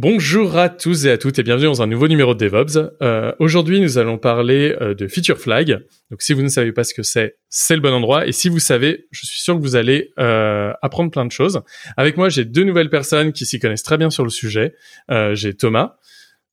Bonjour 0.00 0.56
à 0.56 0.68
tous 0.68 1.06
et 1.06 1.10
à 1.10 1.18
toutes 1.18 1.40
et 1.40 1.42
bienvenue 1.42 1.66
dans 1.66 1.82
un 1.82 1.88
nouveau 1.88 2.06
numéro 2.06 2.32
de 2.32 2.38
DevOps. 2.46 2.88
Euh, 3.02 3.32
Aujourd'hui, 3.40 3.80
nous 3.80 3.98
allons 3.98 4.16
parler 4.16 4.76
euh, 4.80 4.94
de 4.94 5.08
Feature 5.08 5.38
Flag. 5.38 5.84
Donc, 6.12 6.22
si 6.22 6.34
vous 6.34 6.42
ne 6.42 6.48
savez 6.48 6.70
pas 6.70 6.84
ce 6.84 6.94
que 6.94 7.02
c'est, 7.02 7.34
c'est 7.48 7.74
le 7.74 7.80
bon 7.80 7.92
endroit. 7.92 8.24
Et 8.24 8.30
si 8.30 8.48
vous 8.48 8.60
savez, 8.60 9.08
je 9.10 9.26
suis 9.26 9.40
sûr 9.40 9.56
que 9.56 9.60
vous 9.60 9.74
allez 9.74 10.12
euh, 10.20 10.72
apprendre 10.82 11.10
plein 11.10 11.26
de 11.26 11.32
choses. 11.32 11.62
Avec 11.96 12.16
moi, 12.16 12.28
j'ai 12.28 12.44
deux 12.44 12.62
nouvelles 12.62 12.90
personnes 12.90 13.32
qui 13.32 13.44
s'y 13.44 13.58
connaissent 13.58 13.82
très 13.82 13.98
bien 13.98 14.08
sur 14.08 14.22
le 14.22 14.30
sujet. 14.30 14.76
Euh, 15.10 15.34
j'ai 15.34 15.52
Thomas 15.54 15.96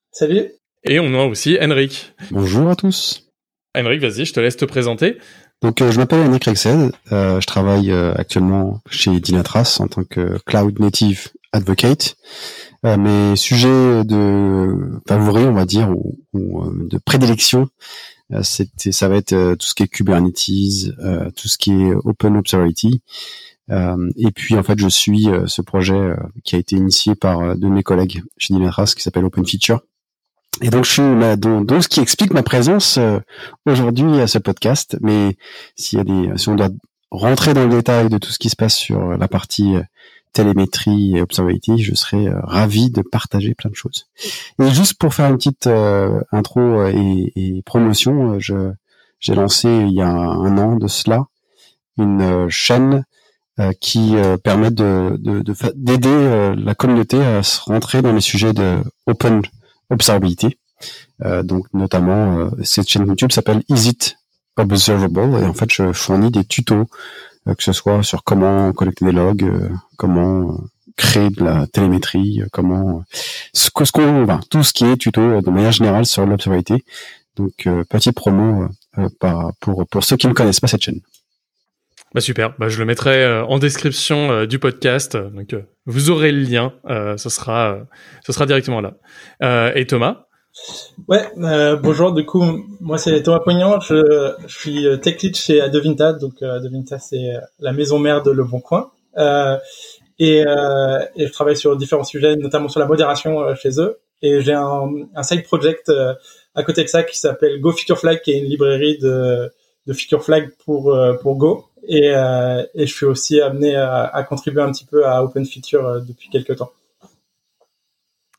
Salut. 0.09 0.47
et 0.83 0.99
on 0.99 1.13
a 1.13 1.25
aussi 1.25 1.55
Henrik. 1.61 2.15
Bonjour 2.31 2.67
à 2.71 2.75
tous. 2.75 3.27
Henrik, 3.77 4.01
vas-y, 4.01 4.25
je 4.25 4.33
te 4.33 4.39
laisse 4.39 4.57
te 4.57 4.65
présenter. 4.65 5.19
Donc, 5.61 5.81
euh, 5.81 5.91
je 5.91 5.97
m'appelle 5.97 6.21
Henrik 6.21 6.45
Rexed. 6.45 6.91
Euh, 7.11 7.39
je 7.39 7.45
travaille 7.45 7.91
euh, 7.91 8.13
actuellement 8.15 8.81
chez 8.89 9.19
Dynatrace 9.19 9.79
en 9.79 9.87
tant 9.87 10.03
que 10.03 10.37
Cloud 10.45 10.79
Native 10.79 11.27
Advocate. 11.53 12.15
Mes 12.85 13.35
sujets 13.35 14.03
de 14.03 15.01
favoris, 15.07 15.47
on 15.47 15.53
va 15.53 15.65
dire, 15.65 15.89
ou, 15.89 16.19
ou, 16.33 16.63
euh, 16.63 16.87
de 16.87 16.99
prédilection, 16.99 17.67
euh, 18.31 18.43
c'était, 18.43 18.91
ça 18.91 19.09
va 19.09 19.15
être 19.17 19.33
euh, 19.33 19.55
tout 19.55 19.65
ce 19.65 19.73
qui 19.73 19.83
est 19.83 19.87
Kubernetes, 19.87 20.93
tout 21.35 21.47
ce 21.47 21.57
qui 21.57 21.71
est 21.71 21.93
Open 22.03 22.37
Observability. 22.37 23.01
Et 23.69 24.31
puis, 24.35 24.55
en 24.55 24.61
fait, 24.61 24.79
je 24.79 24.87
suis 24.87 25.27
ce 25.47 25.61
projet 25.63 26.15
qui 26.43 26.55
a 26.55 26.59
été 26.59 26.75
initié 26.75 27.15
par 27.15 27.57
de 27.57 27.67
mes 27.67 27.81
collègues 27.81 28.21
chez 28.37 28.53
Dynatrace 28.53 28.93
qui 28.93 29.01
s'appelle 29.01 29.25
Open 29.25 29.43
Feature. 29.43 29.81
Et 30.61 30.69
donc, 30.69 30.85
je 30.85 30.91
suis 30.91 31.01
là, 31.01 31.35
donc, 31.35 31.65
donc, 31.65 31.83
ce 31.83 31.89
qui 31.89 31.99
explique 31.99 32.31
ma 32.31 32.43
présence 32.43 32.99
aujourd'hui 33.65 34.21
à 34.21 34.27
ce 34.27 34.37
podcast. 34.37 34.97
Mais 35.01 35.35
s'il 35.75 35.97
y 35.97 36.01
a 36.01 36.03
des, 36.03 36.37
si 36.37 36.47
on 36.49 36.55
doit 36.55 36.69
rentrer 37.09 37.55
dans 37.55 37.63
le 37.63 37.75
détail 37.75 38.09
de 38.09 38.19
tout 38.19 38.29
ce 38.29 38.37
qui 38.37 38.51
se 38.51 38.55
passe 38.55 38.75
sur 38.75 39.17
la 39.17 39.27
partie 39.27 39.73
télémétrie 40.35 41.15
et 41.15 41.21
observability, 41.21 41.75
je 41.87 41.95
serais 41.95 42.25
euh, 42.27 42.39
ravi 42.43 42.91
de 42.91 43.01
partager 43.01 43.53
plein 43.55 43.69
de 43.75 43.75
choses. 43.83 43.99
Et 44.61 44.69
juste 44.79 44.95
pour 44.99 45.11
faire 45.15 45.27
une 45.31 45.37
petite 45.37 45.67
euh, 45.67 46.19
intro 46.31 46.61
et, 46.87 47.63
promotion, 47.65 48.15
euh, 48.33 48.37
je 48.39 48.55
j'ai 49.19 49.33
lancé 49.33 49.69
il 49.69 49.93
y 49.93 50.01
a 50.01 50.09
un 50.47 50.57
an 50.65 50.75
de 50.83 50.87
cela 50.87 51.19
une 51.97 52.49
chaîne 52.49 53.03
qui 53.79 54.15
permet 54.43 54.69
de 54.81 55.15
de- 55.27 55.41
de 55.47 55.53
d'aider 55.87 56.09
euh, 56.37 56.53
la 56.69 56.75
communauté 56.75 57.17
à 57.23 57.41
se 57.41 57.61
rentrer 57.71 58.01
dans 58.01 58.11
les 58.11 58.25
sujets 58.31 58.51
de 58.61 58.69
open 59.07 59.41
observability. 59.89 60.49
Euh, 61.23 61.41
donc 61.51 61.63
notamment 61.73 62.49
cette 62.71 62.89
chaîne 62.89 63.07
YouTube 63.07 63.31
s'appelle 63.31 63.63
Is 63.69 63.87
It 63.91 64.17
Observable? 64.57 65.31
Et 65.41 65.45
en 65.45 65.53
fait 65.53 65.71
je 65.71 65.93
fournis 65.93 66.31
des 66.31 66.43
tutos 66.43 66.85
que 67.53 67.63
ce 67.63 67.73
soit 67.73 68.01
sur 68.03 68.23
comment 68.23 68.73
collecter 68.73 69.05
des 69.05 69.11
logs, 69.11 69.43
euh, 69.43 69.69
comment 69.97 70.53
euh, 70.53 70.57
créer 70.97 71.29
de 71.29 71.43
la 71.43 71.67
télémétrie, 71.67 72.41
euh, 72.41 72.47
comment 72.51 72.99
euh, 72.99 73.17
ce 73.53 73.69
qu'on 73.69 74.23
enfin, 74.23 74.39
tout 74.49 74.63
ce 74.63 74.73
qui 74.73 74.85
est 74.85 74.97
tuto 74.97 75.21
euh, 75.21 75.41
de 75.41 75.49
manière 75.49 75.71
générale 75.71 76.05
sur 76.05 76.25
l'observabilité. 76.25 76.83
Donc 77.35 77.67
euh, 77.67 77.83
petite 77.83 78.15
promo 78.15 78.63
euh, 78.97 79.09
euh, 79.23 79.51
pour 79.59 79.85
pour 79.87 80.03
ceux 80.03 80.17
qui 80.17 80.27
ne 80.27 80.33
connaissent 80.33 80.61
pas 80.61 80.67
cette 80.67 80.81
chaîne. 80.81 81.01
Bah 82.15 82.21
super, 82.21 82.53
bah, 82.57 82.69
je 82.69 82.79
le 82.79 82.85
mettrai 82.85 83.25
euh, 83.25 83.43
en 83.43 83.59
description 83.59 84.31
euh, 84.31 84.45
du 84.45 84.57
podcast. 84.57 85.17
Donc, 85.17 85.51
euh, 85.51 85.63
vous 85.85 86.09
aurez 86.09 86.31
le 86.31 86.39
lien. 86.39 86.71
Euh, 86.89 87.17
ce 87.17 87.27
sera, 87.27 87.73
euh, 87.73 87.83
ce 88.25 88.31
sera 88.31 88.45
directement 88.45 88.79
là. 88.79 88.93
Euh, 89.43 89.73
et 89.75 89.85
Thomas? 89.85 90.24
Ouais, 91.07 91.23
euh, 91.37 91.75
bonjour. 91.75 92.13
Du 92.13 92.25
coup, 92.25 92.43
moi 92.79 92.97
c'est 92.97 93.21
Thomas 93.23 93.39
Poignant. 93.39 93.79
Je, 93.79 94.33
suis 94.47 94.87
euh, 94.87 94.97
tech 94.97 95.21
lead 95.21 95.35
chez 95.35 95.61
Adevinta. 95.61 96.13
Donc 96.13 96.41
euh, 96.41 96.55
Adevinta 96.55 96.97
c'est 96.99 97.33
la 97.59 97.73
maison 97.73 97.99
mère 97.99 98.23
de 98.23 98.31
Le 98.31 98.43
Bon 98.43 98.59
Coin. 98.59 98.91
Et, 100.17 100.43
je 100.43 101.31
travaille 101.31 101.57
sur 101.57 101.75
différents 101.75 102.03
sujets, 102.03 102.35
notamment 102.37 102.69
sur 102.69 102.79
la 102.79 102.85
modération 102.85 103.53
chez 103.55 103.79
eux. 103.79 103.99
Et 104.21 104.41
j'ai 104.41 104.53
un, 104.53 104.89
side 105.23 105.43
project 105.43 105.91
à 106.55 106.63
côté 106.63 106.83
de 106.83 106.87
ça 106.87 107.03
qui 107.03 107.19
s'appelle 107.19 107.59
Go 107.59 107.71
Feature 107.71 107.99
Flag, 107.99 108.21
qui 108.21 108.31
est 108.31 108.39
une 108.39 108.45
librairie 108.45 108.97
de, 108.97 109.51
de 109.85 110.17
flag 110.17 110.51
pour 110.63 111.35
Go. 111.35 111.65
Et, 111.87 112.13
je 112.13 112.85
suis 112.85 113.05
aussi 113.05 113.41
amené 113.41 113.75
à, 113.75 114.25
contribuer 114.27 114.61
un 114.61 114.71
petit 114.71 114.85
peu 114.85 115.05
à 115.05 115.23
Open 115.23 115.45
Feature 115.45 116.01
depuis 116.01 116.29
quelques 116.29 116.55
temps. 116.55 116.71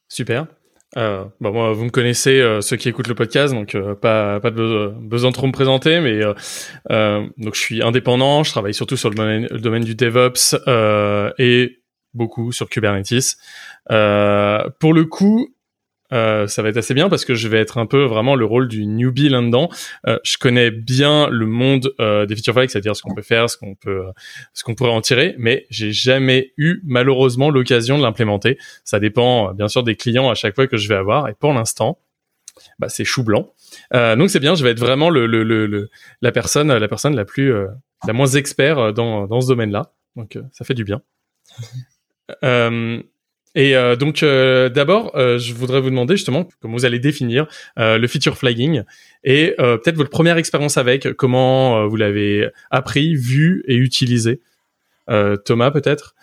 Super. 0.09 0.47
Euh, 0.97 1.25
bah 1.41 1.51
moi, 1.51 1.73
vous 1.73 1.85
me 1.85 1.91
connaissez, 1.91 2.41
euh, 2.41 2.61
ceux 2.63 2.77
qui 2.77 2.89
écoutent 2.89 3.09
le 3.09 3.15
podcast, 3.15 3.53
donc 3.53 3.75
euh, 3.75 3.95
pas 3.95 4.41
pas 4.41 4.51
de 4.51 4.57
be- 4.57 5.09
besoin 5.09 5.31
de 5.31 5.35
trop 5.35 5.47
me 5.47 5.53
présenter, 5.53 6.01
mais 6.01 6.25
euh, 6.25 6.33
euh, 6.91 7.27
donc 7.37 7.55
je 7.55 7.61
suis 7.61 7.83
indépendant, 7.83 8.43
je 8.45 8.51
travaille 8.51 8.73
surtout 8.73 8.97
sur 8.97 9.11
le 9.11 9.15
domaine, 9.15 9.47
le 9.51 9.59
domaine 9.59 9.85
du 9.85 9.95
DevOps 9.95 10.57
euh, 10.69 11.31
et 11.39 11.81
beaucoup 12.15 12.51
sur 12.51 12.69
Kubernetes. 12.71 13.37
Pour 13.89 14.95
le 14.95 15.05
coup, 15.05 15.55
euh, 16.13 16.47
ça 16.47 16.63
va 16.63 16.69
être 16.69 16.77
assez 16.77 16.95
bien 16.95 17.09
parce 17.09 17.25
que 17.25 17.35
je 17.35 17.49
vais 17.49 17.59
être 17.59 17.79
un 17.79 17.87
peu 17.87 18.05
vraiment 18.05 18.35
le 18.35 18.45
rôle 18.45 18.69
du 18.69 18.87
newbie 18.87 19.29
là-dedans. 19.29 19.69
Euh, 20.07 20.19
je 20.25 20.39
connais 20.39 20.71
bien 20.71 21.29
le 21.29 21.47
monde 21.47 21.93
euh, 22.01 22.27
des 22.27 22.37
feature 22.37 22.55
flags, 22.55 22.71
c'est-à-dire 22.71 22.95
ce 22.97 23.03
qu'on 23.03 23.15
peut 23.15 23.23
faire, 23.23 23.51
ce 23.51 23.57
qu'on 23.57 23.75
peut, 23.75 24.05
ce 24.55 24.65
qu'on 24.65 24.75
pourrait 24.75 24.91
en 24.91 25.01
tirer, 25.01 25.35
mais 25.39 25.67
j'ai 25.71 25.93
jamais 25.93 26.53
eu 26.57 26.81
malheureusement 26.85 27.51
l'occasion 27.51 27.99
de 27.99 28.03
l'implémenter. 28.03 28.59
Ça 28.85 29.01
dépend 29.01 29.53
bien 29.53 29.69
sûr 29.69 29.83
des 29.83 29.97
clients 29.97 30.31
à 30.31 30.35
chaque 30.35 30.55
fois 30.55 30.67
que 30.67 30.77
je 30.77 30.89
vais 30.89 30.97
avoir, 30.97 31.29
et 31.29 31.35
pour 31.35 31.53
l'instant, 31.53 31.99
bah, 32.79 32.89
c'est 32.89 33.05
chou 33.05 33.23
blanc. 33.23 33.53
Donc 33.93 34.31
c'est 34.31 34.41
bien, 34.41 34.55
je 34.55 34.65
vais 34.65 34.71
être 34.71 34.81
vraiment 34.81 35.11
la 35.11 36.33
personne, 36.33 36.73
la 36.73 36.89
personne 36.89 37.15
la 37.15 37.25
plus, 37.25 37.53
la 38.07 38.13
moins 38.13 38.27
expert 38.29 38.93
dans 38.93 39.27
dans 39.27 39.41
ce 39.41 39.49
domaine-là. 39.49 39.93
Donc 40.17 40.39
ça 40.53 40.65
fait 40.65 40.75
du 40.75 40.85
bien. 40.85 41.03
Et 43.57 43.75
euh, 43.75 43.97
donc 43.97 44.23
euh, 44.23 44.69
d'abord, 44.69 45.17
euh, 45.17 45.39
je 45.39 45.55
voudrais 45.55 45.81
vous 45.81 45.89
demander 45.89 46.15
justement 46.15 46.47
comment 46.61 46.77
vous 46.77 46.85
allez 46.85 46.99
définir 46.99 47.47
le 47.77 48.07
feature 48.07 48.37
flagging 48.37 48.83
et 49.25 49.55
peut-être 49.57 49.97
votre 49.97 50.11
première 50.11 50.37
expérience 50.37 50.77
avec, 50.77 51.15
comment 51.15 51.89
vous 51.89 51.97
l'avez 51.97 52.51
appris, 52.71 53.17
vu 53.17 53.65
et 53.67 53.75
utilisé. 53.75 54.41
Thomas 55.45 55.71
peut-être? 55.71 56.15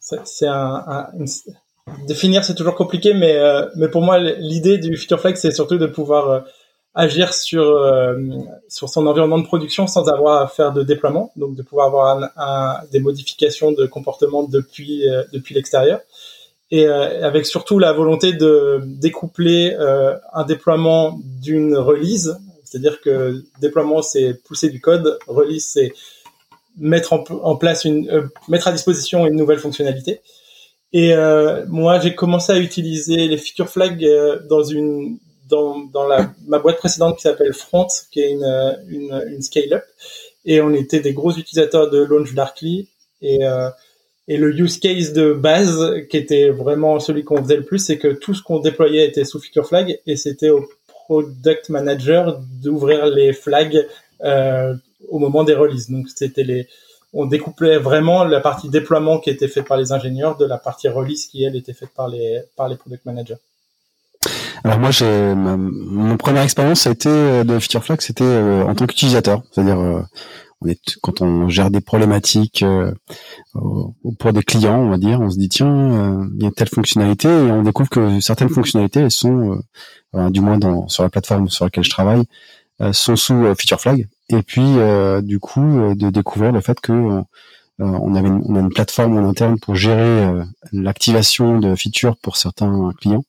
C'est 0.00 0.46
définir 2.06 2.44
c'est 2.44 2.54
toujours 2.54 2.74
compliqué, 2.74 3.14
mais 3.14 3.36
mais 3.76 3.88
pour 3.88 4.02
moi 4.02 4.18
l'idée 4.18 4.76
du 4.76 4.96
Feature 4.96 5.20
Flag 5.20 5.36
c'est 5.36 5.52
surtout 5.52 5.78
de 5.78 5.86
pouvoir 5.86 6.44
agir 6.96 7.34
sur 7.34 7.62
euh, 7.62 8.16
sur 8.68 8.88
son 8.88 9.06
environnement 9.06 9.38
de 9.38 9.44
production 9.44 9.86
sans 9.86 10.08
avoir 10.08 10.42
à 10.42 10.48
faire 10.48 10.72
de 10.72 10.82
déploiement, 10.82 11.30
donc 11.36 11.54
de 11.54 11.62
pouvoir 11.62 11.88
avoir 11.88 12.82
des 12.90 13.00
modifications 13.00 13.70
de 13.70 13.84
comportement 13.86 14.42
depuis 14.44 15.06
euh, 15.06 15.22
depuis 15.32 15.54
l'extérieur 15.54 16.00
et 16.70 16.86
euh, 16.86 17.24
avec 17.24 17.44
surtout 17.44 17.78
la 17.78 17.92
volonté 17.92 18.32
de 18.32 18.80
découpler 18.82 19.76
un 20.32 20.44
déploiement 20.44 21.20
d'une 21.22 21.76
release, 21.76 22.38
c'est-à-dire 22.64 23.00
que 23.02 23.44
déploiement 23.60 24.00
c'est 24.00 24.34
pousser 24.44 24.70
du 24.70 24.80
code, 24.80 25.18
release 25.28 25.68
c'est 25.74 25.92
mettre 26.78 27.22
place 27.60 27.84
une 27.84 28.28
mettre 28.48 28.68
à 28.68 28.72
disposition 28.72 29.26
une 29.26 29.36
nouvelle 29.36 29.58
fonctionnalité. 29.58 30.22
Et 30.92 31.14
moi, 31.68 32.00
j'ai 32.00 32.14
commencé 32.14 32.52
à 32.52 32.58
utiliser 32.58 33.28
les 33.28 33.36
feature 33.36 33.68
flags 33.68 34.08
dans 34.48 34.62
une 34.62 35.18
dans, 35.48 35.88
ma 36.46 36.58
boîte 36.58 36.78
précédente 36.78 37.16
qui 37.16 37.22
s'appelle 37.22 37.52
Front, 37.52 37.88
qui 38.10 38.20
est 38.20 38.32
une, 38.32 39.42
scale-up. 39.42 39.84
Et 40.44 40.60
on 40.60 40.72
était 40.72 41.00
des 41.00 41.12
gros 41.12 41.32
utilisateurs 41.32 41.90
de 41.90 41.98
Launch 41.98 42.34
Darkly. 42.34 42.88
Et, 43.22 43.44
euh, 43.44 43.70
et 44.28 44.36
le 44.36 44.52
use 44.58 44.78
case 44.78 45.12
de 45.12 45.32
base, 45.32 45.94
qui 46.10 46.16
était 46.16 46.50
vraiment 46.50 46.98
celui 46.98 47.24
qu'on 47.24 47.42
faisait 47.42 47.56
le 47.56 47.64
plus, 47.64 47.78
c'est 47.78 47.98
que 47.98 48.08
tout 48.08 48.34
ce 48.34 48.42
qu'on 48.42 48.58
déployait 48.58 49.06
était 49.06 49.24
sous 49.24 49.40
feature 49.40 49.66
flag 49.66 50.00
et 50.06 50.16
c'était 50.16 50.50
au 50.50 50.68
product 50.86 51.68
manager 51.68 52.40
d'ouvrir 52.62 53.06
les 53.06 53.32
flags 53.32 53.86
euh, 54.24 54.74
au 55.08 55.20
moment 55.20 55.44
des 55.44 55.54
releases. 55.54 55.90
Donc 55.90 56.08
c'était 56.12 56.42
les, 56.42 56.66
on 57.12 57.26
découplait 57.26 57.78
vraiment 57.78 58.24
la 58.24 58.40
partie 58.40 58.68
déploiement 58.68 59.20
qui 59.20 59.30
était 59.30 59.48
faite 59.48 59.66
par 59.66 59.76
les 59.76 59.92
ingénieurs 59.92 60.36
de 60.36 60.44
la 60.44 60.58
partie 60.58 60.88
release 60.88 61.26
qui 61.26 61.44
elle 61.44 61.54
était 61.54 61.72
faite 61.72 61.90
par 61.94 62.08
les 62.08 62.42
product 62.56 63.04
managers. 63.04 63.36
Alors 64.66 64.80
moi, 64.80 64.90
j'ai 64.90 65.32
mon 65.36 66.16
première 66.16 66.42
expérience, 66.42 66.80
ça 66.80 66.90
a 66.90 66.92
été 66.92 67.08
de 67.08 67.58
Feature 67.60 67.84
Flag, 67.84 68.00
c'était 68.00 68.24
en 68.24 68.74
tant 68.74 68.84
qu'utilisateur, 68.86 69.44
c'est-à-dire 69.52 69.78
on 70.60 70.66
est 70.66 70.80
quand 71.02 71.22
on 71.22 71.48
gère 71.48 71.70
des 71.70 71.80
problématiques 71.80 72.64
pour 73.52 74.32
des 74.32 74.42
clients, 74.42 74.80
on 74.80 74.90
va 74.90 74.98
dire, 74.98 75.20
on 75.20 75.30
se 75.30 75.38
dit 75.38 75.48
tiens, 75.48 76.28
il 76.36 76.42
y 76.42 76.48
a 76.48 76.50
telle 76.50 76.68
fonctionnalité 76.68 77.28
et 77.28 77.52
on 77.52 77.62
découvre 77.62 77.88
que 77.88 78.18
certaines 78.18 78.48
fonctionnalités 78.48 78.98
elles 78.98 79.12
sont, 79.12 79.62
du 80.30 80.40
moins 80.40 80.58
dans 80.58 80.88
sur 80.88 81.04
la 81.04 81.10
plateforme 81.10 81.48
sur 81.48 81.64
laquelle 81.64 81.84
je 81.84 81.90
travaille, 81.90 82.24
sont 82.90 83.14
sous 83.14 83.44
Feature 83.54 83.80
Flag. 83.80 84.08
Et 84.30 84.42
puis 84.42 84.78
du 85.22 85.38
coup 85.38 85.94
de 85.94 86.10
découvrir 86.10 86.50
le 86.50 86.60
fait 86.60 86.80
que 86.80 86.92
euh, 86.92 87.22
on 87.78 88.14
avait 88.14 88.28
une, 88.28 88.56
a 88.56 88.60
une 88.60 88.72
plateforme 88.72 89.16
en 89.18 89.28
interne 89.28 89.58
pour 89.58 89.74
gérer 89.74 90.24
euh, 90.24 90.44
l'activation 90.72 91.58
de 91.58 91.74
features 91.74 92.16
pour 92.16 92.36
certains 92.36 92.92
clients. 93.00 93.24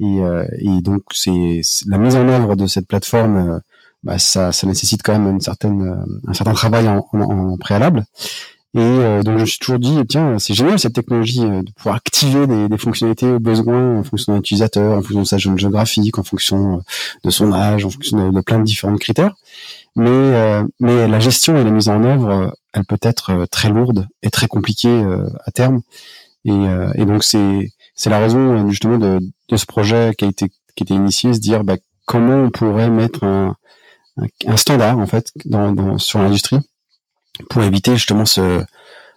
Et, 0.00 0.20
euh, 0.20 0.46
donc 0.80 1.02
c'est 1.12 1.60
la 1.86 1.98
mise 1.98 2.16
en 2.16 2.28
œuvre 2.28 2.56
de 2.56 2.66
cette 2.66 2.86
plateforme, 2.86 3.60
bah, 4.02 4.18
ça, 4.18 4.52
ça 4.52 4.66
nécessite 4.66 5.02
quand 5.02 5.18
même 5.18 5.28
une 5.28 5.40
certaine, 5.40 6.04
un 6.26 6.34
certain 6.34 6.52
travail 6.52 6.88
en, 6.88 7.56
préalable. 7.58 8.04
Et 8.76 8.80
donc 9.22 9.36
je 9.36 9.42
me 9.42 9.46
suis 9.46 9.60
toujours 9.60 9.78
dit, 9.78 9.96
tiens, 10.08 10.36
c'est 10.40 10.52
génial 10.52 10.80
cette 10.80 10.94
technologie 10.94 11.40
de 11.40 11.70
pouvoir 11.76 11.94
activer 11.94 12.48
des, 12.48 12.76
fonctionnalités 12.76 13.28
au 13.28 13.38
besoin 13.38 14.00
en 14.00 14.02
fonction 14.02 14.32
d'un 14.32 14.40
utilisateur, 14.40 14.98
en 14.98 15.00
fonction 15.00 15.20
de 15.20 15.26
sa 15.26 15.38
zone 15.38 15.58
géographique, 15.58 16.18
en 16.18 16.24
fonction 16.24 16.82
de 17.22 17.30
son 17.30 17.52
âge, 17.52 17.84
en 17.84 17.90
fonction 17.90 18.32
de 18.32 18.40
plein 18.40 18.58
de 18.58 18.64
différents 18.64 18.96
critères 18.96 19.36
mais 19.96 20.10
euh, 20.10 20.64
mais 20.80 21.06
la 21.06 21.20
gestion 21.20 21.56
et 21.56 21.64
la 21.64 21.70
mise 21.70 21.88
en 21.88 22.02
œuvre, 22.02 22.30
euh, 22.30 22.50
elle 22.72 22.84
peut 22.84 22.98
être 23.02 23.30
euh, 23.30 23.46
très 23.46 23.68
lourde 23.68 24.08
et 24.22 24.30
très 24.30 24.48
compliquée 24.48 25.04
à 25.44 25.50
terme. 25.52 25.82
Et, 26.44 26.52
et 26.96 27.06
donc 27.06 27.24
c'est 27.24 27.72
c'est 27.94 28.10
la 28.10 28.18
raison 28.18 28.68
justement 28.68 28.98
de, 28.98 29.18
de 29.48 29.56
ce 29.56 29.64
projet 29.64 30.12
qui 30.18 30.24
a 30.24 30.28
été 30.28 30.48
qui 30.48 30.82
a 30.82 30.84
été 30.84 30.94
initié, 30.94 31.32
se 31.32 31.40
dire 31.40 31.64
bah, 31.64 31.76
comment 32.04 32.36
on 32.36 32.50
pourrait 32.50 32.90
mettre 32.90 33.24
un, 33.24 33.56
un, 34.46 34.56
standard 34.56 34.98
en 34.98 35.06
fait 35.06 35.30
dans, 35.46 35.72
dans 35.72 35.96
sur 35.96 36.18
l'industrie 36.18 36.58
pour 37.48 37.62
éviter 37.62 37.94
justement 37.94 38.26
ce 38.26 38.62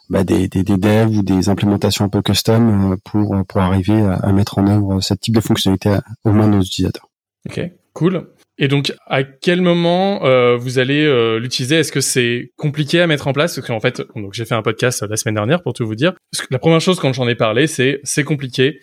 bah, 0.09 0.23
des, 0.23 0.47
des, 0.47 0.63
des 0.63 0.77
devs 0.77 1.18
ou 1.18 1.21
des 1.21 1.50
implémentations 1.50 2.06
un 2.06 2.09
peu 2.09 2.21
custom 2.21 2.95
pour 3.03 3.35
pour 3.45 3.62
arriver 3.62 4.01
à, 4.03 4.13
à 4.13 4.31
mettre 4.31 4.57
en 4.57 4.68
œuvre 4.68 5.01
ce 5.01 5.13
type 5.15 5.35
de 5.35 5.41
fonctionnalité 5.41 5.97
aux 6.23 6.31
mains 6.31 6.47
de 6.47 6.53
nos 6.53 6.62
utilisateurs. 6.62 7.09
Ok, 7.50 7.59
cool. 7.94 8.30
Et 8.59 8.68
donc, 8.68 8.94
à 9.06 9.24
quel 9.24 9.62
moment 9.62 10.25
euh, 10.25 10.57
vous 10.57 10.80
allez 10.80 11.06
euh, 11.06 11.39
l'utiliser? 11.39 11.75
Est-ce 11.75 11.92
que 11.92 12.01
c'est 12.01 12.51
compliqué 12.57 13.01
à 13.01 13.07
mettre 13.07 13.27
en 13.27 13.33
place? 13.33 13.56
Parce 13.56 13.68
qu'en 13.68 13.80
fait, 13.80 14.01
donc 14.15 14.33
j'ai 14.33 14.45
fait 14.45 14.56
un 14.56 14.63
podcast 14.63 15.06
la 15.07 15.15
semaine 15.15 15.36
dernière 15.36 15.62
pour 15.62 15.74
tout 15.74 15.86
vous 15.86 15.95
dire. 15.95 16.13
Que 16.36 16.45
la 16.50 16.59
première 16.59 16.81
chose 16.81 17.00
quand 17.00 17.13
j'en 17.13 17.27
ai 17.27 17.36
parlé, 17.36 17.68
c'est 17.68 18.00
c'est 18.04 18.24
compliqué. 18.24 18.80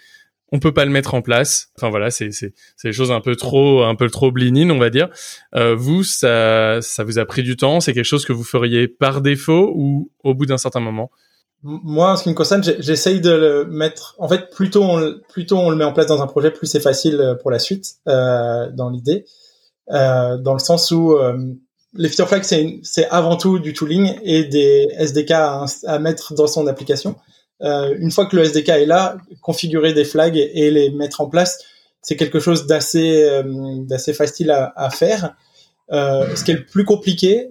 On 0.53 0.61
peut 0.61 0.73
pas 0.73 0.85
le 0.85 0.93
mettre 0.93 1.15
en 1.15 1.23
place. 1.23 1.71
Enfin 1.76 1.91
voilà, 1.91 2.11
c'est 2.11 2.31
c'est 2.31 2.53
c'est 2.76 2.88
des 2.88 2.93
choses 2.93 3.11
un 3.11 3.21
peu 3.21 3.35
trop 3.35 3.82
un 3.82 3.97
peu 3.97 4.09
trop 4.09 4.31
blinines, 4.31 4.71
on 4.71 4.79
va 4.79 4.91
dire. 4.91 5.09
Euh, 5.56 5.75
vous, 5.75 6.05
ça 6.05 6.79
ça 6.81 7.03
vous 7.03 7.19
a 7.19 7.25
pris 7.25 7.43
du 7.43 7.56
temps? 7.56 7.81
C'est 7.81 7.93
quelque 7.94 8.05
chose 8.05 8.25
que 8.25 8.32
vous 8.32 8.44
feriez 8.44 8.87
par 8.87 9.23
défaut 9.23 9.73
ou 9.75 10.12
au 10.23 10.35
bout 10.35 10.47
d'un 10.47 10.59
certain 10.59 10.81
moment? 10.81 11.11
Moi, 11.65 12.12
en 12.12 12.17
ce 12.17 12.25
qui 12.25 12.29
me 12.29 12.35
concerne, 12.35 12.62
j'essaye 12.62 13.23
de 13.23 13.31
le 13.31 13.65
mettre. 13.65 14.15
En 14.19 14.29
fait, 14.29 14.50
plus 14.50 14.69
tôt 14.69 14.85
on, 14.85 15.15
plus 15.31 15.47
tôt 15.47 15.56
on 15.56 15.71
le 15.71 15.76
met 15.76 15.85
en 15.85 15.94
place 15.94 16.06
dans 16.06 16.23
un 16.23 16.26
projet, 16.26 16.50
plus 16.50 16.67
c'est 16.67 16.79
facile 16.79 17.19
euh, 17.21 17.35
pour 17.35 17.50
la 17.50 17.59
suite, 17.59 17.94
euh, 18.06 18.71
dans 18.71 18.91
l'idée. 18.91 19.25
Euh, 19.90 20.38
dans 20.38 20.54
le 20.54 20.58
sens 20.58 20.90
où 20.90 21.12
euh, 21.12 21.36
les 21.94 22.08
feature 22.08 22.28
flags, 22.28 22.44
c'est 22.44 23.08
avant 23.10 23.36
tout 23.36 23.58
du 23.58 23.72
tooling 23.72 24.19
et 24.22 24.44
des 24.44 24.88
SDK 24.98 25.31
à, 25.32 25.98
mettre 26.00 26.34
dans 26.34 26.46
son 26.46 26.66
application. 26.66 27.16
Euh, 27.62 27.94
une 27.98 28.10
fois 28.10 28.26
que 28.26 28.36
le 28.36 28.42
SDK 28.42 28.69
est 28.70 28.86
là, 28.86 29.16
configurer 29.40 29.92
des 29.92 30.04
flags 30.04 30.36
et, 30.36 30.70
les 30.70 30.90
mettre 30.90 31.20
en 31.20 31.28
place, 31.28 31.58
c'est 32.02 32.16
quelque 32.16 32.40
chose 32.40 32.66
d'assez 32.66 33.42
d'assez 33.86 34.12
facile 34.12 34.50
à, 34.50 34.72
à 34.76 34.90
faire. 34.90 35.34
Euh, 35.92 36.34
ce 36.34 36.44
qui 36.44 36.50
est 36.50 36.54
le 36.54 36.64
plus 36.64 36.84
compliqué, 36.84 37.48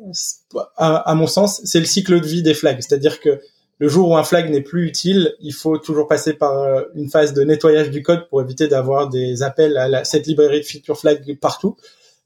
à, 0.78 0.96
à 0.98 1.16
mon 1.16 1.28
sens, 1.28 1.62
c'est 1.64 1.80
le 1.80 1.86
cycle 1.86 2.20
de 2.20 2.26
vie 2.26 2.44
des 2.44 2.54
flags. 2.54 2.82
C'est-à-dire 2.82 3.20
que 3.20 3.40
le 3.80 3.88
jour 3.88 4.10
où 4.10 4.18
un 4.18 4.24
flag 4.24 4.50
n'est 4.50 4.62
plus 4.62 4.88
utile, 4.88 5.34
il 5.40 5.54
faut 5.54 5.78
toujours 5.78 6.08
passer 6.08 6.34
par 6.34 6.84
une 6.96 7.10
phase 7.10 7.34
de 7.34 7.44
nettoyage 7.44 7.90
du 7.90 8.02
code 8.02 8.28
pour 8.30 8.42
éviter 8.42 8.68
d'avoir 8.68 9.10
des 9.10 9.44
appels 9.44 9.78
à 9.78 9.88
la, 9.88 10.04
cette 10.04 10.28
librairie 10.28 10.62
de 10.62 10.66
feature 10.66 10.98
flag 10.98 11.38
partout. 11.40 11.76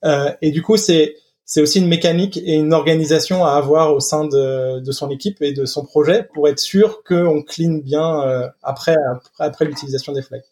Euh, 0.06 0.32
et 0.42 0.52
du 0.52 0.62
coup, 0.62 0.78
c'est 0.78 1.16
aussi 1.58 1.80
une 1.80 1.88
mécanique 1.88 2.38
et 2.38 2.54
une 2.54 2.74
organisation 2.74 3.46
à 3.46 3.52
avoir 3.52 3.94
au 3.94 4.00
sein 4.00 4.26
de, 4.26 4.92
son 4.92 5.10
équipe 5.10 5.42
et 5.42 5.54
de 5.54 5.66
son 5.66 5.84
projet 5.84 6.28
pour 6.34 6.48
être 6.48 6.60
sûr 6.60 7.04
qu'on 7.04 7.42
clean 7.42 7.80
bien 7.84 8.22
euh, 8.22 8.48
après 8.62 8.96
l'utilisation 9.62 10.14
des 10.14 10.22
flags. 10.22 10.44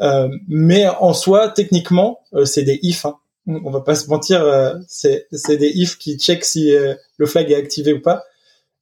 Euh, 0.00 0.28
mais 0.48 0.88
en 0.88 1.12
soi, 1.12 1.48
techniquement, 1.48 2.20
c'est 2.44 2.64
des 2.64 2.78
ifs. 2.82 3.04
Hein. 3.04 3.18
On 3.46 3.70
va 3.70 3.80
pas 3.80 3.94
se 3.94 4.08
mentir, 4.08 4.44
c'est 4.88 5.26
des 5.48 5.72
ifs 5.74 5.98
qui 5.98 6.16
check 6.16 6.44
si 6.44 6.72
le 7.16 7.26
flag 7.26 7.50
est 7.50 7.56
activé 7.56 7.92
ou 7.92 8.00
pas. 8.00 8.24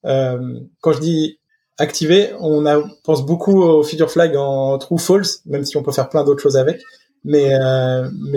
quand 0.02 0.93
je 0.93 1.00
dis 1.00 1.38
activé, 1.79 2.31
on 2.41 2.67
a, 2.67 2.79
pense 3.05 3.25
beaucoup 3.25 3.62
au 3.62 3.82
feature 3.82 4.11
flag 4.11 4.37
en 4.37 4.76
true 4.76 4.99
false, 4.99 5.41
même 5.47 5.64
si 5.64 5.79
on 5.79 5.82
peut 5.82 5.93
faire 5.93 6.11
plein 6.11 6.25
d'autres 6.25 6.43
choses 6.43 6.58
avec. 6.58 6.82
Mais 7.25 7.50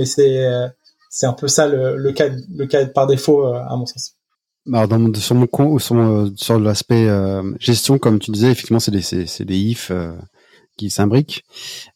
c'est 0.06 0.72
c'est 1.14 1.28
un 1.28 1.34
peu 1.34 1.48
ça 1.48 1.68
le, 1.68 1.96
le, 1.96 2.12
cas, 2.12 2.30
le 2.56 2.66
cas 2.66 2.84
par 2.88 3.06
défaut 3.06 3.46
euh, 3.46 3.62
à 3.70 3.76
mon 3.78 3.86
sens. 3.86 4.16
Alors 4.74 4.88
dans 4.88 5.14
sur 5.14 5.36
mon 5.36 5.78
sur, 5.78 5.96
euh, 5.96 6.30
sur 6.36 6.60
l'aspect 6.60 7.08
euh, 7.08 7.44
gestion, 7.60 8.00
comme 8.00 8.18
tu 8.18 8.32
disais, 8.32 8.50
effectivement, 8.50 8.80
c'est 8.80 8.92
des 8.92 9.04
c'est, 9.04 9.46
des 9.46 9.58
ifs 9.58 9.92
qui 10.76 10.90
s'imbriquent. 10.90 11.44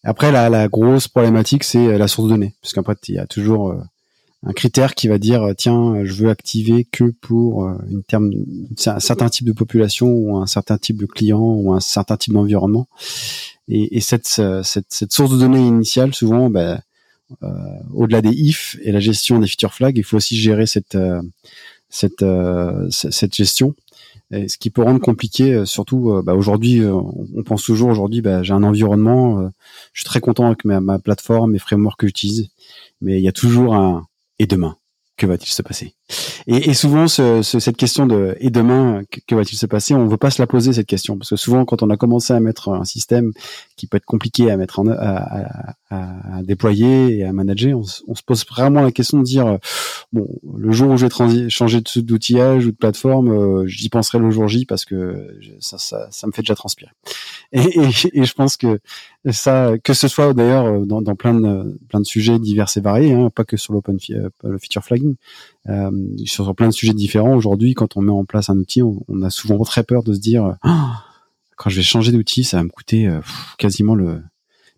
Après, 0.04 0.32
la, 0.32 0.50
la 0.50 0.68
grosse 0.68 1.08
problématique, 1.08 1.64
c'est 1.64 1.98
la 1.98 2.08
source 2.08 2.28
de 2.28 2.34
données, 2.34 2.54
parce 2.62 2.74
qu'après, 2.74 2.96
il 3.08 3.16
y 3.16 3.18
a 3.18 3.26
toujours 3.26 3.74
un 4.44 4.54
critère 4.54 4.94
qui 4.94 5.08
va 5.08 5.18
dire 5.18 5.48
tiens, 5.58 6.04
je 6.04 6.14
veux 6.24 6.30
activer 6.30 6.86
que 6.86 7.06
pour 7.06 7.68
une 7.90 8.04
terme, 8.04 8.30
un 8.86 9.00
certain 9.00 9.30
type 9.30 9.48
de 9.48 9.54
population 9.54 10.10
ou 10.10 10.38
un 10.38 10.46
certain 10.46 10.78
type 10.78 10.98
de 10.98 11.08
client 11.08 11.42
ou 11.42 11.74
un 11.74 11.80
certain 11.80 12.18
type 12.18 12.34
d'environnement. 12.34 12.88
Et, 13.68 13.98
et 13.98 14.00
cette, 14.00 14.28
cette, 14.28 14.86
cette 14.90 15.12
source 15.12 15.32
de 15.32 15.40
données 15.40 15.66
initiale, 15.66 16.14
souvent, 16.14 16.54
euh, 16.54 16.78
au-delà 17.94 18.22
des 18.22 18.32
ifs 18.32 18.78
et 18.82 18.92
la 18.92 19.00
gestion 19.00 19.40
des 19.40 19.48
feature 19.48 19.74
flags, 19.74 19.98
il 19.98 20.04
faut 20.04 20.18
aussi 20.18 20.36
gérer 20.38 20.66
cette 20.66 20.96
euh, 20.96 21.22
cette 21.90 22.22
euh, 22.22 22.90
cette 22.90 23.36
gestion. 23.36 23.76
Et 24.32 24.50
ce 24.50 24.58
qui 24.58 24.70
peut 24.70 24.82
rendre 24.82 25.00
compliqué, 25.00 25.66
surtout 25.66 26.22
bah, 26.22 26.34
aujourd'hui, 26.36 26.82
on 26.84 27.44
pense 27.46 27.64
toujours 27.64 27.88
aujourd'hui, 27.88 28.20
bah, 28.22 28.44
j'ai 28.44 28.52
un 28.52 28.64
environnement, 28.64 29.50
je 29.94 30.02
suis 30.02 30.06
très 30.06 30.20
content 30.20 30.48
avec 30.48 30.66
ma, 30.66 30.82
ma 30.82 31.00
plateforme, 31.00 31.52
mes 31.52 31.60
frameworks 31.60 32.02
que 32.02 32.08
j'utilise, 32.08 32.50
mais 33.00 33.20
il 33.20 33.24
y 33.24 33.30
a 33.30 33.32
toujours 33.32 33.76
un 33.76 34.06
et 34.38 34.46
demain 34.46 34.76
que 35.16 35.26
va-t-il 35.26 35.52
se 35.52 35.62
passer? 35.62 35.97
Et, 36.48 36.70
et, 36.70 36.74
souvent, 36.74 37.08
ce, 37.08 37.42
ce, 37.42 37.60
cette 37.60 37.78
question 37.78 38.06
de 38.06 38.36
et 38.40 38.50
demain, 38.50 39.02
que, 39.28 39.36
va-t-il 39.36 39.58
se 39.58 39.66
passer? 39.66 39.94
On 39.94 40.06
ne 40.06 40.10
veut 40.10 40.18
pas 40.18 40.32
se 40.32 40.42
la 40.42 40.48
poser 40.48 40.74
cette 40.74 40.88
question 40.88 41.18
parce 41.18 41.30
que 41.30 41.36
souvent, 41.36 41.66
quand 41.66 41.84
on 41.84 41.90
a 41.90 41.98
commencé 41.98 42.34
à 42.34 42.40
mettre 42.40 42.70
un 42.70 42.86
système 42.86 43.32
qui 43.76 43.88
peut 43.88 43.98
être 43.98 44.06
compliqué 44.06 44.50
à 44.50 44.58
mettre 44.58 44.80
en, 44.80 44.88
à, 44.88 44.96
à, 45.90 46.38
à 46.38 46.44
déployer 46.44 47.18
et 47.18 47.24
à 47.24 47.34
manager, 47.34 47.78
on, 47.78 47.84
on, 48.08 48.16
se 48.16 48.24
pose 48.24 48.46
vraiment 48.48 48.82
la 48.82 48.92
question 48.92 49.20
de 49.20 49.24
dire 49.24 49.58
bon, 50.14 50.28
le 50.58 50.72
jour 50.72 50.92
où 50.92 50.98
je 50.98 51.06
vais 51.06 51.50
changer 51.50 51.82
d'outillage 51.98 52.66
ou 52.66 52.72
de 52.72 52.78
plateforme, 52.78 53.32
euh, 53.32 53.68
j'y 53.68 53.90
penserai 53.90 54.20
le 54.20 54.32
jour 54.32 54.48
J 54.48 54.66
parce 54.66 54.86
que 54.86 55.38
ça, 55.60 55.78
ça, 55.78 56.08
ça 56.12 56.28
me 56.28 56.32
fait 56.32 56.42
déjà 56.42 56.56
transpirer. 56.56 56.92
Et, 57.52 57.62
et, 57.62 57.90
et, 58.14 58.26
je 58.26 58.34
pense 58.34 58.58
que 58.58 58.80
ça, 59.30 59.74
que 59.84 59.94
ce 59.94 60.08
soit 60.08 60.34
d'ailleurs 60.34 60.86
dans, 60.86 61.02
dans, 61.02 61.16
plein 61.16 61.34
de 61.34 61.78
plein 61.90 62.00
de 62.00 62.06
sujets 62.06 62.40
divers 62.40 62.68
et 62.76 62.82
variés, 62.82 63.14
hein, 63.14 63.30
pas 63.34 63.44
que 63.44 63.58
sur 63.58 63.74
l'open 63.74 63.98
euh, 64.12 64.30
le 64.44 64.58
feature 64.58 64.84
flagging, 64.84 65.16
euh, 65.70 65.92
sur 66.26 66.56
plein 66.56 66.68
de 66.68 66.74
sujets 66.74 66.94
différents. 66.94 67.36
Aujourd'hui, 67.36 67.74
quand 67.74 67.98
on 67.98 68.02
met 68.02 68.12
en 68.12 68.26
place 68.26 68.50
un 68.50 68.58
outil, 68.58 68.82
on, 68.82 69.22
a 69.22 69.30
souvent 69.30 69.62
très 69.64 69.84
peur 69.84 70.04
de 70.04 70.14
se 70.14 70.20
dire 70.20 70.56
ah, 70.64 71.04
quand 71.58 71.70
je 71.70 71.78
vais 71.78 71.84
changer 71.84 72.12
d'outil, 72.12 72.44
ça 72.44 72.58
va 72.58 72.64
me 72.64 72.70
coûter 72.70 73.08
euh, 73.08 73.20
quasiment 73.58 73.96
le, 73.96 74.22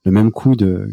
le 0.04 0.12
même 0.12 0.32
coût 0.32 0.56
de, 0.56 0.90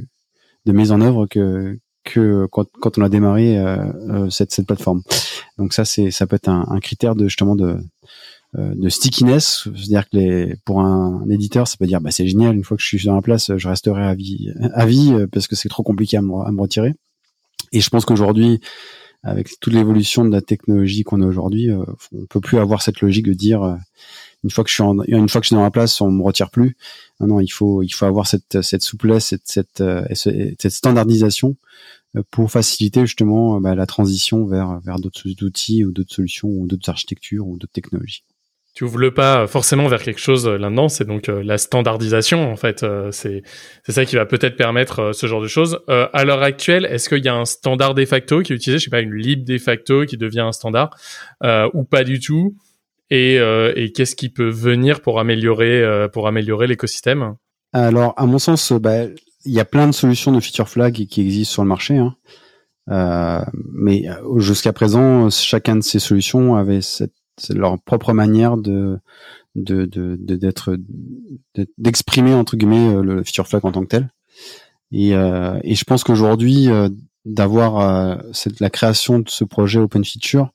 de 0.67 0.73
mise 0.73 0.93
en 0.93 1.00
œuvre 1.00 1.26
que 1.26 1.79
que 2.05 2.47
quand, 2.53 2.69
quand 2.81 2.99
on 2.99 3.03
a 3.03 3.09
démarré 3.09 3.59
euh, 3.59 3.79
euh 4.11 4.31
cette, 4.31 4.53
cette 4.53 4.67
plateforme. 4.67 5.03
Donc 5.59 5.73
ça, 5.73 5.85
c'est 5.85 6.11
ça 6.11 6.26
peut 6.26 6.37
être 6.37 6.49
un, 6.49 6.67
un 6.69 6.79
critère 6.79 7.15
de 7.15 7.29
justement 7.29 7.57
de 7.57 7.79
de 8.55 8.88
stickiness, 8.88 9.69
c'est-à-dire 9.75 10.09
que 10.09 10.17
les, 10.17 10.57
pour 10.65 10.81
un, 10.81 11.29
éditeur, 11.29 11.69
ça 11.69 11.76
peut 11.76 11.87
dire 11.87 12.00
bah 12.00 12.11
c'est 12.11 12.26
génial, 12.26 12.57
une 12.57 12.65
fois 12.65 12.79
que 12.79 12.83
je 12.83 12.87
suis 12.87 13.05
dans 13.05 13.15
la 13.15 13.21
place, 13.21 13.55
je 13.55 13.69
resterai 13.69 14.03
à 14.03 14.15
vie, 14.15 14.50
à 14.73 14.87
vie 14.87 15.12
parce 15.31 15.47
que 15.47 15.57
c'est 15.57 15.69
trop 15.69 15.83
compliqué 15.83 16.17
à 16.17 16.23
me, 16.23 16.33
à 16.33 16.50
me 16.50 16.61
retirer. 16.62 16.95
Et 17.73 17.81
je 17.81 17.91
pense 17.91 18.07
qu'aujourd'hui, 18.07 18.61
avec 19.26 19.59
toute 19.61 19.73
l'évolution 19.73 20.25
de 20.25 20.30
la 20.30 20.40
technologie 20.40 21.02
qu'on 21.02 21.21
a 21.21 21.26
aujourd'hui, 21.26 21.71
euh, 21.71 21.85
on 22.12 22.26
peut 22.26 22.40
plus 22.40 22.59
avoir 22.59 22.80
cette 22.80 23.00
logique 23.00 23.26
de 23.26 23.33
dire 23.33 23.62
euh, 23.62 23.75
une 24.45 24.50
fois 24.50 24.62
que 24.62 24.71
je 24.71 24.75
suis 24.75 24.83
en, 24.83 25.02
une 25.02 25.28
fois 25.28 25.40
que 25.40 25.45
je 25.45 25.49
suis 25.49 25.56
dans 25.56 25.62
la 25.62 25.71
place, 25.73 26.00
on 26.00 26.11
me 26.12 26.23
retire 26.23 26.50
plus. 26.50 26.76
Non, 27.21 27.26
non, 27.26 27.40
il 27.40 27.49
faut 27.49 27.83
il 27.83 27.90
faut 27.90 28.06
avoir 28.06 28.26
cette 28.26 28.62
cette 28.62 28.83
souplesse, 28.83 29.26
cette 29.26 29.42
cette, 29.47 29.80
euh, 29.80 30.06
cette 30.14 30.71
standardisation 30.71 31.56
euh, 32.16 32.23
pour 32.30 32.50
faciliter 32.50 33.00
justement 33.00 33.61
bah, 33.61 33.75
la 33.75 33.87
transition 33.87 34.47
vers 34.47 34.80
vers 34.80 35.00
d'autres 35.00 35.28
outils 35.42 35.85
ou 35.85 35.90
d'autres 35.90 36.14
solutions 36.14 36.49
ou 36.49 36.66
d'autres 36.68 36.88
architectures 36.88 37.47
ou 37.49 37.59
d'autres 37.59 37.73
technologies. 37.73 38.23
Tu 38.76 38.85
ouvres 38.85 38.99
le 38.99 39.12
pas 39.12 39.49
forcément 39.49 39.88
vers 39.88 40.02
quelque 40.02 40.21
chose 40.21 40.47
là-dedans, 40.47 40.88
c'est 40.88 41.06
donc 41.06 41.26
la 41.28 41.59
standardisation 41.59 42.52
en 42.52 42.56
fait. 42.56 42.85
c'est 43.11 43.42
c'est 43.83 43.92
ça 43.92 44.04
qui 44.04 44.16
va 44.16 44.26
peut-être 44.26 44.54
permettre 44.54 45.12
ce 45.12 45.26
genre 45.26 45.40
de 45.40 45.49
choses. 45.49 45.80
à 45.88 46.25
l'heure 46.25 46.42
actuelle, 46.42 46.85
est-ce 46.85 47.09
qu'il 47.09 47.25
y 47.25 47.28
a 47.28 47.35
un 47.35 47.47
standard 47.47 47.95
de 47.95 48.04
facto 48.04 48.42
qui 48.42 48.52
est 48.52 48.56
utilisé, 48.56 48.78
je 48.78 48.85
sais 48.85 48.90
pas, 48.90 49.00
une 49.00 49.14
lib 49.14 49.45
de 49.45 49.56
facto 49.56 50.04
qui 50.04 50.18
devient 50.18 50.40
un 50.40 50.52
standard 50.52 50.90
ou 51.73 51.85
pas 51.85 52.04
du 52.04 52.21
tout? 52.21 52.54
Et, 53.09 53.37
et 53.37 53.92
qu'est-ce 53.92 54.14
qui 54.14 54.28
peut 54.28 54.50
venir 54.50 55.00
pour 55.00 55.21
améliorer 55.21 56.06
pour 56.12 56.28
améliorer 56.28 56.66
l'écosystème? 56.66 57.35
Alors, 57.73 58.14
à 58.16 58.26
mon 58.26 58.38
sens, 58.38 58.73
bah, 58.73 59.04
il 59.47 59.52
y 59.52 59.61
a 59.61 59.64
plein 59.64 59.87
de 59.87 59.92
solutions 59.92 60.33
de 60.33 60.40
feature 60.40 60.68
flag 60.68 61.06
qui 61.06 61.21
existent 61.21 61.52
sur 61.54 61.62
le 61.62 61.68
marché. 61.68 61.97
Hein. 61.97 62.14
Euh, 62.90 63.45
mais 63.73 64.04
jusqu'à 64.37 64.73
présent, 64.73 65.30
chacun 65.30 65.76
de 65.76 65.83
ces 65.83 65.99
solutions 65.99 66.56
avait 66.56 66.83
cette 66.83 67.14
c'est 67.38 67.55
leur 67.55 67.81
propre 67.83 68.12
manière 68.12 68.57
de 68.57 68.99
de 69.55 69.87
d'être 70.19 70.76
d'exprimer 71.78 72.35
entre 72.35 72.57
guillemets 72.57 72.95
euh, 72.95 73.02
le 73.02 73.25
feature 73.25 73.47
flag 73.47 73.64
en 73.64 73.73
tant 73.73 73.83
que 73.83 73.88
tel. 73.88 74.11
Et 74.93 75.14
euh, 75.14 75.59
et 75.64 75.75
je 75.75 75.85
pense 75.85 76.05
qu'aujourd'hui 76.05 76.69
euh, 76.69 76.88
d'avoir 77.25 77.81
euh, 77.81 78.16
cette 78.33 78.61
la 78.61 78.71
création 78.71 79.19
de 79.21 79.28
ce 79.28 79.45
projet 79.45 79.81
open 79.81 80.05
feature 80.05 80.50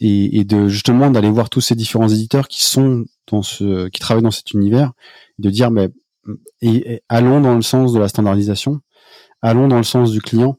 et, 0.00 0.38
et 0.38 0.44
de 0.44 0.68
justement 0.68 1.10
d'aller 1.10 1.30
voir 1.30 1.48
tous 1.48 1.62
ces 1.62 1.74
différents 1.74 2.08
éditeurs 2.08 2.48
qui 2.48 2.64
sont 2.64 3.06
dans 3.30 3.42
ce 3.42 3.88
qui 3.88 3.98
travaillent 3.98 4.22
dans 4.22 4.30
cet 4.30 4.52
univers 4.52 4.92
de 5.38 5.48
dire 5.48 5.70
mais 5.70 5.88
et 6.60 7.02
allons 7.08 7.40
dans 7.40 7.54
le 7.54 7.62
sens 7.62 7.94
de 7.94 7.98
la 7.98 8.08
standardisation 8.08 8.80
allons 9.40 9.66
dans 9.66 9.78
le 9.78 9.84
sens 9.84 10.10
du 10.10 10.20
client 10.20 10.58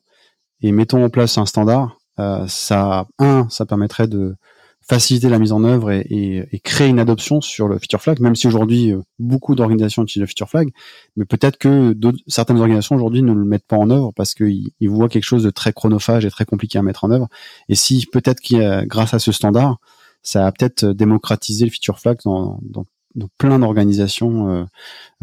et 0.62 0.72
mettons 0.72 1.04
en 1.06 1.10
place 1.10 1.38
un 1.38 1.46
standard 1.46 2.00
ça 2.48 3.06
un 3.20 3.48
ça 3.50 3.68
permettrait 3.68 4.08
de 4.08 4.36
faciliter 4.90 5.30
la 5.30 5.38
mise 5.38 5.52
en 5.52 5.64
œuvre 5.64 5.92
et, 5.92 6.00
et, 6.10 6.48
et, 6.52 6.60
créer 6.60 6.88
une 6.88 6.98
adoption 6.98 7.42
sur 7.42 7.68
le 7.68 7.78
feature 7.78 8.02
flag, 8.02 8.20
même 8.20 8.36
si 8.36 8.48
aujourd'hui 8.48 8.92
euh, 8.92 9.02
beaucoup 9.20 9.54
d'organisations 9.54 10.02
utilisent 10.02 10.22
le 10.22 10.28
feature 10.28 10.50
flag, 10.50 10.72
mais 11.16 11.26
peut-être 11.26 11.60
que 11.60 11.96
certaines 12.26 12.58
organisations 12.58 12.96
aujourd'hui 12.96 13.22
ne 13.22 13.34
le 13.34 13.46
mettent 13.46 13.68
pas 13.68 13.78
en 13.78 13.92
œuvre 13.92 14.12
parce 14.16 14.34
qu'ils 14.34 14.72
ils 14.80 14.90
voient 14.90 15.08
quelque 15.08 15.26
chose 15.26 15.44
de 15.44 15.52
très 15.52 15.74
chronophage 15.74 16.26
et 16.26 16.32
très 16.32 16.46
compliqué 16.46 16.80
à 16.80 16.82
mettre 16.82 17.04
en 17.04 17.12
œuvre. 17.12 17.28
Et 17.70 17.76
si 17.76 18.08
peut-être 18.12 18.40
qu'il 18.40 18.84
grâce 18.88 19.14
à 19.14 19.20
ce 19.20 19.32
standard, 19.32 19.78
ça 20.24 20.48
a 20.48 20.52
peut-être 20.52 20.86
démocratisé 20.86 21.66
le 21.66 21.72
feature 21.72 22.00
flag 22.00 22.18
dans, 22.26 22.60
dans, 22.64 22.86
dans 23.14 23.30
plein 23.38 23.60
d'organisations, 23.60 24.50
euh, 24.50 24.64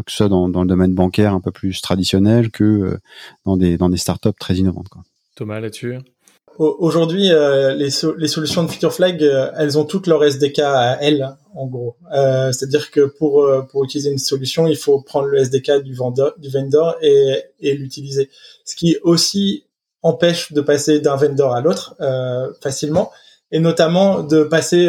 que 0.04 0.12
ce 0.12 0.18
soit 0.18 0.28
dans, 0.28 0.48
dans, 0.48 0.62
le 0.62 0.68
domaine 0.68 0.94
bancaire 0.94 1.34
un 1.34 1.40
peu 1.40 1.50
plus 1.50 1.80
traditionnel 1.80 2.50
que 2.50 2.64
euh, 2.64 2.98
dans 3.44 3.56
des 3.56 3.76
dans 3.76 3.88
des 3.88 3.96
startups 3.96 4.30
très 4.38 4.54
innovantes. 4.54 4.88
Quoi. 4.88 5.02
Thomas 5.34 5.58
là-dessus 5.58 5.96
Aujourd'hui, 6.58 7.32
euh, 7.32 7.74
les, 7.74 7.90
les, 8.16 8.28
solutions 8.28 8.62
de 8.62 8.70
Feature 8.70 8.92
Flag, 8.92 9.22
euh, 9.22 9.50
elles 9.58 9.78
ont 9.78 9.84
toutes 9.84 10.06
leur 10.06 10.24
SDK 10.24 10.60
à 10.60 10.96
elles, 11.02 11.36
en 11.54 11.66
gros. 11.66 11.96
Euh, 12.14 12.50
C'est-à-dire 12.50 12.90
que 12.90 13.02
pour 13.02 13.42
euh, 13.42 13.60
pour 13.62 13.84
utiliser 13.84 14.10
une 14.10 14.18
solution, 14.18 14.66
il 14.66 14.76
faut 14.76 15.02
prendre 15.02 15.26
le 15.26 15.38
SDK 15.38 15.82
du 15.82 15.94
vendeur, 15.94 16.34
du 16.38 16.48
vendor 16.48 16.96
et, 17.02 17.42
et 17.60 17.74
l'utiliser. 17.74 18.30
Ce 18.64 18.74
qui 18.74 18.96
aussi 19.02 19.66
empêche 20.02 20.52
de 20.52 20.62
passer 20.62 21.00
d'un 21.00 21.16
vendor 21.16 21.54
à 21.54 21.60
l'autre 21.60 21.96
facilement, 22.62 23.10
et 23.50 23.58
notamment 23.58 24.22
de 24.22 24.44
passer 24.44 24.88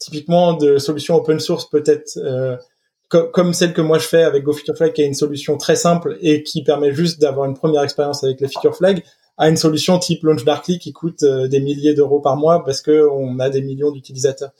typiquement 0.00 0.54
de 0.54 0.78
solutions 0.78 1.16
open 1.16 1.38
source 1.38 1.68
peut-être 1.68 2.18
comme 3.08 3.52
celle 3.52 3.72
que 3.72 3.80
moi 3.80 3.98
je 3.98 4.06
fais 4.06 4.22
avec 4.22 4.44
Go 4.44 4.52
Feature 4.52 4.76
Flag, 4.76 4.92
qui 4.92 5.02
est 5.02 5.06
une 5.06 5.14
solution 5.14 5.58
très 5.58 5.76
simple 5.76 6.16
et 6.20 6.42
qui 6.42 6.62
permet 6.62 6.92
juste 6.92 7.20
d'avoir 7.20 7.46
une 7.46 7.54
première 7.54 7.82
expérience 7.82 8.24
avec 8.24 8.40
les 8.40 8.48
Feature 8.48 8.74
Flag 8.74 9.02
à 9.38 9.48
une 9.48 9.56
solution 9.56 9.98
type 9.98 10.24
Launch 10.24 10.44
Darkly 10.44 10.78
qui 10.78 10.92
coûte 10.92 11.22
euh, 11.22 11.48
des 11.48 11.60
milliers 11.60 11.94
d'euros 11.94 12.20
par 12.20 12.36
mois 12.36 12.64
parce 12.64 12.82
que 12.82 13.08
on 13.10 13.38
a 13.38 13.48
des 13.48 13.62
millions 13.62 13.92
d'utilisateurs. 13.92 14.50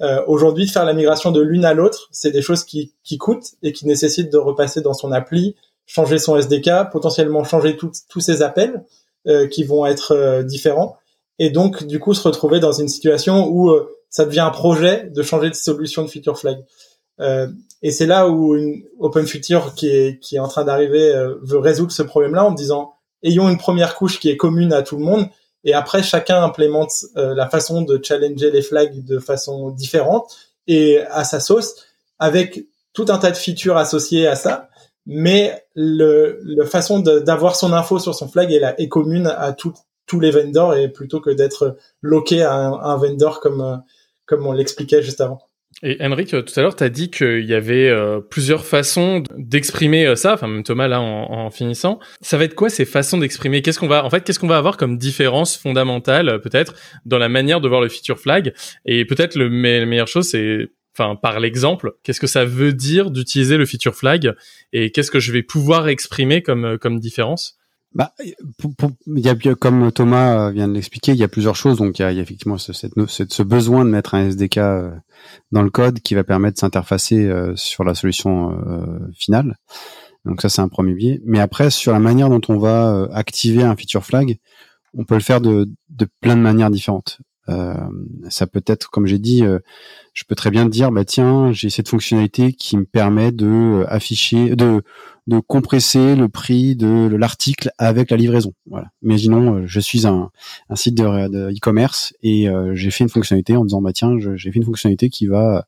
Euh, 0.00 0.22
Aujourd'hui, 0.26 0.68
faire 0.68 0.84
la 0.84 0.92
migration 0.92 1.32
de 1.32 1.40
l'une 1.40 1.64
à 1.64 1.74
l'autre, 1.74 2.08
c'est 2.12 2.30
des 2.30 2.42
choses 2.42 2.62
qui, 2.62 2.92
qui 3.02 3.18
coûtent 3.18 3.54
et 3.62 3.72
qui 3.72 3.86
nécessitent 3.86 4.30
de 4.30 4.38
repasser 4.38 4.82
dans 4.82 4.92
son 4.92 5.10
appli, 5.10 5.56
changer 5.86 6.18
son 6.18 6.36
SDK, 6.36 6.90
potentiellement 6.92 7.44
changer 7.44 7.76
tous 7.76 8.20
ces 8.20 8.42
appels 8.42 8.84
euh, 9.28 9.48
qui 9.48 9.64
vont 9.64 9.84
être 9.86 10.12
euh, 10.12 10.44
différents, 10.44 10.98
et 11.40 11.50
donc 11.50 11.84
du 11.84 11.98
coup 11.98 12.14
se 12.14 12.22
retrouver 12.22 12.60
dans 12.60 12.70
une 12.70 12.86
situation 12.86 13.48
où 13.48 13.70
euh, 13.70 13.90
ça 14.08 14.24
devient 14.24 14.38
un 14.38 14.50
projet 14.50 15.10
de 15.12 15.20
changer 15.22 15.50
de 15.50 15.54
solution 15.56 16.04
de 16.04 16.08
feature 16.08 16.38
flag. 16.38 16.58
et 17.82 17.90
c'est 17.90 18.06
là 18.06 18.28
où 18.28 18.54
une 18.54 18.84
Open 19.00 19.26
Future 19.26 19.74
qui 19.74 19.88
est, 19.88 20.20
qui 20.20 20.36
est 20.36 20.38
en 20.38 20.46
train 20.46 20.64
d'arriver 20.64 21.12
veut 21.42 21.58
résoudre 21.58 21.90
ce 21.90 22.02
problème-là 22.02 22.44
en 22.44 22.52
disant 22.52 22.94
ayons 23.22 23.48
une 23.48 23.58
première 23.58 23.94
couche 23.94 24.18
qui 24.20 24.28
est 24.28 24.36
commune 24.36 24.72
à 24.72 24.82
tout 24.82 24.96
le 24.96 25.04
monde 25.04 25.28
et 25.64 25.74
après 25.74 26.02
chacun 26.02 26.42
implémente 26.42 26.92
euh, 27.16 27.34
la 27.34 27.48
façon 27.48 27.82
de 27.82 28.00
challenger 28.02 28.50
les 28.50 28.62
flags 28.62 29.04
de 29.04 29.18
façon 29.18 29.70
différente 29.70 30.36
et 30.66 31.00
à 31.10 31.24
sa 31.24 31.40
sauce 31.40 31.86
avec 32.18 32.66
tout 32.92 33.06
un 33.08 33.18
tas 33.18 33.30
de 33.30 33.36
features 33.36 33.76
associées 33.76 34.26
à 34.26 34.36
ça 34.36 34.68
mais 35.06 35.64
le, 35.74 36.40
le 36.42 36.64
façon 36.64 36.98
d'avoir 37.00 37.56
son 37.56 37.72
info 37.72 37.98
sur 37.98 38.14
son 38.14 38.28
flag 38.28 38.52
est, 38.52 38.88
commune 38.88 39.26
à 39.26 39.52
tous 39.52 40.20
les 40.20 40.30
vendors 40.30 40.74
et 40.74 40.88
plutôt 40.88 41.20
que 41.20 41.30
d'être 41.30 41.76
loqué 42.02 42.42
à 42.42 42.54
un, 42.54 42.72
un 42.72 42.96
vendor 42.96 43.40
comme 43.40 43.60
euh, 43.60 43.76
comme 44.26 44.44
on 44.46 44.52
l'expliquait 44.52 45.02
juste 45.02 45.20
avant. 45.20 45.45
Et 45.82 45.98
Henrik, 46.00 46.28
tout 46.30 46.44
à 46.56 46.62
l'heure, 46.62 46.74
tu 46.74 46.84
as 46.84 46.88
dit 46.88 47.10
qu'il 47.10 47.44
y 47.44 47.52
avait 47.52 47.90
euh, 47.90 48.20
plusieurs 48.20 48.64
façons 48.64 49.22
d'exprimer 49.36 50.06
euh, 50.06 50.16
ça, 50.16 50.32
enfin 50.32 50.46
même 50.46 50.62
Thomas 50.62 50.88
là 50.88 51.02
en, 51.02 51.50
finissant. 51.50 51.98
Ça 52.22 52.38
va 52.38 52.44
être 52.44 52.54
quoi 52.54 52.70
ces 52.70 52.86
façons 52.86 53.18
d'exprimer? 53.18 53.60
Qu'est-ce 53.60 53.78
qu'on 53.78 53.86
va 53.86 54.04
en 54.04 54.08
fait 54.08 54.24
qu'est-ce 54.24 54.38
qu'on 54.38 54.46
va 54.46 54.56
avoir 54.56 54.78
comme 54.78 54.96
différence 54.96 55.56
fondamentale 55.56 56.28
euh, 56.30 56.38
peut-être 56.38 56.74
dans 57.04 57.18
la 57.18 57.28
manière 57.28 57.60
de 57.60 57.68
voir 57.68 57.82
le 57.82 57.90
feature 57.90 58.18
flag? 58.18 58.54
Et 58.86 59.04
peut-être 59.04 59.36
le 59.36 59.48
la 59.48 59.86
meilleure 59.86 60.08
chose 60.08 60.28
c'est 60.28 60.68
enfin 60.98 61.14
par 61.14 61.40
l'exemple, 61.40 61.92
qu'est-ce 62.02 62.20
que 62.20 62.26
ça 62.26 62.46
veut 62.46 62.72
dire 62.72 63.10
d'utiliser 63.10 63.58
le 63.58 63.66
feature 63.66 63.94
flag? 63.94 64.34
Et 64.72 64.90
qu'est-ce 64.92 65.10
que 65.10 65.20
je 65.20 65.30
vais 65.30 65.42
pouvoir 65.42 65.88
exprimer 65.88 66.42
comme 66.42 66.78
comme 66.78 66.98
différence? 66.98 67.58
Bah, 67.94 68.12
y 69.06 69.28
a, 69.28 69.54
comme 69.54 69.90
Thomas 69.90 70.50
vient 70.50 70.68
de 70.68 70.74
l'expliquer, 70.74 71.12
il 71.12 71.18
y 71.18 71.24
a 71.24 71.28
plusieurs 71.28 71.56
choses. 71.56 71.78
Donc, 71.78 71.98
il 71.98 72.02
y 72.02 72.04
a, 72.04 72.12
effectivement 72.12 72.58
ce, 72.58 73.42
besoin 73.42 73.84
de 73.84 73.90
mettre 73.90 74.14
un 74.14 74.28
SDK 74.28 74.58
dans 75.52 75.62
le 75.62 75.70
code 75.70 76.00
qui 76.00 76.14
va 76.14 76.24
permettre 76.24 76.54
de 76.54 76.60
s'interfacer 76.60 77.26
euh, 77.26 77.54
sur 77.56 77.84
la 77.84 77.94
solution 77.94 78.52
euh, 78.52 79.10
finale. 79.14 79.56
Donc 80.24 80.42
ça, 80.42 80.48
c'est 80.48 80.60
un 80.60 80.68
premier 80.68 80.94
biais. 80.94 81.20
Mais 81.24 81.40
après, 81.40 81.70
sur 81.70 81.92
la 81.92 82.00
manière 82.00 82.28
dont 82.28 82.40
on 82.48 82.58
va 82.58 82.92
euh, 82.92 83.08
activer 83.12 83.62
un 83.62 83.76
feature 83.76 84.04
flag, 84.04 84.38
on 84.92 85.04
peut 85.04 85.14
le 85.14 85.20
faire 85.20 85.40
de 85.40 85.68
plein 86.20 86.36
de 86.36 86.42
manières 86.42 86.70
différentes. 86.70 87.20
Euh, 87.48 87.74
ça 88.28 88.46
peut 88.46 88.62
être, 88.66 88.90
comme 88.90 89.06
j'ai 89.06 89.18
dit, 89.18 89.42
je 90.12 90.24
peux 90.24 90.34
très 90.34 90.50
bien 90.50 90.66
dire, 90.66 90.90
bah 90.90 91.04
tiens, 91.04 91.52
j'ai 91.52 91.70
cette 91.70 91.88
fonctionnalité 91.88 92.52
qui 92.52 92.76
me 92.76 92.84
permet 92.84 93.32
de 93.32 93.84
afficher, 93.88 94.56
de 94.56 94.82
de 95.26 95.40
compresser 95.40 96.14
le 96.14 96.28
prix 96.28 96.76
de 96.76 97.14
l'article 97.14 97.70
avec 97.78 98.10
la 98.10 98.16
livraison. 98.16 98.52
Voilà. 98.66 98.90
Imaginons, 99.02 99.56
euh, 99.56 99.66
je 99.66 99.80
suis 99.80 100.06
un, 100.06 100.30
un 100.68 100.76
site 100.76 100.94
de 100.94 101.50
e-commerce 101.50 102.14
et 102.22 102.48
euh, 102.48 102.74
j'ai 102.74 102.90
fait 102.90 103.04
une 103.04 103.10
fonctionnalité 103.10 103.56
en 103.56 103.64
disant 103.64 103.82
bah 103.82 103.92
tiens, 103.92 104.16
j'ai 104.18 104.52
fait 104.52 104.58
une 104.58 104.64
fonctionnalité 104.64 105.08
qui 105.10 105.26
va 105.26 105.58
euh, 105.58 105.62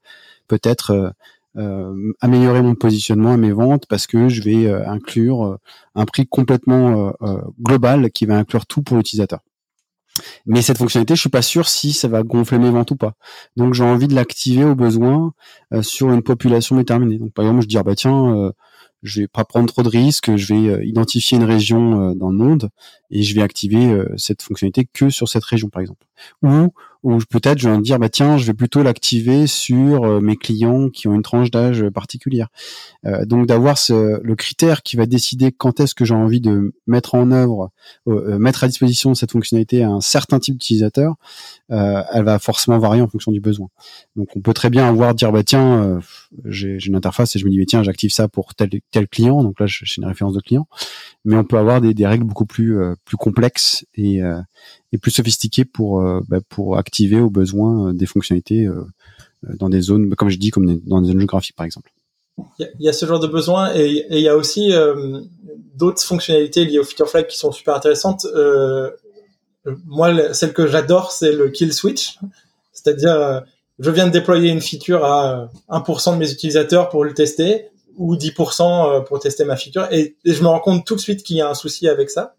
peut-être 0.47 1.15
euh, 1.57 2.13
améliorer 2.21 2.63
mon 2.63 2.77
positionnement 2.77 3.35
et 3.35 3.37
mes 3.37 3.51
ventes 3.51 3.87
parce 3.89 4.07
que 4.07 4.29
je 4.29 4.43
vais 4.43 4.71
inclure 4.71 5.59
un 5.97 6.05
prix 6.05 6.27
complètement 6.27 7.13
global 7.61 8.13
qui 8.13 8.27
va 8.27 8.37
inclure 8.37 8.65
tout 8.65 8.83
pour 8.83 8.97
l'utilisateur. 8.97 9.41
Mais 10.47 10.63
cette 10.63 10.79
fonctionnalité, 10.79 11.15
je 11.15 11.21
suis 11.21 11.31
pas 11.31 11.43
sûr 11.43 11.69
si 11.69 11.93
ça 11.93 12.09
va 12.09 12.23
gonfler 12.23 12.59
mes 12.59 12.71
ventes 12.71 12.91
ou 12.91 12.97
pas. 12.97 13.15
Donc 13.57 13.75
j'ai 13.75 13.85
envie 13.85 14.09
de 14.09 14.15
l'activer 14.15 14.65
au 14.65 14.75
besoin 14.75 15.33
sur 15.83 16.11
une 16.11 16.23
population 16.23 16.77
déterminée. 16.77 17.19
Donc 17.19 17.33
par 17.33 17.45
exemple, 17.45 17.63
je 17.63 17.69
dis 17.69 17.79
ah, 17.79 17.83
bah 17.83 17.95
tiens, 17.95 18.53
je 19.03 19.21
vais 19.21 19.29
pas 19.29 19.45
prendre 19.45 19.73
trop 19.73 19.83
de 19.83 19.89
risques, 19.89 20.35
je 20.37 20.55
vais 20.55 20.69
euh, 20.69 20.85
identifier 20.85 21.39
une 21.39 21.45
région 21.45 22.11
euh, 22.11 22.15
dans 22.15 22.31
le 22.31 22.37
monde 22.37 22.71
et 23.11 23.23
je 23.23 23.35
vais 23.35 23.43
activer 23.43 23.91
euh, 23.91 24.13
cette 24.17 24.43
fonctionnalité 24.43 24.89
que 24.93 25.11
sur 25.11 25.29
cette 25.29 25.45
région 25.45 25.69
par 25.69 25.81
exemple. 25.81 26.07
Ou 27.05 27.19
peut-être 27.31 27.59
je 27.59 27.69
vais 27.69 27.77
me 27.77 27.83
dire 27.83 27.99
bah 27.99 28.09
tiens 28.09 28.39
je 28.39 28.47
vais 28.47 28.55
plutôt 28.55 28.83
l'activer 28.83 29.47
sur 29.47 30.05
euh, 30.05 30.21
mes 30.21 30.37
clients 30.37 30.89
qui 30.89 31.07
ont 31.07 31.15
une 31.15 31.23
tranche 31.23 31.51
d'âge 31.51 31.89
particulière. 31.91 32.49
Euh, 33.07 33.25
donc 33.25 33.47
d'avoir 33.47 33.79
ce, 33.79 34.21
le 34.23 34.35
critère 34.35 34.83
qui 34.83 34.97
va 34.97 35.07
décider 35.07 35.53
quand 35.53 35.81
est-ce 35.81 35.95
que 35.95 36.05
j'ai 36.05 36.15
envie 36.15 36.41
de 36.41 36.75
mettre 36.87 37.15
en 37.15 37.31
œuvre 37.31 37.71
euh, 38.09 38.39
mettre 38.39 38.65
à 38.65 38.69
disposition 38.69 39.15
cette 39.15 39.31
fonctionnalité 39.31 39.85
à 39.85 39.91
un 39.91 40.01
certain 40.01 40.39
type 40.41 40.55
d'utilisateur 40.55 41.15
elle 41.71 42.25
va 42.25 42.39
forcément 42.39 42.79
varier 42.79 43.03
en 43.03 43.09
fonction 43.09 43.31
du 43.31 43.41
besoin. 43.41 43.69
Donc 44.17 44.29
on 44.35 44.41
peut 44.41 44.55
très 44.55 44.71
bien 44.71 44.89
avoir 44.89 45.15
dire 45.15 45.33
bah 45.33 45.43
tiens 45.45 46.01
j'ai 46.47 46.79
une 46.87 46.97
interface 46.97 47.37
et 47.37 47.39
je 47.39 47.45
me 47.45 47.51
dis 47.51 47.59
bah, 47.59 47.65
tiens 47.69 47.83
j'active 47.83 48.11
ça 48.11 48.27
pour 48.27 48.55
tel 48.55 48.71
tel 48.91 49.07
client 49.07 49.43
donc 49.43 49.61
là 49.61 49.67
j'ai 49.67 49.85
une 49.99 50.07
référence 50.07 50.33
de 50.33 50.41
client. 50.41 50.67
Mais 51.27 51.37
on 51.37 51.45
peut 51.45 51.59
avoir 51.59 51.83
des, 51.83 51.93
des 51.93 52.07
règles 52.07 52.25
beaucoup 52.25 52.47
plus 52.47 52.79
plus 53.05 53.19
complexes 53.19 53.85
et 53.95 54.23
et 54.93 54.99
plus 54.99 55.11
sophistiqué 55.11 55.65
pour 55.65 56.01
euh, 56.01 56.21
bah, 56.29 56.39
pour 56.49 56.79
activer 56.89 57.21
au 57.21 57.31
besoin 57.31 57.89
euh, 57.89 57.93
des 57.93 58.07
fonctionnalités 58.07 58.67
euh, 58.67 58.85
dans 59.43 59.69
des 59.69 59.83
zones, 59.83 60.15
comme 60.17 60.31
je 60.31 60.39
dis, 60.39 60.51
comme 60.51 60.81
dans 60.81 61.01
des 61.01 61.09
zones 61.09 61.21
géographiques 61.21 61.55
par 61.55 61.67
exemple. 61.67 61.93
Il 62.59 62.69
y, 62.81 62.89
a 62.89 62.93
ce 62.93 63.05
genre 63.05 63.21
de 63.21 63.27
besoin 63.27 63.75
et, 63.75 64.07
il 64.11 64.21
y 64.21 64.29
a 64.29 64.37
aussi 64.37 64.73
d'autres 65.75 66.01
fonctionnalités 66.01 66.65
liées 66.65 66.79
au 66.79 66.85
feature 66.85 67.09
flag 67.09 67.27
qui 67.27 67.37
sont 67.37 67.51
super 67.51 67.75
intéressantes. 67.75 68.27
moi, 69.87 70.33
celle 70.35 70.53
que 70.53 70.69
j'adore, 70.69 71.11
c'est 71.11 71.33
le 71.33 71.49
kill 71.49 71.73
switch, 71.73 72.21
c'est-à-dire 72.73 73.43
je 73.81 73.91
viens 73.91 74.07
de 74.07 74.13
déployer 74.13 74.51
une 74.51 74.61
feature 74.61 75.05
à 75.05 75.51
1% 75.69 76.13
de 76.13 76.19
mes 76.19 76.31
utilisateurs 76.31 76.91
pour 76.91 77.05
le 77.05 77.13
tester 77.13 77.71
ou 77.97 78.15
10% 78.15 79.05
pour 79.05 79.19
tester 79.19 79.45
ma 79.45 79.57
feature 79.57 79.89
et, 79.91 80.17
je 80.25 80.41
me 80.41 80.47
rends 80.47 80.61
compte 80.61 80.87
tout 80.87 80.95
de 80.95 81.01
suite 81.01 81.25
qu'il 81.25 81.39
y 81.39 81.41
a 81.41 81.51
un 81.51 81.55
souci 81.55 81.89
avec 81.89 82.09
ça. 82.09 82.37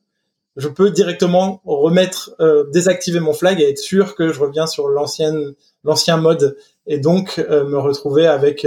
Je 0.55 0.67
peux 0.67 0.89
directement 0.89 1.61
remettre, 1.65 2.35
désactiver 2.73 3.19
mon 3.19 3.33
flag 3.33 3.61
et 3.61 3.69
être 3.69 3.77
sûr 3.77 4.15
que 4.15 4.33
je 4.33 4.39
reviens 4.39 4.67
sur 4.67 4.89
l'ancienne, 4.89 5.53
l'ancien 5.83 6.17
mode 6.17 6.57
et 6.85 6.97
donc 6.97 7.37
me 7.37 7.77
retrouver 7.77 8.27
avec 8.27 8.65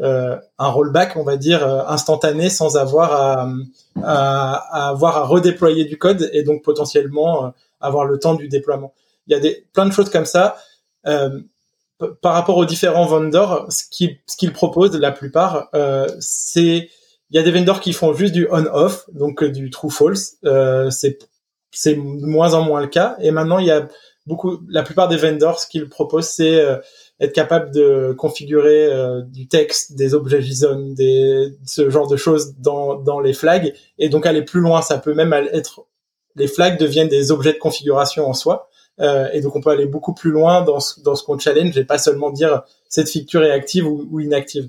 euh, 0.00 0.38
un 0.58 0.68
rollback, 0.68 1.16
on 1.16 1.24
va 1.24 1.36
dire, 1.36 1.66
euh, 1.66 1.82
instantané 1.86 2.48
sans 2.48 2.78
avoir 2.78 3.12
à, 3.12 3.48
à, 4.02 4.88
avoir 4.88 5.18
à 5.18 5.24
redéployer 5.24 5.84
du 5.84 5.98
code 5.98 6.30
et 6.32 6.42
donc 6.42 6.62
potentiellement 6.62 7.44
euh, 7.44 7.48
avoir 7.80 8.06
le 8.06 8.18
temps 8.18 8.32
du 8.32 8.48
déploiement. 8.48 8.94
Il 9.26 9.34
y 9.34 9.36
a 9.36 9.40
des, 9.40 9.66
plein 9.74 9.84
de 9.84 9.92
choses 9.92 10.08
comme 10.08 10.24
ça. 10.24 10.56
par 11.04 12.32
rapport 12.32 12.56
aux 12.56 12.64
différents 12.64 13.04
vendors, 13.04 13.70
ce 13.70 13.84
qu'ils 13.90 14.16
ce 14.26 14.38
qu'ils 14.38 14.54
proposent, 14.54 14.96
la 14.96 15.12
plupart, 15.12 15.68
c'est 16.18 16.88
il 17.30 17.36
y 17.36 17.38
a 17.38 17.42
des 17.42 17.52
vendors 17.52 17.80
qui 17.80 17.92
font 17.92 18.12
juste 18.12 18.32
du 18.32 18.48
on-off, 18.50 19.06
donc 19.12 19.44
du 19.44 19.70
true-false. 19.70 20.36
c'est 20.90 21.18
c'est 21.72 21.94
moins 21.94 22.54
en 22.54 22.62
moins 22.62 22.80
le 22.80 22.88
cas. 22.88 23.16
Et 23.20 23.30
maintenant, 23.30 23.58
il 23.58 23.66
y 23.66 23.70
a 23.70 23.86
beaucoup, 24.26 24.58
la 24.68 24.82
plupart 24.82 25.06
des 25.06 25.16
vendors, 25.16 25.60
ce 25.60 25.68
qu'ils 25.68 25.88
proposent, 25.88 26.26
c'est 26.26 26.60
être 27.20 27.32
capable 27.32 27.70
de 27.70 28.14
configurer 28.16 28.86
euh, 28.86 29.20
du 29.22 29.46
texte, 29.46 29.94
des 29.94 30.14
objets 30.14 30.40
JSON, 30.40 30.94
des 30.94 31.54
ce 31.66 31.90
genre 31.90 32.06
de 32.06 32.16
choses 32.16 32.54
dans 32.58 32.94
dans 32.96 33.20
les 33.20 33.34
flags 33.34 33.74
et 33.98 34.08
donc 34.08 34.26
aller 34.26 34.42
plus 34.42 34.60
loin. 34.60 34.80
Ça 34.82 34.98
peut 34.98 35.14
même 35.14 35.32
être 35.32 35.86
les 36.36 36.48
flags 36.48 36.78
deviennent 36.78 37.08
des 37.08 37.30
objets 37.30 37.52
de 37.52 37.58
configuration 37.58 38.26
en 38.26 38.32
soi. 38.32 38.68
Euh, 39.00 39.28
et 39.32 39.40
donc 39.40 39.54
on 39.56 39.60
peut 39.60 39.70
aller 39.70 39.86
beaucoup 39.86 40.14
plus 40.14 40.30
loin 40.30 40.62
dans 40.62 40.80
ce, 40.80 41.00
dans 41.00 41.14
ce 41.14 41.22
qu'on 41.22 41.38
challenge 41.38 41.76
et 41.78 41.84
pas 41.84 41.98
seulement 41.98 42.30
dire 42.30 42.62
cette 42.88 43.08
feature 43.08 43.42
est 43.42 43.50
active 43.50 43.86
ou, 43.86 44.06
ou 44.10 44.20
inactive. 44.20 44.68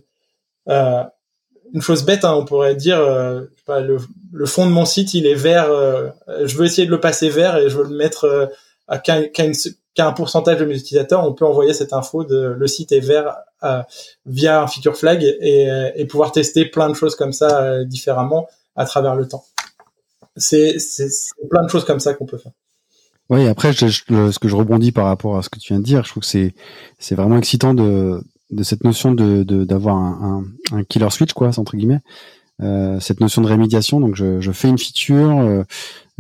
Euh, 1.72 1.76
une 1.76 1.82
chose 1.82 2.04
bête, 2.04 2.26
hein, 2.26 2.34
on 2.34 2.46
pourrait 2.46 2.76
dire, 2.76 3.00
euh, 3.00 3.42
pas, 3.66 3.80
le, 3.80 3.98
le, 4.32 4.46
fond 4.46 4.66
de 4.66 4.72
mon 4.72 4.86
site 4.86 5.14
il 5.14 5.26
est 5.26 5.36
vert, 5.36 5.70
euh, 5.70 6.10
je 6.44 6.56
veux 6.58 6.66
essayer 6.66 6.86
de 6.86 6.92
le 6.92 7.00
passer 7.00 7.30
vert 7.30 7.58
et 7.58 7.70
je 7.70 7.78
veux 7.78 7.84
le 7.86 7.96
mettre 7.96 8.52
à 8.88 8.98
qu'à 9.00 9.18
une, 9.18 9.54
qu'à 9.94 10.08
un 10.08 10.12
pourcentage 10.14 10.60
de 10.60 10.66
mes 10.66 10.76
utilisateurs, 10.76 11.26
on 11.26 11.34
peut 11.34 11.46
envoyer 11.46 11.74
cette 11.74 11.94
info 11.94 12.24
de 12.24 12.56
le 12.58 12.68
site 12.68 12.92
est 12.92 13.00
vert 13.00 13.36
euh, 13.64 13.82
via 14.26 14.64
un 14.64 14.68
feature 14.68 14.96
flag 14.96 15.24
et, 15.24 15.70
euh, 15.70 15.92
et, 15.96 16.06
pouvoir 16.06 16.32
tester 16.32 16.66
plein 16.66 16.90
de 16.90 16.94
choses 16.94 17.16
comme 17.16 17.34
ça 17.34 17.62
euh, 17.62 17.86
différemment 17.86 18.48
à 18.76 18.86
travers 18.86 19.16
le 19.16 19.28
temps. 19.28 19.44
C'est 20.38 20.78
plein 21.50 21.64
de 21.64 21.70
choses 21.70 21.86
comme 21.86 22.00
ça 22.00 22.14
qu'on 22.14 22.26
peut 22.26 22.38
faire. 22.38 22.54
Oui, 23.30 23.48
après, 23.48 23.72
je, 23.72 23.88
ce 23.88 24.40
que 24.40 24.48
je 24.48 24.56
rebondis 24.56 24.92
par 24.92 25.06
rapport 25.06 25.38
à 25.38 25.44
ce 25.44 25.50
que 25.50 25.60
tu 25.60 25.74
viens 25.74 25.80
de 25.80 25.86
dire, 25.86 26.04
je 26.04 26.10
trouve 26.10 26.22
que 26.24 26.28
c'est 26.28 26.54
c'est 27.00 27.16
vraiment 27.16 27.38
excitant 27.38 27.74
de 27.74 28.22
de 28.52 28.64
cette 28.64 28.84
notion 28.84 29.12
de 29.14 29.44
d'avoir 29.64 29.96
un, 29.96 30.46
un, 30.72 30.78
un, 30.78 30.84
killer 30.84 31.10
switch 31.10 31.34
quoi, 31.34 31.52
entre 31.58 31.78
guillemets. 31.78 32.02
Euh, 32.62 33.00
cette 33.00 33.22
notion 33.22 33.42
de 33.42 33.48
rémédiation. 33.48 34.00
Donc, 34.00 34.16
je, 34.16 34.40
je 34.40 34.52
fais 34.52 34.70
une 34.70 34.78
feature, 34.78 35.66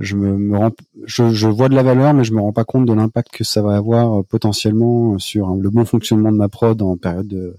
je 0.01 0.15
me, 0.15 0.57
rends, 0.57 0.71
je, 1.05 1.31
je, 1.31 1.47
vois 1.47 1.69
de 1.69 1.75
la 1.75 1.83
valeur, 1.83 2.13
mais 2.13 2.23
je 2.23 2.33
me 2.33 2.41
rends 2.41 2.53
pas 2.53 2.63
compte 2.63 2.85
de 2.85 2.93
l'impact 2.93 3.29
que 3.31 3.43
ça 3.43 3.61
va 3.61 3.75
avoir 3.75 4.19
euh, 4.19 4.23
potentiellement 4.23 5.17
sur 5.19 5.55
le 5.55 5.69
bon 5.69 5.85
fonctionnement 5.85 6.31
de 6.31 6.37
ma 6.37 6.49
prod 6.49 6.81
en 6.81 6.97
période 6.97 7.27
de, 7.27 7.57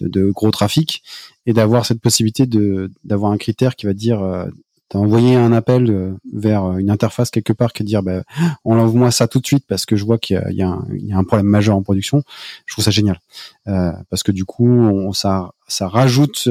de, 0.00 0.08
de 0.08 0.30
gros 0.30 0.50
trafic, 0.50 1.02
et 1.46 1.52
d'avoir 1.52 1.86
cette 1.86 2.00
possibilité 2.00 2.46
de 2.46 2.90
d'avoir 3.04 3.32
un 3.32 3.38
critère 3.38 3.74
qui 3.74 3.86
va 3.86 3.94
dire 3.94 4.22
euh, 4.22 4.46
t'as 4.88 4.98
envoyé 4.98 5.36
un 5.36 5.52
appel 5.52 5.90
euh, 5.90 6.12
vers 6.32 6.78
une 6.78 6.90
interface 6.90 7.30
quelque 7.30 7.52
part 7.52 7.72
qui 7.72 7.84
dire 7.84 8.02
bah, 8.02 8.22
on 8.64 8.74
l'envoie 8.74 9.10
ça 9.10 9.28
tout 9.28 9.40
de 9.40 9.46
suite 9.46 9.64
parce 9.68 9.86
que 9.86 9.96
je 9.96 10.04
vois 10.04 10.18
qu'il 10.18 10.42
y, 10.50 10.54
y, 10.54 10.58
y, 10.58 11.12
a 11.12 11.18
un 11.18 11.24
problème 11.24 11.46
majeur 11.46 11.76
en 11.76 11.82
production. 11.82 12.22
Je 12.66 12.74
trouve 12.74 12.84
ça 12.84 12.90
génial 12.90 13.18
euh, 13.66 13.92
parce 14.10 14.22
que 14.22 14.32
du 14.32 14.44
coup 14.44 14.68
on, 14.68 15.12
ça 15.12 15.52
ça 15.66 15.88
rajoute 15.88 16.48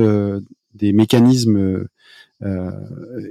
des 0.73 0.93
mécanismes 0.93 1.87
euh, 2.43 2.69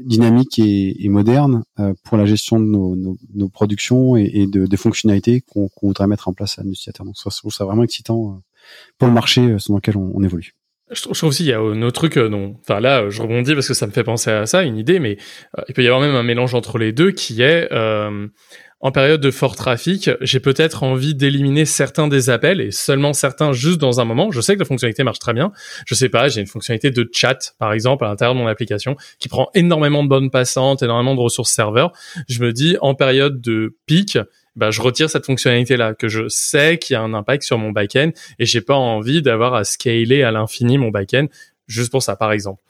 dynamique 0.03 0.59
et, 0.59 1.05
et 1.05 1.09
moderne 1.09 1.63
euh, 1.79 1.95
pour 2.03 2.17
la 2.17 2.27
gestion 2.27 2.59
de 2.59 2.65
nos, 2.65 2.97
nos, 2.97 3.17
nos 3.35 3.49
productions 3.49 4.17
et, 4.17 4.29
et 4.35 4.47
de, 4.49 4.67
des 4.67 4.77
fonctionnalités 4.77 5.43
qu'on 5.43 5.71
voudrait 5.81 6.09
mettre 6.09 6.27
en 6.27 6.33
place 6.33 6.59
à 6.59 6.65
l'utilisateur. 6.65 7.07
Donc, 7.07 7.15
je 7.17 7.39
trouve 7.39 7.53
ça 7.53 7.65
vraiment 7.65 7.85
excitant 7.85 8.33
euh, 8.33 8.41
pour 8.99 9.07
le 9.07 9.15
marché 9.15 9.57
dans 9.69 9.77
lequel 9.77 9.97
on, 9.97 10.11
on 10.13 10.25
évolue. 10.25 10.57
Je 10.93 11.03
trouve, 11.03 11.25
aussi 11.25 11.43
il 11.43 11.49
y 11.49 11.53
a 11.53 11.59
un 11.59 11.83
autre 11.83 12.07
truc 12.07 12.17
enfin 12.17 12.79
là 12.79 13.11
je 13.11 13.21
rebondis 13.21 13.55
parce 13.55 13.67
que 13.67 13.75
ça 13.75 13.89
me 13.89 13.93
fait 13.93 14.05
penser 14.05 14.31
à 14.31 14.47
ça 14.47 14.63
une 14.63 14.77
idée 14.77 15.01
mais 15.01 15.17
il 15.69 15.75
peut 15.75 15.83
y 15.83 15.87
avoir 15.89 16.01
même 16.01 16.15
un 16.15 16.23
mélange 16.23 16.55
entre 16.55 16.79
les 16.79 16.93
deux 16.93 17.11
qui 17.11 17.43
est 17.43 17.69
euh, 17.73 18.29
en 18.81 18.93
période 18.93 19.21
de 19.21 19.31
fort 19.31 19.57
trafic, 19.57 20.11
j'ai 20.21 20.39
peut-être 20.39 20.83
envie 20.83 21.15
d'éliminer 21.15 21.65
certains 21.65 22.09
des 22.09 22.29
appels 22.29 22.61
et 22.61 22.71
seulement 22.71 23.15
certains 23.15 23.53
juste 23.53 23.79
dans 23.79 24.01
un 24.01 24.05
moment. 24.05 24.31
Je 24.31 24.41
sais 24.41 24.55
que 24.55 24.59
la 24.59 24.67
fonctionnalité 24.67 25.03
marche 25.03 25.19
très 25.19 25.33
bien. 25.33 25.51
Je 25.87 25.95
sais 25.95 26.11
pas, 26.11 26.29
j'ai 26.29 26.43
une 26.43 26.47
fonctionnalité 26.47 26.91
de 26.91 27.09
chat, 27.11 27.55
par 27.59 27.73
exemple, 27.73 28.05
à 28.05 28.09
l'intérieur 28.09 28.35
de 28.35 28.41
mon 28.41 28.47
application 28.47 28.97
qui 29.19 29.29
prend 29.29 29.49
énormément 29.55 30.05
de 30.05 30.09
bonnes 30.09 30.31
passantes, 30.31 30.83
énormément 30.83 31.15
de 31.15 31.21
ressources 31.21 31.51
serveurs. 31.53 31.93
Je 32.29 32.43
me 32.43 32.53
dis, 32.53 32.77
en 32.83 32.95
période 32.95 33.41
de 33.41 33.77
pic, 33.87 34.19
bah, 34.57 34.71
je 34.71 34.81
retire 34.81 35.11
cette 35.11 35.27
fonctionnalité-là, 35.27 35.95
que 35.95 36.09
je 36.09 36.29
sais 36.29 36.79
qu'il 36.79 36.95
y 36.95 36.97
a 36.97 37.03
un 37.03 37.15
impact 37.15 37.43
sur 37.45 37.59
mon 37.59 37.71
back-end 37.71 38.11
et 38.39 38.47
j'ai 38.47 38.61
pas 38.61 38.75
envie 38.75 39.23
d'avoir 39.23 39.55
à 39.55 39.65
scaler 39.65 40.23
à 40.23 40.31
l'infini 40.31 40.79
mon 40.79 40.91
back-end 40.91 41.27
juste 41.67 41.91
pour 41.91 42.03
ça, 42.03 42.17
par 42.17 42.33
exemple. 42.33 42.63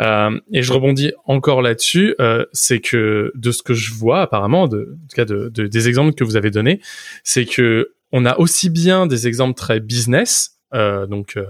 Euh, 0.00 0.38
et 0.52 0.62
je 0.62 0.72
rebondis 0.72 1.12
encore 1.24 1.60
là-dessus, 1.60 2.14
euh, 2.20 2.44
c'est 2.52 2.80
que 2.80 3.32
de 3.34 3.50
ce 3.50 3.62
que 3.62 3.74
je 3.74 3.92
vois 3.92 4.22
apparemment, 4.22 4.68
de, 4.68 4.96
en 5.02 5.06
tout 5.08 5.16
cas 5.16 5.24
de, 5.24 5.48
de, 5.48 5.66
des 5.66 5.88
exemples 5.88 6.14
que 6.14 6.24
vous 6.24 6.36
avez 6.36 6.50
donnés, 6.50 6.80
c'est 7.24 7.44
que 7.44 7.92
on 8.12 8.24
a 8.24 8.38
aussi 8.38 8.70
bien 8.70 9.08
des 9.08 9.26
exemples 9.26 9.54
très 9.54 9.80
business, 9.80 10.60
euh, 10.72 11.06
donc 11.06 11.36
euh, 11.36 11.44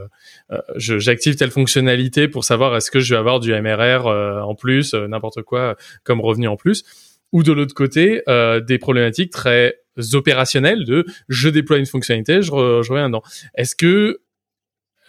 euh 0.50 0.60
j'active 0.76 1.36
telle 1.36 1.50
fonctionnalité 1.50 2.28
pour 2.28 2.44
savoir 2.44 2.76
est-ce 2.76 2.90
que 2.90 3.00
je 3.00 3.14
vais 3.14 3.18
avoir 3.18 3.40
du 3.40 3.52
MRR 3.52 4.06
euh, 4.06 4.40
en 4.40 4.54
plus, 4.54 4.94
n'importe 4.94 5.42
quoi 5.42 5.76
comme 6.04 6.20
revenu 6.20 6.48
en 6.48 6.56
plus, 6.56 6.84
ou 7.32 7.42
de 7.42 7.52
l'autre 7.52 7.74
côté 7.74 8.22
des 8.66 8.78
problématiques 8.78 9.30
très 9.30 9.80
opérationnelles 10.12 10.84
de 10.84 11.06
je 11.28 11.48
déploie 11.48 11.78
une 11.78 11.86
fonctionnalité, 11.86 12.42
je, 12.42 12.50
je 12.50 12.90
reviens 12.90 13.08
dedans. 13.08 13.22
Est-ce 13.54 13.74
que 13.76 14.20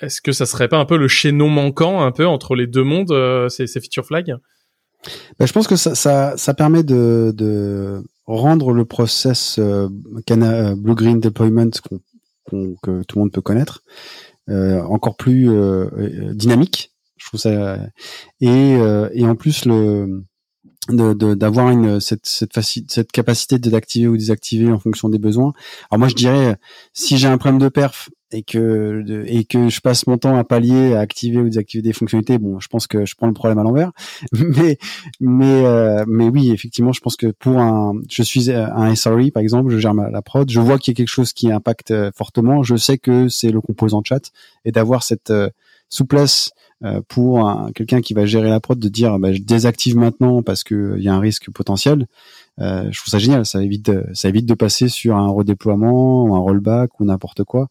est-ce 0.02 0.22
que 0.22 0.32
ça 0.32 0.46
serait 0.46 0.68
pas 0.68 0.78
un 0.78 0.86
peu 0.86 0.98
le 0.98 1.08
chaînon 1.08 1.50
manquant 1.50 2.02
un 2.02 2.12
peu 2.12 2.28
entre 2.28 2.56
les 2.56 2.68
deux 2.68 2.84
mondes, 2.84 3.12
euh, 3.12 3.48
ces, 3.48 3.66
ces, 3.66 3.80
feature 3.80 4.06
flags? 4.06 4.36
Ben, 5.40 5.46
Je 5.46 5.54
pense 5.54 5.68
que 5.68 5.76
ça, 5.76 5.96
ça, 5.96 6.36
ça 6.36 6.54
permet 6.54 6.84
de, 6.84 7.32
de, 7.34 8.04
rendre 8.26 8.74
le 8.74 8.86
process 8.86 9.58
euh, 9.60 9.88
euh 10.32 10.76
Blue 10.76 10.96
Green 10.96 11.20
Deployment 11.20 11.70
que 11.72 13.02
tout 13.04 13.16
le 13.16 13.20
monde 13.20 13.32
peut 13.32 13.42
connaître 13.42 13.84
euh, 14.50 14.82
encore 14.82 15.16
plus 15.16 15.50
euh, 15.50 16.34
dynamique. 16.34 16.92
Je 17.18 17.28
trouve 17.28 17.40
ça 17.40 17.80
et, 18.42 18.74
et 19.14 19.26
en 19.26 19.36
plus 19.36 19.66
le 19.66 20.24
d'avoir 20.90 21.70
une 21.70 22.00
cette 22.00 22.26
cette, 22.26 22.58
cette 22.90 23.12
capacité 23.12 23.60
de 23.60 23.70
d'activer 23.70 24.08
ou 24.08 24.18
désactiver 24.18 24.72
en 24.72 24.80
fonction 24.80 25.10
des 25.10 25.20
besoins. 25.20 25.54
Alors 25.90 26.00
moi 26.00 26.08
je 26.08 26.16
dirais 26.16 26.58
si 26.94 27.18
j'ai 27.18 27.28
un 27.28 27.38
problème 27.38 27.60
de 27.60 27.70
perf 27.70 28.10
et 28.32 28.44
que 28.44 29.24
et 29.28 29.46
que 29.46 29.70
je 29.70 29.82
passe 29.82 30.08
mon 30.08 30.18
temps 30.18 30.36
à 30.36 30.44
pallier 30.44 30.94
à 30.96 31.00
activer 31.00 31.40
ou 31.40 31.46
désactiver 31.46 31.82
des 31.82 31.94
fonctionnalités, 31.94 32.38
bon, 32.38 32.60
je 32.60 32.68
pense 32.68 32.88
que 32.88 33.06
je 33.06 33.16
prends 33.16 33.28
le 33.28 33.34
problème 33.34 33.58
à 33.60 33.64
l'envers. 33.64 33.92
mais 34.32 34.78
mais 35.20 35.66
euh, 35.66 36.04
mais 36.08 36.30
oui, 36.30 36.52
effectivement, 36.52 36.92
je 36.92 37.02
pense 37.02 37.16
que 37.16 37.28
pour 37.28 37.60
un 37.60 37.94
je 38.10 38.24
suis 38.24 38.52
un 38.52 38.96
SRE 38.96 39.32
par 39.34 39.42
exemple, 39.42 39.72
je 39.72 39.78
gère 39.78 39.94
la 39.94 40.22
prod, 40.22 40.50
je 40.50 40.60
vois 40.60 40.78
qu'il 40.78 40.92
y 40.92 40.96
a 40.96 40.98
quelque 40.98 41.14
chose 41.14 41.34
qui 41.34 41.52
impacte 41.52 41.92
euh, 41.92 42.12
fortement, 42.16 42.64
je 42.64 42.76
sais 42.76 42.98
que 42.98 43.30
c'est 43.30 43.52
le 43.52 43.62
composant 43.62 44.02
chat 44.04 44.32
et 44.66 44.72
d'avoir 44.72 45.04
cette 45.04 45.30
euh, 45.30 45.50
souplesse 45.90 46.52
pour 47.08 47.70
quelqu'un 47.74 48.02
qui 48.02 48.14
va 48.14 48.26
gérer 48.26 48.50
la 48.50 48.60
prod 48.60 48.78
de 48.78 48.90
dire 48.90 49.18
bah, 49.18 49.34
je 49.34 49.42
désactive 49.42 49.98
maintenant 49.98 50.44
parce 50.44 50.64
que 50.64 50.96
il 50.98 51.04
y 51.04 51.10
a 51.10 51.16
un 51.16 51.20
risque 51.20 51.50
potentiel. 51.52 52.08
Euh, 52.62 52.88
je 52.92 53.00
trouve 53.00 53.12
ça 53.12 53.20
génial. 53.20 53.46
Ça 53.46 53.62
évite 53.62 53.86
de, 53.86 54.06
ça 54.14 54.30
évite 54.30 54.46
de 54.46 54.54
passer 54.54 54.88
sur 54.88 55.16
un 55.16 55.28
redéploiement, 55.30 56.26
ou 56.26 56.36
un 56.36 56.40
rollback 56.40 57.00
ou 57.00 57.06
n'importe 57.06 57.44
quoi, 57.44 57.68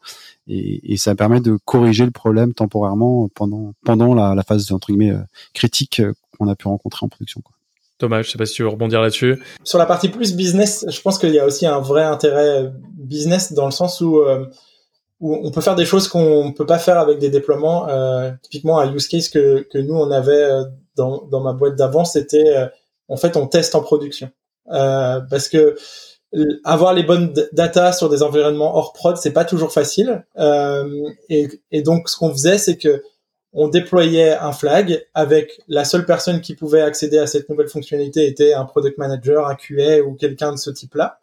et, 0.47 0.93
et, 0.93 0.97
ça 0.97 1.15
permet 1.15 1.41
de 1.41 1.59
corriger 1.65 2.05
le 2.05 2.11
problème 2.11 2.53
temporairement 2.53 3.29
pendant 3.35 3.73
pendant 3.85 4.15
la, 4.15 4.35
la 4.35 4.43
phase 4.43 4.71
entre 4.73 4.89
guillemets 4.89 5.13
euh, 5.13 5.23
critique 5.55 6.03
qu'on 6.37 6.49
a 6.49 6.57
pu 6.57 6.69
rencontrer 6.69 7.05
en 7.05 7.09
production. 7.09 7.41
Quoi. 7.41 7.55
Thomas, 7.99 8.23
je 8.23 8.31
sais 8.31 8.39
pas 8.39 8.47
si 8.47 8.55
tu 8.55 8.63
veux 8.63 8.69
rebondir 8.69 9.01
là-dessus. 9.01 9.41
Sur 9.63 9.79
la 9.79 9.87
partie 9.87 10.09
plus 10.09 10.35
business, 10.35 10.85
je 10.89 11.01
pense 11.01 11.19
qu'il 11.19 11.33
y 11.33 11.39
a 11.39 11.47
aussi 11.47 11.65
un 11.65 11.81
vrai 11.81 12.03
intérêt 12.03 12.71
business 12.93 13.53
dans 13.53 13.67
le 13.67 13.71
sens 13.71 14.01
où 14.01 14.21
on 15.21 15.51
peut 15.51 15.61
faire 15.61 15.77
des 15.77 15.85
choses 15.85 16.09
qu'on 16.09 16.53
peut 16.53 16.67
pas 16.67 16.79
faire 16.79 16.99
avec 16.99 17.19
des 17.19 17.31
déploiements. 17.31 17.89
Euh, 17.89 18.31
typiquement, 18.43 18.79
un 18.79 18.93
use 18.93 19.09
case 19.09 19.29
que, 19.29 19.67
que 19.71 19.79
nous 19.79 19.95
on 19.95 20.11
avait 20.11 20.33
euh, 20.33 20.65
dans, 20.97 21.23
dans 21.31 21.41
ma 21.41 21.53
boîte 21.53 21.77
d'avant, 21.77 22.05
c'était 22.05 22.57
euh, 22.57 22.67
en 23.09 23.17
fait 23.17 23.37
on 23.37 23.47
teste 23.47 23.75
en 23.75 23.81
production 23.81 24.31
euh, 24.73 25.21
parce 25.31 25.49
que 25.49 25.77
avoir 26.65 26.95
les 26.95 27.05
bonnes 27.05 27.33
data 27.53 27.93
sur 27.93 28.09
des 28.09 28.25
environnements 28.25 28.77
hors 28.77 28.93
prod, 28.93 29.17
c'est 29.17 29.33
pas 29.33 29.45
toujours 29.45 29.73
facile. 29.73 30.27
Et, 31.29 31.49
et, 31.71 31.83
donc 31.83 32.09
ce 32.09 32.17
qu'on 32.17 32.33
faisait, 32.33 32.59
c'est 32.59 32.77
que 32.77 33.05
on 33.53 33.69
déployait 33.69 34.35
un 34.35 34.51
flag 34.51 35.07
avec 35.15 35.61
la 35.69 35.85
seule 35.85 36.05
personne 36.07 36.41
qui 36.41 36.57
pouvait 36.57 36.81
accéder 36.81 37.19
à 37.19 37.29
cette 37.29 37.49
nouvelle 37.49 37.69
fonctionnalité 37.69 38.27
était 38.27 38.53
un 38.53 38.65
product 38.65 38.99
manager, 38.99 39.47
un 39.47 39.55
QA 39.55 40.01
ou 40.05 40.15
quelqu'un 40.15 40.51
de 40.51 40.57
ce 40.57 40.71
type-là. 40.71 41.21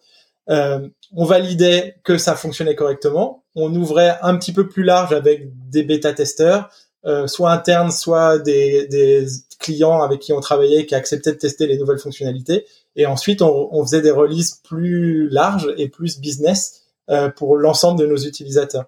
Euh, 0.50 0.88
on 1.14 1.26
validait 1.26 1.96
que 2.04 2.18
ça 2.18 2.36
fonctionnait 2.36 2.76
correctement. 2.76 3.44
On 3.56 3.74
ouvrait 3.76 4.18
un 4.22 4.38
petit 4.38 4.54
peu 4.54 4.68
plus 4.68 4.84
large 4.84 5.14
avec 5.14 5.50
des 5.70 5.84
bêta-testeurs, 5.84 6.70
euh, 7.06 7.28
soit 7.28 7.52
internes, 7.52 7.92
soit 7.92 8.40
des, 8.40 8.88
des, 8.88 9.26
clients 9.60 10.02
avec 10.02 10.20
qui 10.20 10.34
on 10.34 10.40
travaillait 10.40 10.88
qui 10.88 10.96
acceptaient 10.96 11.34
de 11.34 11.38
tester 11.38 11.68
les 11.68 11.78
nouvelles 11.78 12.00
fonctionnalités. 12.00 12.66
Et 12.96 13.06
ensuite, 13.06 13.44
on, 13.44 13.70
on 13.72 13.84
faisait 13.84 14.02
des 14.02 14.12
releases 14.12 14.60
plus 14.64 15.30
larges 15.30 15.72
et 15.78 15.88
plus 15.88 16.20
business 16.20 16.82
euh, 17.12 17.30
pour 17.30 17.58
l'ensemble 17.58 18.00
de 18.00 18.06
nos 18.06 18.16
utilisateurs. 18.16 18.86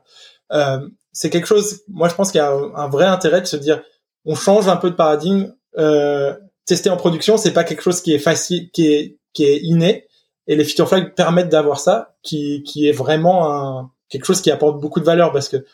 Euh, 0.54 0.88
c'est 1.12 1.30
quelque 1.30 1.48
chose, 1.48 1.82
moi 1.90 2.08
je 2.08 2.16
pense 2.16 2.32
qu'il 2.32 2.38
y 2.38 2.42
a 2.42 2.52
un, 2.52 2.88
vrai 2.88 3.06
intérêt 3.06 3.42
de 3.42 3.48
se 3.48 3.58
dire, 3.58 3.82
on 4.24 4.36
change 4.36 4.68
un 4.70 4.78
peu 4.78 4.92
de 4.92 4.96
paradigme. 4.96 5.54
Euh, 5.78 6.34
tester 6.66 6.90
en 6.90 6.96
production, 6.96 7.38
c'est 7.38 7.52
pas 7.52 7.66
quelque 7.66 7.82
chose 7.82 8.02
qui 8.02 8.14
est 8.14 8.20
facile, 8.20 8.70
qui 8.72 8.88
est 8.88 9.18
qui 9.34 9.44
est 9.46 9.58
inné. 9.58 10.08
Et 10.48 10.56
les 10.56 10.64
feature 10.64 10.88
flags 10.88 11.16
permettent 11.16 11.50
d'avoir 11.50 11.80
ça, 11.80 12.16
qui 12.22 12.64
qui 12.64 12.88
est 12.88 12.92
vraiment 12.92 13.52
un 13.52 13.92
quelque 14.10 14.26
chose 14.26 14.42
qui 14.42 14.52
apporte 14.52 14.80
beaucoup 14.80 15.00
de 15.00 15.06
valeur 15.06 15.32
parce 15.32 15.50
que 15.50 15.66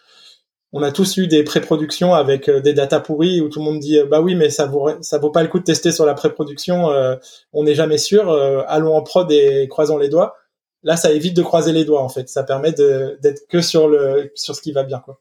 on 0.72 0.84
a 0.84 0.92
tous 0.92 1.18
eu 1.18 1.28
des 1.28 1.44
pré-productions 1.44 2.14
avec 2.14 2.48
euh, 2.48 2.62
des 2.62 2.74
data 2.74 3.00
pourries 3.00 3.42
où 3.42 3.50
tout 3.50 3.60
le 3.60 3.66
monde 3.66 3.80
dit 3.80 4.00
bah 4.10 4.22
oui 4.22 4.36
mais 4.36 4.50
ça 4.50 4.66
vaut 4.66 4.90
ça 5.02 5.18
vaut 5.18 5.32
pas 5.32 5.42
le 5.42 5.50
coup 5.50 5.60
de 5.60 5.64
tester 5.64 5.92
sur 5.92 6.06
la 6.06 6.14
pré-production, 6.14 6.92
euh, 6.92 7.16
on 7.54 7.64
n'est 7.64 7.76
jamais 7.76 7.98
sûr, 7.98 8.30
euh, 8.30 8.62
allons 8.68 8.96
en 8.96 9.02
prod 9.02 9.32
et 9.32 9.68
croisons 9.68 9.98
les 9.98 10.10
doigts. 10.10 10.36
Là 10.84 10.96
ça 10.96 11.12
évite 11.12 11.36
de 11.36 11.42
croiser 11.42 11.74
les 11.74 11.86
doigts 11.86 12.04
en 12.04 12.10
fait, 12.10 12.30
ça 12.30 12.44
permet 12.44 12.72
d'être 12.72 13.48
que 13.50 13.62
sur 13.62 13.88
le 13.88 14.32
sur 14.36 14.56
ce 14.56 14.62
qui 14.62 14.72
va 14.72 14.84
bien 14.84 15.00
quoi. 15.00 15.20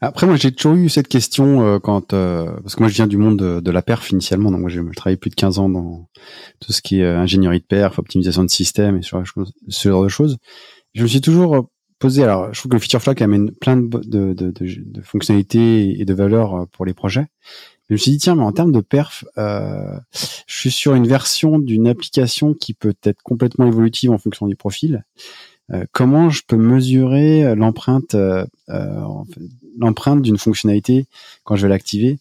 Après, 0.00 0.26
moi, 0.26 0.36
j'ai 0.36 0.52
toujours 0.52 0.76
eu 0.76 0.88
cette 0.88 1.08
question 1.08 1.64
euh, 1.64 1.78
quand 1.78 2.12
euh, 2.12 2.50
parce 2.62 2.74
que 2.74 2.80
moi, 2.80 2.88
je 2.88 2.94
viens 2.94 3.06
du 3.06 3.16
monde 3.16 3.38
de, 3.38 3.60
de 3.60 3.70
la 3.70 3.82
perf 3.82 4.10
initialement, 4.10 4.50
donc 4.50 4.60
moi, 4.60 4.70
j'ai 4.70 4.80
travaillé 4.96 5.16
plus 5.16 5.30
de 5.30 5.36
15 5.36 5.58
ans 5.58 5.68
dans 5.68 6.08
tout 6.60 6.72
ce 6.72 6.82
qui 6.82 7.00
est 7.00 7.04
euh, 7.04 7.18
ingénierie 7.18 7.60
de 7.60 7.64
perf, 7.64 7.98
optimisation 7.98 8.42
de 8.42 8.50
système 8.50 8.96
et 8.96 9.02
ce 9.02 9.88
genre 9.88 10.02
de 10.02 10.08
choses. 10.08 10.38
Je 10.94 11.02
me 11.02 11.06
suis 11.06 11.20
toujours 11.20 11.68
posé. 12.00 12.24
Alors, 12.24 12.52
je 12.52 12.58
trouve 12.58 12.70
que 12.70 12.76
le 12.76 12.80
feature 12.80 13.00
amène 13.22 13.52
plein 13.52 13.76
de, 13.76 13.98
de, 14.04 14.34
de, 14.34 14.52
de 14.52 15.00
fonctionnalités 15.02 16.00
et 16.00 16.04
de 16.04 16.14
valeurs 16.14 16.66
pour 16.72 16.84
les 16.84 16.94
projets. 16.94 17.26
je 17.88 17.94
me 17.94 17.98
suis 17.98 18.10
dit 18.10 18.18
tiens, 18.18 18.34
mais 18.34 18.42
en 18.42 18.52
termes 18.52 18.72
de 18.72 18.80
perf, 18.80 19.24
euh, 19.38 19.98
je 20.46 20.56
suis 20.56 20.72
sur 20.72 20.94
une 20.94 21.06
version 21.06 21.60
d'une 21.60 21.86
application 21.86 22.54
qui 22.54 22.74
peut 22.74 22.94
être 23.04 23.22
complètement 23.22 23.66
évolutive 23.66 24.10
en 24.10 24.18
fonction 24.18 24.48
du 24.48 24.56
profil. 24.56 25.04
Euh, 25.72 25.84
comment 25.92 26.30
je 26.30 26.42
peux 26.46 26.56
mesurer 26.56 27.54
l'empreinte 27.54 28.14
euh, 28.14 28.44
l'empreinte 29.78 30.22
d'une 30.22 30.38
fonctionnalité 30.38 31.06
quand 31.44 31.56
je 31.56 31.62
vais 31.62 31.70
l'activer? 31.70 32.18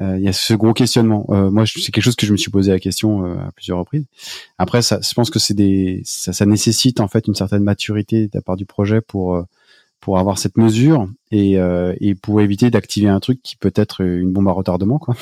Euh, 0.00 0.16
il 0.18 0.24
y 0.24 0.28
a 0.28 0.32
ce 0.32 0.54
gros 0.54 0.72
questionnement. 0.72 1.26
Euh, 1.30 1.50
moi, 1.50 1.64
c'est 1.66 1.92
quelque 1.92 2.02
chose 2.02 2.16
que 2.16 2.26
je 2.26 2.32
me 2.32 2.36
suis 2.36 2.50
posé 2.50 2.72
la 2.72 2.80
question 2.80 3.24
euh, 3.24 3.34
à 3.36 3.52
plusieurs 3.52 3.78
reprises. 3.78 4.04
Après, 4.58 4.82
ça, 4.82 4.98
je 5.00 5.14
pense 5.14 5.30
que 5.30 5.38
c'est 5.38 5.54
des, 5.54 6.02
ça, 6.04 6.32
ça, 6.32 6.46
nécessite 6.46 7.00
en 7.00 7.08
fait 7.08 7.28
une 7.28 7.34
certaine 7.34 7.62
maturité 7.62 8.26
de 8.26 8.30
la 8.34 8.42
part 8.42 8.56
du 8.56 8.66
projet 8.66 9.00
pour 9.00 9.44
pour 10.00 10.18
avoir 10.18 10.36
cette 10.36 10.58
mesure 10.58 11.08
et, 11.30 11.54
et 11.98 12.14
pour 12.14 12.42
éviter 12.42 12.70
d'activer 12.70 13.08
un 13.08 13.20
truc 13.20 13.40
qui 13.42 13.56
peut 13.56 13.72
être 13.74 14.02
une 14.02 14.34
bombe 14.34 14.48
à 14.48 14.52
retardement, 14.52 14.98
quoi. 14.98 15.16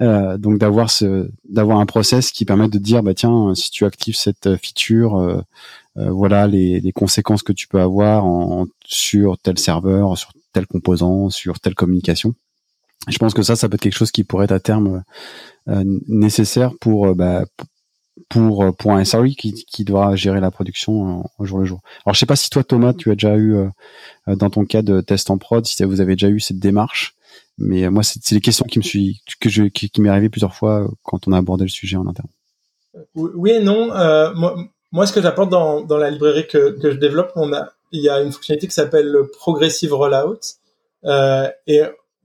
donc 0.38 0.56
d'avoir 0.56 0.88
ce, 0.88 1.30
d'avoir 1.46 1.80
un 1.80 1.84
process 1.84 2.30
qui 2.30 2.46
permet 2.46 2.68
de 2.68 2.78
dire, 2.78 3.02
bah 3.02 3.12
tiens, 3.12 3.54
si 3.54 3.70
tu 3.70 3.84
actives 3.84 4.16
cette 4.16 4.56
feature, 4.56 5.44
voilà 5.96 6.46
les, 6.46 6.80
les, 6.80 6.92
conséquences 6.92 7.42
que 7.42 7.52
tu 7.52 7.68
peux 7.68 7.80
avoir 7.80 8.24
en, 8.24 8.66
sur 8.84 9.38
tel 9.38 9.58
serveur, 9.58 10.18
sur 10.18 10.32
tel 10.52 10.66
composant, 10.66 11.30
sur 11.30 11.58
telle 11.60 11.74
communication. 11.74 12.34
Je 13.08 13.18
pense 13.18 13.34
que 13.34 13.42
ça, 13.42 13.56
ça 13.56 13.68
peut 13.68 13.74
être 13.76 13.82
quelque 13.82 13.96
chose 13.96 14.10
qui 14.10 14.24
pourrait 14.24 14.44
être 14.44 14.52
à 14.52 14.60
terme 14.60 15.04
euh, 15.68 15.84
nécessaire 16.08 16.72
pour, 16.80 17.06
euh, 17.06 17.14
bah, 17.14 17.44
pour 18.28 18.74
pour 18.76 18.92
un 18.92 19.04
SRE 19.04 19.26
qui, 19.36 19.52
qui 19.52 19.84
doit 19.84 20.16
gérer 20.16 20.40
la 20.40 20.50
production 20.50 21.28
au 21.38 21.44
jour 21.44 21.58
le 21.58 21.66
jour. 21.66 21.80
Alors 22.04 22.14
je 22.14 22.20
sais 22.20 22.26
pas 22.26 22.36
si 22.36 22.50
toi 22.50 22.64
Thomas, 22.64 22.94
tu 22.94 23.10
as 23.10 23.14
déjà 23.14 23.36
eu 23.36 23.54
euh, 23.54 23.68
dans 24.26 24.50
ton 24.50 24.64
cas 24.64 24.82
de 24.82 25.00
test 25.00 25.30
en 25.30 25.38
prod, 25.38 25.64
si 25.66 25.82
vous 25.84 26.00
avez 26.00 26.14
déjà 26.14 26.28
eu 26.28 26.40
cette 26.40 26.58
démarche. 26.58 27.14
Mais 27.58 27.88
moi, 27.90 28.02
c'est 28.02 28.30
les 28.32 28.40
questions 28.40 28.66
qui 28.66 28.78
me 28.78 28.84
suis 28.84 29.22
que 29.40 29.48
je 29.48 29.64
qui, 29.64 29.88
qui 29.90 30.00
m'est 30.00 30.08
arrivé 30.08 30.28
plusieurs 30.28 30.54
fois 30.54 30.90
quand 31.02 31.26
on 31.28 31.32
a 31.32 31.38
abordé 31.38 31.64
le 31.64 31.70
sujet 31.70 31.96
en 31.96 32.06
interne. 32.06 32.28
Oui 33.14 33.50
et 33.50 33.60
non. 33.60 33.88
moi, 34.34 34.56
moi, 34.96 35.06
ce 35.06 35.12
que 35.12 35.20
j'apporte 35.20 35.50
dans, 35.50 35.82
dans 35.82 35.98
la 35.98 36.10
librairie 36.10 36.46
que, 36.46 36.70
que 36.80 36.90
je 36.90 36.96
développe, 36.96 37.30
on 37.36 37.52
a 37.52 37.68
il 37.92 38.00
y 38.00 38.08
a 38.08 38.20
une 38.20 38.32
fonctionnalité 38.32 38.66
qui 38.66 38.74
s'appelle 38.74 39.06
le 39.06 39.28
Progressive 39.28 39.92
Rollout. 39.92 40.40
Euh, 41.04 41.48
et 41.66 41.82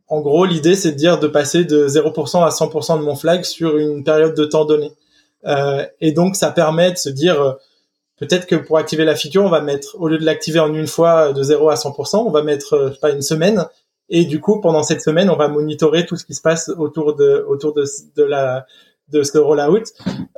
en 0.08 0.22
gros, 0.22 0.46
l'idée, 0.46 0.76
c'est 0.76 0.94
de 0.94 0.98
dire 0.98 1.20
de 1.20 1.28
passer 1.28 1.66
de 1.66 1.86
0% 1.86 2.46
à 2.46 2.50
100% 2.50 2.98
de 2.98 3.04
mon 3.04 3.16
flag 3.16 3.44
sur 3.44 3.78
une 3.78 4.06
période 4.06 4.36
de 4.36 4.46
temps 4.46 4.64
donnée. 4.64 4.94
Euh, 5.46 5.86
et 6.00 6.14
donc, 6.14 6.38
ça 6.38 6.50
permet 6.50 6.94
de 6.94 6.98
se 6.98 7.10
dire, 7.10 7.42
euh, 7.42 7.54
peut-être 8.18 8.48
que 8.48 8.56
pour 8.56 8.78
activer 8.78 9.04
la 9.04 9.16
feature, 9.16 9.44
on 9.44 9.50
va 9.50 9.60
mettre, 9.60 10.00
au 10.00 10.08
lieu 10.08 10.18
de 10.18 10.26
l'activer 10.26 10.62
en 10.62 10.74
une 10.74 10.88
fois 10.88 11.34
de 11.34 11.44
0 11.44 11.70
à 11.70 11.76
100%, 11.76 12.26
on 12.26 12.32
va 12.32 12.42
mettre, 12.42 12.74
euh, 12.74 12.90
pas, 13.02 13.12
une 13.12 13.22
semaine. 13.22 13.66
Et 14.08 14.24
du 14.24 14.40
coup, 14.40 14.62
pendant 14.62 14.84
cette 14.84 15.02
semaine, 15.02 15.30
on 15.30 15.36
va 15.38 15.50
monitorer 15.50 16.06
tout 16.06 16.16
ce 16.16 16.26
qui 16.26 16.36
se 16.36 16.42
passe 16.42 16.70
autour 16.70 17.16
de, 17.18 17.46
autour 17.48 17.74
de, 17.74 17.84
de 18.16 18.24
la, 18.24 18.66
de 19.10 19.24
ce 19.24 19.38
rollout. 19.38 19.84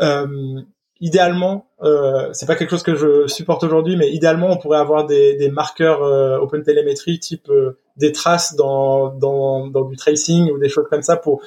Euh, 0.01 0.61
idéalement, 1.03 1.67
euh, 1.81 2.29
c'est 2.31 2.45
pas 2.45 2.55
quelque 2.55 2.69
chose 2.69 2.81
que 2.81 2.95
je 2.95 3.27
supporte 3.27 3.61
aujourd'hui, 3.65 3.97
mais 3.97 4.09
idéalement, 4.11 4.49
on 4.49 4.57
pourrait 4.57 4.77
avoir 4.77 5.05
des, 5.05 5.35
des 5.35 5.49
marqueurs 5.49 6.01
euh, 6.01 6.37
OpenTelemetry 6.39 7.19
type 7.19 7.49
euh, 7.49 7.77
des 7.97 8.13
traces 8.13 8.55
dans, 8.55 9.09
dans, 9.09 9.67
dans, 9.67 9.83
du 9.83 9.97
tracing 9.97 10.49
ou 10.49 10.57
des 10.57 10.69
choses 10.69 10.87
comme 10.89 11.01
ça 11.01 11.17
pour 11.17 11.41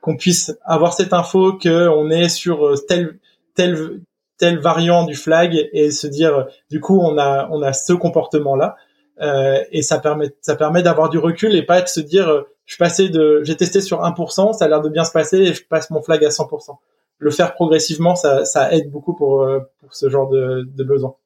qu'on 0.00 0.16
puisse 0.16 0.56
avoir 0.64 0.92
cette 0.92 1.12
info 1.12 1.54
que 1.54 1.88
on 1.88 2.10
est 2.10 2.28
sur 2.28 2.64
euh, 2.64 2.76
tel 2.76 3.18
tel 3.56 4.02
tel 4.38 4.60
variant 4.60 5.04
du 5.04 5.16
flag 5.16 5.68
et 5.72 5.90
se 5.90 6.06
dire 6.06 6.46
du 6.70 6.78
coup 6.78 7.00
on 7.00 7.18
a 7.18 7.48
on 7.50 7.62
a 7.62 7.72
ce 7.72 7.92
comportement 7.94 8.54
là 8.54 8.76
euh, 9.20 9.58
et 9.72 9.82
ça 9.82 9.98
permet 9.98 10.30
ça 10.42 10.54
permet 10.54 10.82
d'avoir 10.82 11.08
du 11.08 11.18
recul 11.18 11.56
et 11.56 11.64
pas 11.64 11.80
de 11.80 11.88
se 11.88 12.00
dire 12.00 12.44
je 12.66 12.74
suis 12.74 13.10
de 13.10 13.40
j'ai 13.42 13.56
testé 13.56 13.80
sur 13.80 14.02
1%, 14.02 14.52
ça 14.52 14.66
a 14.66 14.68
l'air 14.68 14.82
de 14.82 14.90
bien 14.90 15.04
se 15.04 15.12
passer 15.12 15.38
et 15.38 15.54
je 15.54 15.66
passe 15.66 15.90
mon 15.90 16.02
flag 16.02 16.24
à 16.24 16.28
100% 16.28 16.76
le 17.18 17.30
faire 17.30 17.54
progressivement, 17.54 18.14
ça, 18.14 18.72
aide 18.72 18.90
beaucoup 18.90 19.14
pour, 19.14 19.42
euh, 19.42 19.60
pour 19.80 19.94
ce 19.94 20.08
genre 20.08 20.28
de, 20.28 20.68
de 20.76 20.84
besoin. 20.84 21.16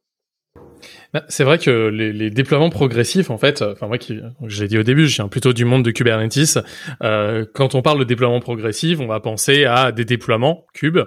Bah, 1.12 1.24
c'est 1.29 1.44
vrai 1.44 1.59
que 1.59 1.88
les, 1.88 2.12
les, 2.12 2.31
déploiements 2.31 2.70
progressifs, 2.70 3.31
en 3.31 3.38
fait, 3.38 3.62
enfin 3.62 3.88
moi 3.88 3.98
qui, 3.98 4.20
j'ai 4.46 4.68
dit 4.68 4.79
au 4.79 4.83
début, 4.83 5.07
je 5.07 5.16
viens 5.16 5.29
plutôt 5.29 5.53
du 5.53 5.64
monde 5.64 5.85
de 5.85 5.90
Kubernetes. 5.90 6.59
Euh, 7.03 7.44
quand 7.53 7.74
on 7.74 7.83
parle 7.83 7.98
de 7.98 8.05
déploiement 8.05 8.40
progressif, 8.40 9.00
on 9.00 9.07
va 9.07 9.20
penser 9.20 9.64
à 9.64 9.92
des 9.92 10.05
déploiements 10.05 10.66
cubes 10.72 11.00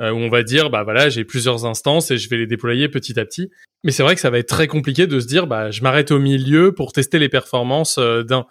euh, 0.00 0.10
où 0.10 0.16
on 0.16 0.28
va 0.28 0.42
dire 0.42 0.68
bah 0.68 0.82
voilà 0.82 1.08
j'ai 1.08 1.24
plusieurs 1.24 1.64
instances 1.64 2.10
et 2.10 2.18
je 2.18 2.28
vais 2.28 2.36
les 2.36 2.46
déployer 2.46 2.88
petit 2.88 3.18
à 3.18 3.24
petit. 3.24 3.50
Mais 3.84 3.92
c'est 3.92 4.02
vrai 4.02 4.14
que 4.14 4.20
ça 4.20 4.30
va 4.30 4.38
être 4.38 4.48
très 4.48 4.66
compliqué 4.66 5.06
de 5.06 5.20
se 5.20 5.26
dire 5.26 5.46
bah 5.46 5.70
je 5.70 5.82
m'arrête 5.82 6.10
au 6.10 6.18
milieu 6.18 6.72
pour 6.72 6.92
tester 6.92 7.18
les 7.18 7.28
performances 7.28 7.98
euh, 7.98 8.22
d'un. 8.22 8.46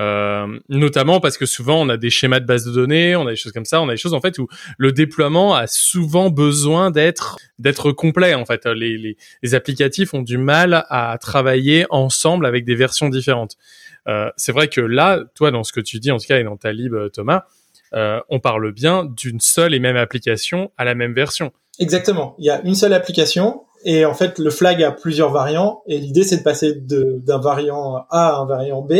Euh, 0.00 0.58
notamment 0.68 1.20
parce 1.20 1.36
que 1.36 1.44
souvent 1.46 1.80
on 1.80 1.88
a 1.88 1.96
des 1.96 2.10
schémas 2.10 2.40
de 2.40 2.46
base 2.46 2.64
de 2.64 2.72
données, 2.72 3.16
on 3.16 3.26
a 3.26 3.30
des 3.30 3.36
choses 3.36 3.52
comme 3.52 3.64
ça, 3.64 3.82
on 3.82 3.88
a 3.88 3.92
des 3.92 3.98
choses 3.98 4.14
en 4.14 4.20
fait 4.20 4.38
où 4.38 4.46
le 4.76 4.92
déploiement 4.92 5.54
a 5.54 5.66
souvent 5.66 6.30
besoin 6.30 6.90
d'être 6.90 7.36
d'être 7.58 7.92
complet 7.92 8.34
en 8.34 8.44
fait. 8.44 8.66
Les, 8.66 8.96
les, 8.96 9.16
les, 9.42 9.54
applicatifs 9.54 10.14
ont 10.14 10.22
du 10.22 10.38
mal 10.38 10.84
à 10.88 11.18
travailler 11.20 11.84
ensemble 11.90 12.46
avec 12.46 12.64
des 12.64 12.76
versions 12.76 13.08
différentes. 13.08 13.56
Euh, 14.06 14.30
c'est 14.36 14.52
vrai 14.52 14.68
que 14.68 14.80
là, 14.80 15.24
toi 15.34 15.50
dans 15.50 15.64
ce 15.64 15.72
que 15.72 15.80
tu 15.80 15.98
dis 15.98 16.10
en 16.10 16.18
tout 16.18 16.26
cas 16.26 16.38
et 16.38 16.44
dans 16.44 16.56
ta 16.56 16.72
lib 16.72 16.94
Thomas, 17.12 17.44
euh, 17.94 18.20
on 18.28 18.40
parle 18.40 18.72
bien 18.72 19.04
d'une 19.04 19.40
seule 19.40 19.74
et 19.74 19.78
même 19.78 19.96
application 19.96 20.70
à 20.76 20.84
la 20.84 20.94
même 20.94 21.14
version. 21.14 21.52
Exactement. 21.78 22.34
Il 22.38 22.44
y 22.44 22.50
a 22.50 22.60
une 22.62 22.74
seule 22.74 22.92
application 22.92 23.62
et 23.84 24.04
en 24.04 24.14
fait 24.14 24.38
le 24.38 24.50
flag 24.50 24.82
a 24.82 24.90
plusieurs 24.90 25.30
variants 25.30 25.82
et 25.86 25.98
l'idée 25.98 26.24
c'est 26.24 26.38
de 26.38 26.42
passer 26.42 26.74
d'un 26.74 27.38
variant 27.38 28.06
A 28.10 28.30
à 28.30 28.36
un 28.38 28.46
variant 28.46 28.82
B 28.82 28.94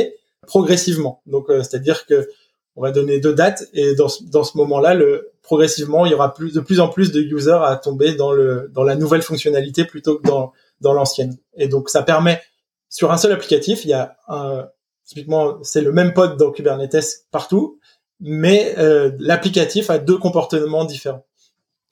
progressivement. 0.47 1.23
Donc 1.27 1.51
euh, 1.51 1.63
c'est-à-dire 1.63 2.07
que 2.07 2.29
on 2.77 2.83
va 2.83 2.93
donner 2.93 3.19
deux 3.19 3.35
dates 3.35 3.65
et 3.75 3.97
dans 3.97 4.07
ce, 4.07 4.23
dans 4.23 4.45
ce 4.45 4.57
moment-là, 4.59 4.97
progressivement, 5.43 6.07
il 6.07 6.13
y 6.13 6.15
aura 6.15 6.33
de 6.39 6.61
plus 6.61 6.79
en 6.79 6.89
plus 6.89 7.11
de 7.11 7.21
users 7.21 7.59
à 7.65 7.75
tomber 7.75 8.15
dans 8.15 8.31
le 8.31 8.71
dans 8.73 8.85
la 8.85 8.95
nouvelle 8.95 9.23
fonctionnalité 9.23 9.85
plutôt 9.85 10.19
que 10.19 10.29
dans 10.29 10.53
dans 10.81 10.93
l'ancienne. 10.93 11.37
Et 11.57 11.67
donc 11.67 11.91
ça 11.91 12.03
permet 12.03 12.41
sur 12.89 13.11
un 13.11 13.19
seul 13.19 13.33
applicatif, 13.33 13.85
il 13.85 13.89
y 13.89 13.95
a 13.95 14.17
un, 14.29 14.69
typiquement 15.05 15.59
c'est 15.63 15.81
le 15.81 15.91
même 15.91 16.15
pod 16.15 16.37
dans 16.37 16.53
Kubernetes 16.53 17.27
partout, 17.33 17.81
mais 18.21 18.75
euh, 18.79 19.13
l'applicatif 19.19 19.91
a 19.91 19.99
deux 19.99 20.19
comportements 20.19 20.85
différents. 20.85 21.25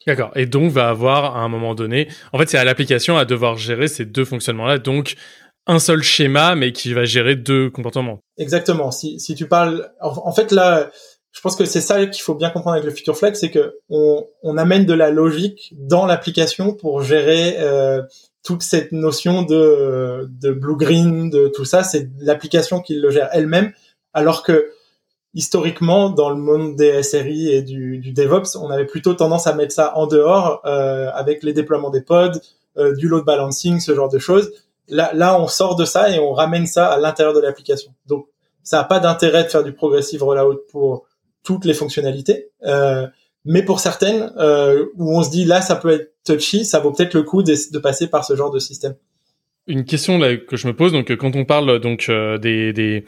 D'accord. 0.05 0.31
Et 0.35 0.45
donc 0.45 0.71
va 0.71 0.89
avoir 0.89 1.35
à 1.35 1.41
un 1.41 1.49
moment 1.49 1.75
donné, 1.75 2.07
en 2.31 2.37
fait, 2.37 2.49
c'est 2.49 2.57
à 2.57 2.63
l'application 2.63 3.17
à 3.17 3.25
devoir 3.25 3.57
gérer 3.57 3.89
ces 3.89 4.05
deux 4.05 4.23
fonctionnements-là. 4.23 4.77
Donc 4.79 5.15
un 5.67 5.79
seul 5.79 6.01
schéma, 6.01 6.55
mais 6.55 6.71
qui 6.71 6.93
va 6.93 7.03
gérer 7.03 7.35
deux 7.35 7.69
comportements. 7.69 8.19
Exactement. 8.37 8.91
Si, 8.91 9.19
si 9.19 9.35
tu 9.35 9.47
parles, 9.47 9.91
en, 9.99 10.31
fait 10.31 10.53
là, 10.53 10.89
je 11.33 11.41
pense 11.41 11.57
que 11.57 11.65
c'est 11.65 11.81
ça 11.81 12.05
qu'il 12.05 12.23
faut 12.23 12.35
bien 12.35 12.49
comprendre 12.49 12.75
avec 12.75 12.85
le 12.85 12.95
Future 12.95 13.17
Flag, 13.17 13.35
c'est 13.35 13.51
que 13.51 13.75
on, 13.89 14.25
on, 14.43 14.57
amène 14.57 14.85
de 14.85 14.93
la 14.93 15.11
logique 15.11 15.73
dans 15.77 16.05
l'application 16.05 16.73
pour 16.73 17.01
gérer 17.01 17.57
euh, 17.59 18.01
toute 18.45 18.63
cette 18.63 18.93
notion 18.93 19.43
de, 19.43 20.29
de 20.29 20.53
blue 20.53 20.77
green, 20.77 21.29
de 21.29 21.49
tout 21.49 21.65
ça. 21.65 21.83
C'est 21.83 22.09
l'application 22.19 22.79
qui 22.79 22.95
le 22.95 23.09
gère 23.09 23.27
elle-même, 23.33 23.73
alors 24.13 24.43
que 24.43 24.71
historiquement, 25.37 26.09
dans 26.09 26.29
le 26.29 26.35
monde 26.35 26.75
des 26.75 27.01
SRI 27.01 27.49
et 27.49 27.61
du, 27.61 28.11
DevOps, 28.11 28.57
on 28.61 28.69
avait 28.69 28.85
plutôt 28.85 29.13
tendance 29.13 29.47
à 29.47 29.53
mettre 29.53 29.71
ça 29.71 29.97
en 29.97 30.07
dehors 30.07 30.61
euh, 30.65 31.09
avec 31.13 31.43
les 31.43 31.53
déploiements 31.53 31.89
des 31.89 32.01
pods, 32.01 32.39
du 32.95 33.07
load 33.07 33.25
balancing, 33.25 33.79
ce 33.79 33.95
genre 33.95 34.09
de 34.09 34.19
choses. 34.19 34.51
Là, 34.87 35.09
là, 35.15 35.41
on 35.41 35.47
sort 35.47 35.75
de 35.75 35.83
ça 35.83 36.11
et 36.11 36.19
on 36.19 36.31
ramène 36.31 36.67
ça 36.67 36.87
à 36.87 36.99
l'intérieur 36.99 37.33
de 37.33 37.39
l'application. 37.39 37.91
Donc, 38.05 38.27
ça 38.67 38.77
n'a 38.77 38.83
pas 38.83 38.99
d'intérêt 38.99 39.45
de 39.45 39.49
faire 39.49 39.63
du 39.63 39.71
progressive 39.71 40.21
rollout 40.21 40.59
pour 40.69 41.05
toutes 41.41 41.63
les 41.63 41.73
fonctionnalités. 41.73 42.51
Euh, 42.65 43.07
mais 43.45 43.63
pour 43.63 43.79
certaines, 43.79 44.33
euh, 44.37 44.87
où 44.97 45.17
on 45.17 45.23
se 45.23 45.29
dit 45.29 45.45
là, 45.45 45.61
ça 45.61 45.77
peut 45.77 45.89
être 45.89 46.13
touchy, 46.25 46.65
ça 46.65 46.79
vaut 46.79 46.91
peut-être 46.91 47.13
le 47.13 47.23
coup 47.23 47.43
de, 47.43 47.79
passer 47.79 48.07
par 48.07 48.25
ce 48.25 48.35
genre 48.35 48.51
de 48.51 48.59
système. 48.59 48.95
Une 49.69 49.83
question 49.83 50.17
là, 50.17 50.37
que 50.37 50.55
je 50.55 50.65
me 50.65 50.73
pose, 50.73 50.93
donc 50.93 51.13
quand 51.17 51.35
on 51.35 51.43
parle 51.43 51.79
donc 51.79 52.05
euh, 52.07 52.37
des, 52.37 52.71
des 52.71 53.03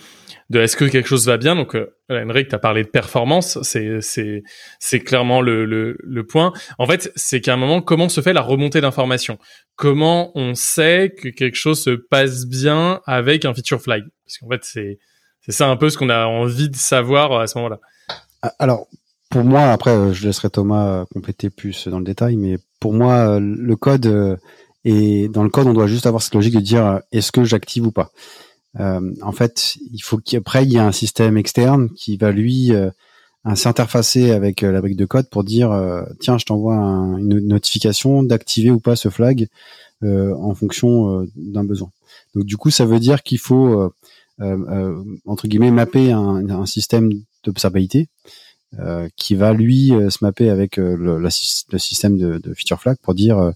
de 0.49 0.59
est-ce 0.59 0.75
que 0.75 0.83
quelque 0.83 1.07
chose 1.07 1.25
va 1.25 1.37
bien, 1.37 1.55
donc 1.55 1.75
euh, 1.75 1.87
Henrik, 2.09 2.49
tu 2.49 2.55
as 2.55 2.59
parlé 2.59 2.83
de 2.83 2.89
performance, 2.89 3.57
c'est 3.61 4.01
c'est 4.01 4.43
c'est 4.77 4.99
clairement 4.99 5.41
le, 5.41 5.63
le, 5.63 5.97
le 6.03 6.25
point. 6.25 6.51
En 6.77 6.85
fait, 6.85 7.13
c'est 7.15 7.39
qu'à 7.39 7.53
un 7.53 7.57
moment, 7.57 7.81
comment 7.81 8.09
se 8.09 8.19
fait 8.19 8.33
la 8.33 8.41
remontée 8.41 8.81
d'informations? 8.81 9.37
Comment 9.77 10.31
on 10.35 10.53
sait 10.53 11.13
que 11.17 11.29
quelque 11.29 11.55
chose 11.55 11.81
se 11.81 11.91
passe 11.91 12.45
bien 12.45 12.99
avec 13.05 13.45
un 13.45 13.53
feature 13.53 13.81
flag? 13.81 14.03
Parce 14.25 14.37
qu'en 14.39 14.49
fait, 14.49 14.61
c'est 14.63 14.99
c'est 15.41 15.53
ça 15.53 15.69
un 15.69 15.77
peu 15.77 15.89
ce 15.89 15.97
qu'on 15.97 16.09
a 16.09 16.25
envie 16.25 16.69
de 16.69 16.75
savoir 16.75 17.39
à 17.39 17.47
ce 17.47 17.57
moment-là. 17.57 17.79
Ah, 18.41 18.51
alors, 18.59 18.87
pour 19.29 19.45
moi, 19.45 19.71
après, 19.71 19.91
euh, 19.91 20.11
je 20.11 20.27
laisserai 20.27 20.49
Thomas 20.49 21.05
compléter 21.13 21.49
plus 21.49 21.87
dans 21.87 21.99
le 21.99 22.05
détail, 22.05 22.35
mais 22.35 22.57
pour 22.81 22.93
moi, 22.93 23.35
euh, 23.35 23.39
le 23.39 23.75
code 23.77 24.39
et 24.85 25.27
dans 25.29 25.43
le 25.43 25.49
code, 25.49 25.67
on 25.67 25.73
doit 25.73 25.87
juste 25.87 26.05
avoir 26.05 26.21
cette 26.21 26.35
logique 26.35 26.55
de 26.55 26.59
dire 26.59 27.01
est-ce 27.11 27.31
que 27.31 27.43
j'active 27.43 27.87
ou 27.87 27.91
pas. 27.91 28.11
Euh, 28.79 29.13
en 29.21 29.31
fait, 29.31 29.77
il 29.91 29.99
faut 29.99 30.17
qu'après 30.17 30.63
il 30.63 30.71
y 30.71 30.75
ait 30.75 30.79
un 30.79 30.91
système 30.91 31.37
externe 31.37 31.89
qui 31.89 32.17
va 32.17 32.31
lui 32.31 32.71
euh, 32.73 32.89
s'interfacer 33.55 34.31
avec 34.31 34.61
la 34.61 34.79
brique 34.81 34.95
de 34.97 35.05
code 35.05 35.29
pour 35.29 35.43
dire 35.43 35.71
tiens, 36.19 36.37
je 36.37 36.45
t'envoie 36.45 36.75
une 36.75 37.39
notification 37.39 38.21
d'activer 38.23 38.69
ou 38.69 38.79
pas 38.79 38.95
ce 38.95 39.09
flag 39.09 39.47
en 40.03 40.53
fonction 40.53 41.25
d'un 41.35 41.63
besoin. 41.63 41.89
Donc 42.35 42.45
du 42.45 42.57
coup, 42.57 42.69
ça 42.69 42.85
veut 42.85 42.99
dire 42.99 43.23
qu'il 43.23 43.39
faut 43.39 43.91
entre 45.25 45.47
guillemets 45.47 45.71
mapper 45.71 46.11
un, 46.11 46.65
système 46.65 47.11
d'observabilité 47.43 48.07
euh, 48.77 49.09
qui 49.15 49.33
va 49.33 49.51
lui 49.53 49.93
euh, 49.93 50.11
se 50.11 50.19
mapper 50.21 50.51
avec 50.51 50.77
euh, 50.77 50.95
le, 50.95 51.17
le, 51.17 51.29
système 51.79 52.19
de, 52.19 52.37
de, 52.37 52.53
feature 52.53 52.79
flag 52.79 52.97
pour 53.01 53.15
dire 53.15 53.51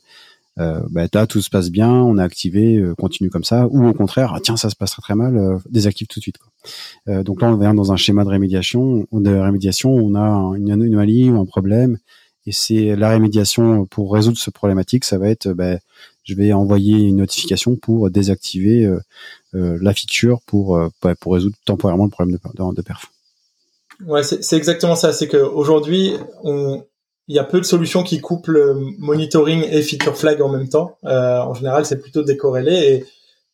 euh, 0.60 0.82
bah, 0.90 1.08
tout 1.28 1.42
se 1.42 1.50
passe 1.50 1.72
bien, 1.72 1.92
on 1.92 2.18
a 2.18 2.24
activé, 2.24 2.84
continue 2.98 3.30
comme 3.30 3.44
ça, 3.44 3.68
ou 3.68 3.88
au 3.88 3.94
contraire, 3.94 4.34
ah, 4.36 4.40
tiens 4.42 4.58
ça 4.58 4.70
se 4.70 4.76
passe 4.76 4.92
très 4.92 5.16
mal, 5.16 5.60
désactive 5.70 6.08
tout 6.08 6.20
de 6.20 6.24
suite. 6.24 6.38
Quoi. 6.38 7.24
donc 7.24 7.42
là 7.42 7.50
on 7.50 7.58
vient 7.58 7.74
dans 7.74 7.92
un 7.92 7.96
schéma 7.96 8.24
de 8.24 8.30
rémédiation, 8.30 9.08
de 9.12 9.32
rémédiation, 9.32 9.92
on 9.92 10.16
a 10.16 10.56
une 10.58 10.72
anomalie 10.72 11.30
ou 11.30 11.40
un 11.40 11.46
problème, 11.46 11.98
et 12.46 12.52
c'est 12.52 12.96
la 12.96 13.10
rémédiation 13.10 13.86
pour 13.86 14.14
résoudre 14.14 14.38
ce 14.38 14.52
problématique, 14.52 15.06
ça 15.06 15.18
va 15.18 15.30
être, 15.30 15.52
bah, 15.54 15.78
je 16.24 16.36
vais 16.36 16.54
envoyer 16.54 17.08
une 17.08 17.18
notification 17.18 17.76
pour 17.76 18.12
désactiver 18.12 18.88
la 19.54 19.94
feature 19.94 20.40
pour 20.46 20.80
bah, 21.02 21.16
pour 21.20 21.34
résoudre 21.34 21.56
temporairement 21.66 22.06
le 22.06 22.12
problème 22.12 22.38
de, 22.38 22.76
de, 22.76 22.82
perf. 22.82 23.12
Ouais, 24.06 24.24
c'est 24.24 24.58
exactement 24.58 24.96
ça. 24.96 25.14
C'est 25.14 25.28
qu'aujourd'hui, 25.28 26.14
il 27.28 27.36
y 27.36 27.40
a 27.40 27.44
peu 27.44 27.60
de 27.60 27.66
solutions 27.66 28.04
qui 28.04 28.20
couplent 28.20 28.76
monitoring 29.00 29.64
et 29.70 29.82
feature 29.82 30.18
flag 30.18 30.42
en 30.42 30.50
même 30.50 30.68
temps. 30.68 30.98
Euh, 31.06 31.40
en 31.40 31.54
général, 31.54 31.86
c'est 31.86 32.00
plutôt 32.00 32.24
décorrélé. 32.24 32.74
Et 32.74 33.06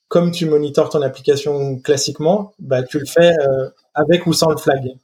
comme 0.08 0.32
tu 0.32 0.46
monitores 0.46 0.90
ton 0.90 1.02
application 1.02 1.78
classiquement, 1.80 2.54
bah, 2.60 2.84
tu 2.84 3.00
le 3.00 3.06
fais 3.06 3.32
euh, 3.32 3.70
avec 3.94 4.26
ou 4.26 4.34
sans 4.34 4.50
le 4.50 4.58
flag. 4.58 4.96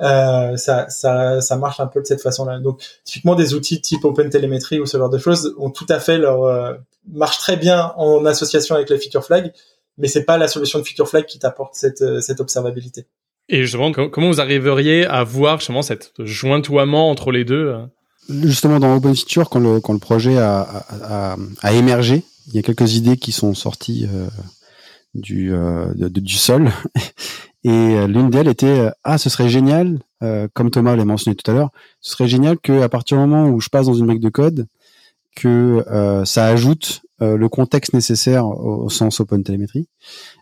Euh, 0.00 0.56
ça, 0.56 0.88
ça, 0.88 1.40
ça 1.40 1.56
marche 1.56 1.80
un 1.80 1.86
peu 1.86 2.00
de 2.00 2.06
cette 2.06 2.22
façon-là. 2.22 2.58
Donc, 2.58 2.80
typiquement, 3.04 3.34
des 3.34 3.54
outils 3.54 3.80
type 3.80 4.04
OpenTelemetry 4.04 4.80
ou 4.80 4.86
ce 4.86 4.96
genre 4.96 5.10
de 5.10 5.18
choses 5.18 5.54
ont 5.58 5.70
tout 5.70 5.86
à 5.88 6.00
fait 6.00 6.18
leur 6.18 6.44
euh, 6.44 6.74
marchent 7.12 7.38
très 7.38 7.56
bien 7.56 7.92
en 7.96 8.24
association 8.24 8.74
avec 8.74 8.90
les 8.90 8.98
feature 8.98 9.24
flag, 9.24 9.52
mais 9.98 10.08
c'est 10.08 10.24
pas 10.24 10.38
la 10.38 10.48
solution 10.48 10.78
de 10.78 10.84
feature 10.84 11.08
flag 11.08 11.26
qui 11.26 11.38
t'apporte 11.38 11.74
cette, 11.74 12.02
euh, 12.02 12.20
cette 12.20 12.40
observabilité. 12.40 13.06
Et 13.48 13.62
justement, 13.62 13.92
comment 13.92 14.28
vous 14.28 14.40
arriveriez 14.40 15.04
à 15.04 15.22
voir 15.22 15.58
justement 15.58 15.82
cette 15.82 16.12
jointoiement 16.18 17.10
entre 17.10 17.30
les 17.30 17.44
deux 17.44 17.66
euh? 17.66 17.86
Justement, 18.28 18.78
dans 18.78 18.96
Open 18.96 19.14
Feature, 19.14 19.50
quand 19.50 19.60
le, 19.60 19.98
projet 19.98 20.38
a, 20.38 21.36
émergé, 21.72 22.24
il 22.48 22.54
y 22.54 22.58
a 22.58 22.62
quelques 22.62 22.94
idées 22.94 23.16
qui 23.16 23.32
sont 23.32 23.54
sorties 23.54 24.06
euh, 24.12 24.28
du, 25.14 25.52
euh, 25.52 25.92
du 25.94 26.36
sol. 26.36 26.70
Et 27.64 27.70
euh, 27.70 28.06
l'une 28.06 28.28
d'elles 28.28 28.48
était 28.48 28.90
ah 29.04 29.16
ce 29.16 29.30
serait 29.30 29.48
génial, 29.48 29.98
comme 30.54 30.70
Thomas 30.70 30.96
l'a 30.96 31.04
mentionné 31.04 31.34
tout 31.34 31.50
à 31.50 31.54
l'heure, 31.54 31.70
ce 32.00 32.12
serait 32.12 32.28
génial 32.28 32.58
que 32.58 32.80
à 32.80 32.88
partir 32.88 33.18
du 33.18 33.26
moment 33.26 33.50
où 33.50 33.60
je 33.60 33.68
passe 33.68 33.86
dans 33.86 33.94
une 33.94 34.06
brique 34.06 34.20
de 34.20 34.30
code, 34.30 34.66
que 35.36 35.84
ça 36.24 36.46
ajoute 36.46 37.02
le 37.20 37.48
contexte 37.48 37.92
nécessaire 37.92 38.46
au, 38.46 38.88
sens 38.88 39.20
Open 39.20 39.42
Telemetry 39.44 39.86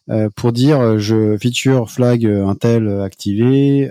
euh, 0.08 0.28
pour 0.36 0.52
dire 0.52 0.98
je 0.98 1.36
feature 1.36 1.90
flag 1.90 2.24
un 2.26 2.54
tel 2.54 2.88
activé, 3.00 3.90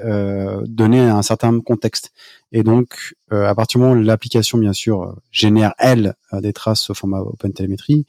donner 0.65 1.01
un 1.01 1.21
certain 1.23 1.60
contexte. 1.60 2.12
Et 2.52 2.64
donc, 2.64 3.16
à 3.32 3.56
partir 3.56 3.80
du 3.80 3.86
moment 3.86 4.00
où 4.00 4.04
l'application, 4.04 4.58
bien 4.58 4.74
sûr, 4.74 5.16
génère, 5.32 5.74
elle, 5.80 6.16
des 6.34 6.52
traces 6.52 6.90
au 6.90 6.94
format 6.94 7.22
OpenTelemetry, 7.22 8.06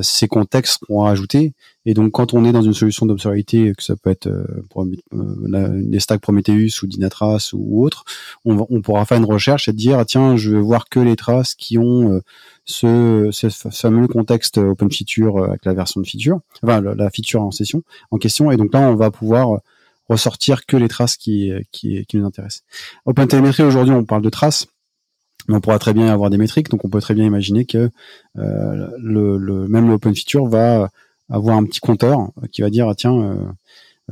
ces 0.00 0.28
contextes 0.28 0.80
seront 0.80 1.04
ajoutés. 1.04 1.52
Et 1.84 1.92
donc, 1.92 2.12
quand 2.12 2.32
on 2.32 2.44
est 2.44 2.52
dans 2.52 2.62
une 2.62 2.72
solution 2.72 3.04
d'observabilité, 3.04 3.72
que 3.76 3.82
ça 3.82 3.94
peut 3.96 4.08
être 4.08 4.28
des 5.12 6.00
stacks 6.00 6.22
Prometheus 6.22 6.82
ou 6.82 6.86
Dynatrace 6.86 7.52
ou, 7.52 7.84
autre, 7.84 8.04
on, 8.46 8.80
pourra 8.80 9.04
faire 9.04 9.18
une 9.18 9.26
recherche 9.26 9.68
et 9.68 9.74
dire, 9.74 10.04
tiens, 10.06 10.36
je 10.36 10.52
veux 10.52 10.60
voir 10.60 10.88
que 10.88 11.00
les 11.00 11.16
traces 11.16 11.54
qui 11.54 11.76
ont 11.76 12.22
ce, 12.64 13.28
ce, 13.30 13.48
fameux 13.70 14.08
contexte 14.08 14.58
open 14.58 14.90
feature 14.90 15.44
avec 15.44 15.64
la 15.64 15.74
version 15.74 16.00
de 16.00 16.06
feature, 16.06 16.40
enfin 16.62 16.80
la, 16.80 17.10
feature 17.10 17.42
en 17.42 17.50
session 17.50 17.82
en 18.10 18.18
question. 18.18 18.50
Et 18.50 18.56
donc 18.56 18.74
là, 18.74 18.90
on 18.90 18.96
va 18.96 19.10
pouvoir 19.10 19.60
ressortir 20.08 20.66
que 20.66 20.76
les 20.76 20.88
traces 20.88 21.16
qui, 21.16 21.52
qui, 21.72 22.04
qui 22.06 22.16
nous 22.16 22.26
intéressent. 22.26 22.64
OpenTelemetry 23.06 23.62
aujourd'hui, 23.62 23.94
on 23.94 24.04
parle 24.04 24.22
de 24.22 24.30
traces, 24.30 24.66
mais 25.48 25.56
on 25.56 25.60
pourra 25.60 25.78
très 25.78 25.94
bien 25.94 26.08
avoir 26.08 26.30
des 26.30 26.38
métriques. 26.38 26.68
Donc 26.68 26.84
on 26.84 26.88
peut 26.88 27.00
très 27.00 27.14
bien 27.14 27.24
imaginer 27.24 27.64
que 27.64 27.90
euh, 28.38 28.88
le, 28.98 29.36
le, 29.36 29.68
même 29.68 29.88
l'open 29.88 30.14
feature 30.14 30.46
va 30.46 30.90
avoir 31.30 31.56
un 31.56 31.64
petit 31.64 31.80
compteur 31.80 32.30
qui 32.52 32.62
va 32.62 32.70
dire 32.70 32.92
tiens 32.96 33.14
euh, 33.14 33.36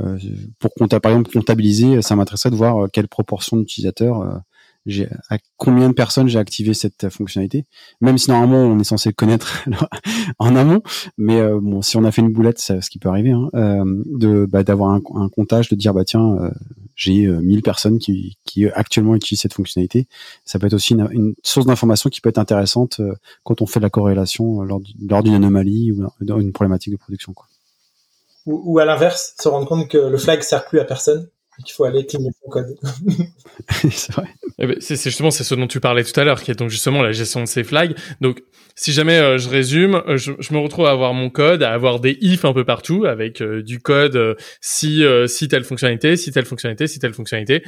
euh 0.00 0.18
pour 0.58 0.74
compta, 0.74 0.98
par 0.98 1.12
exemple 1.12 1.30
comptabiliser, 1.30 2.02
ça 2.02 2.16
m'intéresserait 2.16 2.50
de 2.50 2.56
voir 2.56 2.88
quelle 2.92 3.08
proportion 3.08 3.56
d'utilisateurs 3.56 4.40
j'ai 4.86 5.08
à 5.30 5.38
combien 5.56 5.88
de 5.88 5.94
personnes 5.94 6.28
j'ai 6.28 6.38
activé 6.38 6.74
cette 6.74 7.08
fonctionnalité? 7.08 7.64
Même 8.00 8.18
si 8.18 8.30
normalement 8.30 8.58
on 8.58 8.78
est 8.78 8.84
censé 8.84 9.12
connaître 9.12 9.64
en 10.38 10.56
amont 10.56 10.82
mais 11.16 11.40
euh, 11.40 11.58
bon 11.60 11.82
si 11.82 11.96
on 11.96 12.04
a 12.04 12.12
fait 12.12 12.22
une 12.22 12.32
boulette 12.32 12.58
c'est 12.58 12.80
ce 12.80 12.90
qui 12.90 12.98
peut 12.98 13.08
arriver 13.08 13.32
hein, 13.32 13.48
euh, 13.54 13.84
de 14.06 14.46
bah, 14.46 14.62
d'avoir 14.62 14.90
un, 14.90 15.00
comptage 15.28 15.68
de 15.68 15.76
dire 15.76 15.94
bah 15.94 16.04
tiens 16.04 16.36
euh, 16.40 16.50
j'ai 16.96 17.26
1000 17.26 17.62
personnes 17.62 17.98
qui, 17.98 18.38
qui 18.44 18.66
actuellement 18.66 19.16
utilisent 19.16 19.40
cette 19.40 19.54
fonctionnalité. 19.54 20.06
Ça 20.44 20.60
peut 20.60 20.68
être 20.68 20.74
aussi 20.74 20.92
une, 20.92 21.08
une 21.10 21.34
source 21.42 21.66
d'information 21.66 22.08
qui 22.08 22.20
peut 22.20 22.28
être 22.28 22.38
intéressante 22.38 23.00
quand 23.42 23.62
on 23.62 23.66
fait 23.66 23.80
de 23.80 23.84
la 23.84 23.90
corrélation 23.90 24.62
lors, 24.62 24.80
lors 25.04 25.24
d'une 25.24 25.34
anomalie 25.34 25.90
ou 25.90 26.06
d'une 26.20 26.52
problématique 26.52 26.92
de 26.92 26.96
production 26.96 27.32
quoi. 27.32 27.46
Ou 28.46 28.78
à 28.78 28.84
l'inverse 28.84 29.34
se 29.40 29.48
rendre 29.48 29.66
compte 29.66 29.88
que 29.88 29.96
le 29.96 30.18
flag 30.18 30.42
sert 30.42 30.66
plus 30.66 30.78
à 30.78 30.84
personne 30.84 31.28
qu'il 31.62 31.74
faut 31.74 31.84
aller 31.84 32.04
cleaner 32.06 32.30
son 32.42 32.50
code. 32.50 32.66
c'est 33.90 34.12
vrai. 34.12 34.28
Eh 34.58 34.66
ben, 34.66 34.76
c'est 34.80 34.96
justement 34.96 35.30
c'est 35.30 35.44
ce 35.44 35.54
dont 35.54 35.66
tu 35.66 35.80
parlais 35.80 36.04
tout 36.04 36.18
à 36.18 36.24
l'heure, 36.24 36.42
qui 36.42 36.50
est 36.50 36.54
donc 36.54 36.70
justement 36.70 37.02
la 37.02 37.12
gestion 37.12 37.40
de 37.40 37.46
ces 37.46 37.64
flags. 37.64 37.94
Donc, 38.20 38.42
si 38.74 38.92
jamais 38.92 39.18
euh, 39.18 39.38
je 39.38 39.48
résume, 39.48 40.02
euh, 40.08 40.16
je, 40.16 40.32
je, 40.38 40.52
me 40.52 40.58
retrouve 40.58 40.86
à 40.86 40.90
avoir 40.90 41.14
mon 41.14 41.30
code, 41.30 41.62
à 41.62 41.72
avoir 41.72 42.00
des 42.00 42.18
if 42.20 42.44
un 42.44 42.52
peu 42.52 42.64
partout 42.64 43.04
avec 43.04 43.40
euh, 43.40 43.62
du 43.62 43.80
code 43.80 44.36
si 44.60 45.04
si 45.26 45.48
telle 45.48 45.64
fonctionnalité, 45.64 46.16
si 46.16 46.32
telle 46.32 46.46
fonctionnalité, 46.46 46.86
si 46.86 46.98
telle 46.98 47.14
fonctionnalité. 47.14 47.62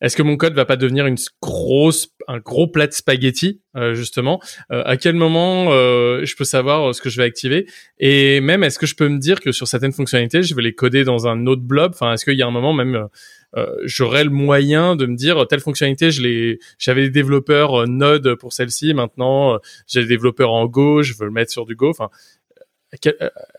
Est-ce 0.00 0.16
que 0.16 0.22
mon 0.22 0.36
code 0.36 0.54
va 0.54 0.64
pas 0.64 0.76
devenir 0.76 1.06
une 1.06 1.16
grosse, 1.42 2.08
un 2.28 2.38
gros 2.38 2.68
plat 2.68 2.86
de 2.86 2.92
spaghetti 2.92 3.60
euh, 3.76 3.94
justement? 3.94 4.40
Euh, 4.70 4.82
À 4.84 4.96
quel 4.96 5.14
moment 5.14 5.72
euh, 5.72 6.24
je 6.24 6.36
peux 6.36 6.44
savoir 6.44 6.94
ce 6.94 7.02
que 7.02 7.10
je 7.10 7.16
vais 7.16 7.24
activer? 7.24 7.66
Et 7.98 8.40
même, 8.40 8.62
est-ce 8.62 8.78
que 8.78 8.86
je 8.86 8.94
peux 8.94 9.08
me 9.08 9.18
dire 9.18 9.40
que 9.40 9.50
sur 9.50 9.66
certaines 9.66 9.92
fonctionnalités, 9.92 10.42
je 10.42 10.54
vais 10.54 10.62
les 10.62 10.74
coder 10.74 11.04
dans 11.04 11.26
un 11.26 11.46
autre 11.46 11.62
blob? 11.62 11.92
Enfin, 11.94 12.12
est-ce 12.12 12.24
qu'il 12.24 12.38
y 12.38 12.42
a 12.42 12.46
un 12.46 12.52
moment 12.52 12.72
même 12.72 13.08
j'aurais 13.84 14.24
le 14.24 14.30
moyen 14.30 14.94
de 14.94 15.06
me 15.06 15.16
dire 15.16 15.46
telle 15.48 15.60
fonctionnalité, 15.60 16.10
je 16.10 16.20
l'ai, 16.20 16.58
j'avais 16.78 17.04
des 17.04 17.10
développeurs 17.10 17.88
Node 17.88 18.34
pour 18.34 18.52
celle-ci, 18.52 18.92
maintenant 18.92 19.58
j'ai 19.86 20.02
des 20.02 20.06
développeurs 20.06 20.52
en 20.52 20.66
Go, 20.66 21.02
je 21.02 21.14
veux 21.14 21.24
le 21.24 21.32
mettre 21.32 21.50
sur 21.50 21.64
du 21.64 21.74
Go. 21.74 21.88
Enfin, 21.88 22.10
est-ce 22.92 23.10
que, 23.10 23.16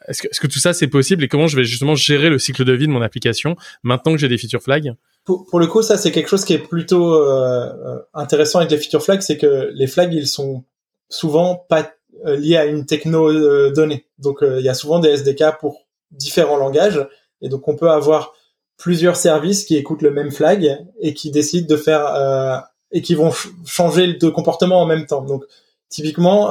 est-ce 0.07 0.39
que 0.39 0.47
tout 0.47 0.59
ça 0.59 0.73
c'est 0.73 0.87
possible? 0.87 1.23
Et 1.23 1.27
comment 1.27 1.47
je 1.47 1.55
vais 1.55 1.63
justement 1.63 1.95
gérer 1.95 2.29
le 2.29 2.39
cycle 2.39 2.63
de 2.63 2.73
vie 2.73 2.87
de 2.87 2.91
mon 2.91 3.01
application 3.01 3.55
maintenant 3.83 4.13
que 4.13 4.19
j'ai 4.19 4.27
des 4.27 4.37
feature 4.37 4.61
flags? 4.61 4.93
Pour, 5.25 5.59
le 5.59 5.67
coup, 5.67 5.81
ça 5.81 5.97
c'est 5.97 6.11
quelque 6.11 6.27
chose 6.27 6.45
qui 6.45 6.53
est 6.53 6.59
plutôt 6.59 7.13
euh, 7.13 7.71
euh, 7.85 7.99
intéressant 8.13 8.59
avec 8.59 8.71
les 8.71 8.77
feature 8.77 9.03
flags, 9.03 9.21
c'est 9.21 9.37
que 9.37 9.69
les 9.73 9.87
flags 9.87 10.13
ils 10.13 10.27
sont 10.27 10.63
souvent 11.07 11.55
pas 11.55 11.91
euh, 12.25 12.35
liés 12.35 12.57
à 12.57 12.65
une 12.65 12.85
techno 12.85 13.69
donnée. 13.69 14.05
Donc 14.17 14.39
il 14.41 14.63
y 14.63 14.69
a 14.69 14.73
souvent 14.73 14.99
des 14.99 15.09
SDK 15.09 15.59
pour 15.59 15.85
différents 16.11 16.57
langages 16.57 17.07
et 17.41 17.49
donc 17.49 17.67
on 17.67 17.75
peut 17.75 17.91
avoir 17.91 18.33
plusieurs 18.77 19.15
services 19.15 19.65
qui 19.65 19.75
écoutent 19.75 20.01
le 20.01 20.11
même 20.11 20.31
flag 20.31 20.79
et 20.99 21.13
qui 21.13 21.31
décident 21.31 21.67
de 21.67 21.75
faire 21.75 22.65
et 22.91 23.01
qui 23.01 23.13
vont 23.13 23.31
changer 23.65 24.13
de 24.13 24.29
comportement 24.29 24.81
en 24.81 24.85
même 24.85 25.05
temps. 25.05 25.21
Donc 25.21 25.45
typiquement 25.89 26.49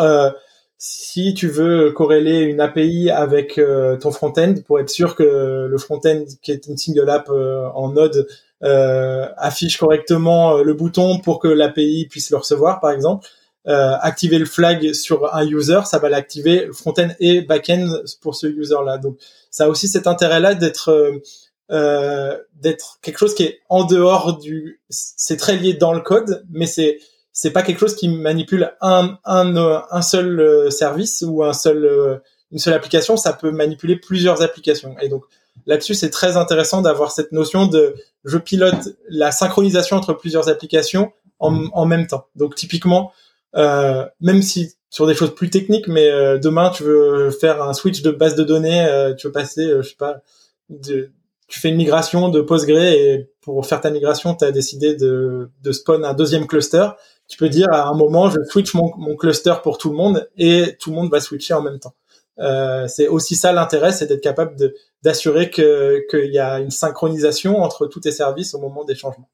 si 0.76 1.34
tu 1.34 1.48
veux 1.48 1.90
corréler 1.90 2.40
une 2.42 2.60
API 2.60 3.10
avec 3.10 3.60
ton 4.00 4.10
front-end 4.12 4.54
pour 4.66 4.78
être 4.78 4.90
sûr 4.90 5.16
que 5.16 5.66
le 5.68 5.78
front-end 5.78 6.24
qui 6.42 6.52
est 6.52 6.66
une 6.66 6.76
single 6.76 7.10
app 7.10 7.28
en 7.30 7.92
Node 7.92 8.28
affiche 8.60 9.78
correctement 9.78 10.58
le 10.58 10.74
bouton 10.74 11.18
pour 11.20 11.38
que 11.38 11.48
l'API 11.48 12.06
puisse 12.10 12.30
le 12.30 12.38
recevoir, 12.38 12.80
par 12.80 12.90
exemple, 12.90 13.28
euh, 13.68 13.96
activer 14.00 14.38
le 14.38 14.46
flag 14.46 14.94
sur 14.94 15.34
un 15.34 15.46
user, 15.46 15.80
ça 15.84 15.98
va 15.98 16.08
l'activer 16.08 16.70
front-end 16.72 17.08
et 17.20 17.42
back-end 17.42 17.86
pour 18.22 18.34
ce 18.34 18.46
user-là. 18.46 18.96
Donc, 18.96 19.18
ça 19.50 19.64
a 19.64 19.68
aussi 19.68 19.88
cet 19.88 20.06
intérêt-là 20.06 20.54
d'être 20.54 20.90
euh, 20.90 21.22
euh, 21.70 22.38
d'être 22.54 22.98
quelque 23.02 23.18
chose 23.18 23.34
qui 23.34 23.42
est 23.42 23.60
en 23.68 23.84
dehors 23.84 24.38
du. 24.38 24.80
C'est 24.88 25.36
très 25.36 25.56
lié 25.56 25.74
dans 25.74 25.92
le 25.92 26.00
code, 26.00 26.46
mais 26.50 26.66
c'est 26.66 26.98
c'est 27.32 27.50
pas 27.50 27.62
quelque 27.62 27.78
chose 27.78 27.94
qui 27.94 28.08
manipule 28.08 28.74
un 28.80 29.18
un 29.26 29.54
un 29.90 30.02
seul 30.02 30.40
euh, 30.40 30.70
service 30.70 31.22
ou 31.26 31.44
un 31.44 31.52
seul 31.52 32.22
une 32.50 32.58
seule 32.58 32.74
application. 32.74 33.18
Ça 33.18 33.34
peut 33.34 33.50
manipuler 33.50 33.96
plusieurs 33.96 34.40
applications. 34.40 34.96
Et 35.02 35.10
donc 35.10 35.24
là-dessus, 35.66 35.94
c'est 35.94 36.10
très 36.10 36.36
intéressant 36.36 36.82
d'avoir 36.82 37.10
cette 37.10 37.32
notion 37.32 37.66
de 37.66 37.94
je 38.24 38.38
pilote 38.38 38.96
la 39.08 39.30
synchronisation 39.30 39.96
entre 39.96 40.12
plusieurs 40.12 40.48
applications 40.48 41.12
en, 41.38 41.66
en 41.72 41.86
même 41.86 42.06
temps. 42.06 42.26
Donc 42.36 42.54
typiquement, 42.54 43.12
euh, 43.56 44.04
même 44.20 44.42
si 44.42 44.74
sur 44.90 45.06
des 45.06 45.14
choses 45.14 45.34
plus 45.34 45.50
techniques, 45.50 45.88
mais 45.88 46.10
euh, 46.10 46.38
demain 46.38 46.70
tu 46.70 46.82
veux 46.82 47.30
faire 47.30 47.62
un 47.62 47.74
switch 47.74 48.02
de 48.02 48.10
base 48.10 48.34
de 48.34 48.44
données, 48.44 48.86
euh, 48.86 49.14
tu 49.14 49.26
veux 49.26 49.32
passer, 49.32 49.68
je 49.80 49.88
sais 49.88 49.96
pas, 49.96 50.22
de, 50.70 51.10
tu 51.48 51.60
fais 51.60 51.70
une 51.70 51.76
migration 51.76 52.28
de 52.28 52.40
Postgre 52.40 52.78
et 52.78 53.30
pour 53.40 53.64
faire 53.66 53.80
ta 53.80 53.90
migration, 53.90 54.34
tu 54.34 54.44
as 54.44 54.52
décidé 54.52 54.94
de, 54.94 55.50
de 55.62 55.72
spawn 55.72 56.04
un 56.04 56.14
deuxième 56.14 56.46
cluster. 56.46 56.86
Tu 57.26 57.36
peux 57.36 57.48
dire 57.48 57.68
à 57.70 57.88
un 57.88 57.94
moment, 57.94 58.30
je 58.30 58.42
switch 58.44 58.74
mon, 58.74 58.94
mon 58.96 59.16
cluster 59.16 59.54
pour 59.62 59.78
tout 59.78 59.90
le 59.90 59.96
monde 59.96 60.28
et 60.36 60.76
tout 60.78 60.90
le 60.90 60.96
monde 60.96 61.10
va 61.10 61.20
switcher 61.20 61.54
en 61.54 61.62
même 61.62 61.78
temps. 61.78 61.94
Euh, 62.40 62.86
c'est 62.86 63.08
aussi 63.08 63.34
ça 63.34 63.52
l'intérêt, 63.52 63.92
c'est 63.92 64.06
d'être 64.06 64.22
capable 64.22 64.56
d'assurer 65.02 65.50
qu'il 65.50 66.30
y 66.32 66.38
a 66.38 66.60
une 66.60 66.70
synchronisation 66.70 67.58
entre 67.58 67.86
tous 67.86 68.00
tes 68.00 68.12
services 68.12 68.54
au 68.54 68.58
moment 68.58 68.84
des 68.84 68.94
changements. 68.94 69.28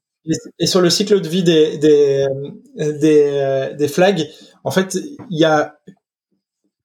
Et 0.57 0.65
sur 0.65 0.81
le 0.81 0.89
cycle 0.89 1.21
de 1.21 1.27
vie 1.27 1.43
des 1.43 1.77
des 1.77 2.25
des, 2.75 3.69
des 3.77 3.87
flags, 3.87 4.27
en 4.63 4.71
fait, 4.71 4.95
il 5.29 5.37
y 5.37 5.45
a 5.45 5.77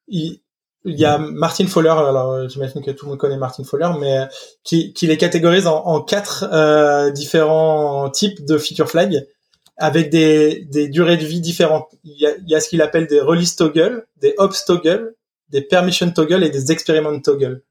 il, 0.08 0.40
y 0.84 1.04
a 1.06 1.16
Martin 1.16 1.66
Fowler, 1.66 1.88
alors 1.90 2.48
j'imagine 2.48 2.82
que 2.82 2.90
tout 2.90 3.06
le 3.06 3.10
monde 3.10 3.18
connaît 3.18 3.38
Martin 3.38 3.64
Fowler, 3.64 3.88
mais 3.98 4.26
qui, 4.62 4.92
qui 4.92 5.06
les 5.06 5.16
catégorise 5.16 5.66
en, 5.66 5.82
en 5.86 6.02
quatre 6.02 6.48
euh, 6.52 7.10
différents 7.10 8.10
types 8.10 8.44
de 8.44 8.58
feature 8.58 8.90
flags 8.90 9.26
avec 9.78 10.10
des, 10.10 10.66
des 10.66 10.88
durées 10.88 11.16
de 11.16 11.24
vie 11.24 11.40
différentes. 11.40 11.88
Il 12.04 12.20
y 12.20 12.26
a, 12.26 12.32
y 12.46 12.54
a 12.54 12.60
ce 12.60 12.68
qu'il 12.68 12.82
appelle 12.82 13.06
des 13.06 13.20
release 13.20 13.56
toggle, 13.56 14.06
des 14.20 14.34
ops 14.36 14.66
toggle, 14.66 15.14
des 15.50 15.62
permission 15.62 16.10
toggle 16.10 16.44
et 16.44 16.50
des 16.50 16.72
experiment 16.72 17.20
toggle. 17.20 17.62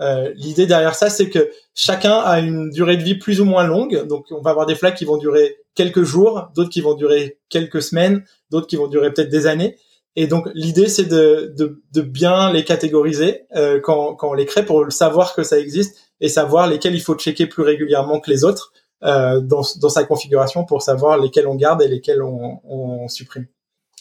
Euh, 0.00 0.30
L'idée 0.36 0.66
derrière 0.66 0.94
ça, 0.94 1.10
c'est 1.10 1.28
que 1.28 1.50
chacun 1.74 2.14
a 2.14 2.38
une 2.40 2.70
durée 2.70 2.96
de 2.96 3.02
vie 3.02 3.16
plus 3.16 3.40
ou 3.40 3.44
moins 3.44 3.66
longue. 3.66 4.06
Donc, 4.06 4.26
on 4.30 4.40
va 4.40 4.50
avoir 4.50 4.66
des 4.66 4.74
flags 4.74 4.94
qui 4.94 5.04
vont 5.04 5.16
durer 5.16 5.56
quelques 5.74 6.04
jours, 6.04 6.48
d'autres 6.54 6.70
qui 6.70 6.80
vont 6.80 6.94
durer 6.94 7.38
quelques 7.48 7.82
semaines, 7.82 8.24
d'autres 8.50 8.66
qui 8.66 8.76
vont 8.76 8.86
durer 8.86 9.12
peut-être 9.12 9.30
des 9.30 9.46
années. 9.46 9.76
Et 10.16 10.26
donc, 10.26 10.48
l'idée, 10.54 10.88
c'est 10.88 11.04
de, 11.04 11.52
de, 11.56 11.80
de, 11.92 12.00
bien 12.00 12.52
les 12.52 12.64
catégoriser 12.64 13.42
euh, 13.54 13.80
quand, 13.80 14.14
quand 14.14 14.30
on 14.30 14.34
les 14.34 14.46
crée 14.46 14.64
pour 14.64 14.90
savoir 14.90 15.34
que 15.34 15.44
ça 15.44 15.58
existe 15.58 15.96
et 16.20 16.28
savoir 16.28 16.66
lesquels 16.66 16.94
il 16.94 17.00
faut 17.00 17.14
checker 17.14 17.46
plus 17.46 17.62
régulièrement 17.62 18.18
que 18.18 18.30
les 18.30 18.42
autres 18.42 18.72
euh, 19.04 19.40
dans, 19.40 19.62
dans 19.80 19.88
sa 19.88 20.02
configuration 20.02 20.64
pour 20.64 20.82
savoir 20.82 21.18
lesquels 21.18 21.46
on 21.46 21.54
garde 21.54 21.82
et 21.82 21.88
lesquels 21.88 22.22
on, 22.22 22.60
on 22.64 23.06
supprime. 23.06 23.46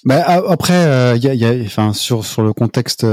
Bah, 0.04 0.24
après, 0.50 1.18
il 1.18 1.28
a, 1.28 1.34
y 1.34 1.46
a, 1.46 1.66
enfin, 1.66 1.94
sur 1.94 2.26
sur 2.26 2.44
le 2.44 2.54
contexte 2.54 3.06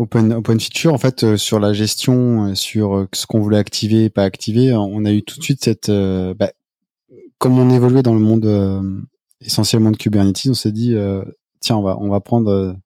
Open, 0.00 0.32
Open 0.32 0.58
Feature, 0.58 0.94
en 0.94 0.98
fait, 0.98 1.24
euh, 1.24 1.36
sur 1.36 1.60
la 1.60 1.74
gestion, 1.74 2.46
euh, 2.46 2.54
sur 2.54 2.96
euh, 2.96 3.08
ce 3.12 3.26
qu'on 3.26 3.40
voulait 3.40 3.58
activer 3.58 4.04
et 4.04 4.10
pas 4.10 4.24
activer, 4.24 4.72
on 4.72 5.04
a 5.04 5.12
eu 5.12 5.22
tout 5.22 5.38
de 5.38 5.44
suite 5.44 5.62
cette, 5.62 5.90
bah, 5.90 6.52
comme 7.38 7.58
on 7.58 7.70
évoluait 7.70 8.02
dans 8.02 8.14
le 8.14 8.20
monde 8.20 9.02
essentiellement 9.40 9.90
de 9.90 9.96
Kubernetes, 9.96 10.46
on 10.48 10.54
s'est 10.54 10.72
dit, 10.72 10.94
tiens, 11.60 11.76
on 11.76 11.82
va, 11.82 11.98
on 11.98 12.08
va 12.08 12.20
prendre 12.20 12.76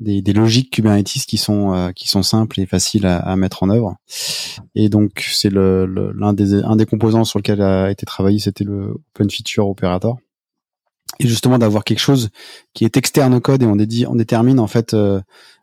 des, 0.00 0.22
des, 0.22 0.32
logiques 0.32 0.70
Kubernetes 0.70 1.26
qui 1.26 1.36
sont 1.36 1.92
qui 1.94 2.08
sont 2.08 2.22
simples 2.22 2.60
et 2.60 2.66
faciles 2.66 3.06
à, 3.06 3.18
à 3.18 3.34
mettre 3.36 3.62
en 3.62 3.70
œuvre. 3.70 3.96
Et 4.74 4.88
donc 4.88 5.28
c'est 5.32 5.50
le, 5.50 5.86
l'un 5.86 6.32
des 6.32 6.54
un 6.54 6.76
des 6.76 6.86
composants 6.86 7.24
sur 7.24 7.40
lequel 7.40 7.60
a 7.60 7.90
été 7.90 8.06
travaillé, 8.06 8.38
c'était 8.38 8.64
le 8.64 9.00
Open 9.14 9.30
Feature 9.30 9.68
Operator. 9.68 10.18
Et 11.20 11.28
justement 11.28 11.58
d'avoir 11.58 11.84
quelque 11.84 11.98
chose 11.98 12.30
qui 12.74 12.84
est 12.84 12.96
externe 12.96 13.34
au 13.34 13.40
code 13.40 13.62
et 13.62 13.66
on, 13.66 13.76
dédie, 13.76 14.06
on 14.06 14.14
détermine 14.14 14.58
en 14.58 14.66
fait 14.66 14.94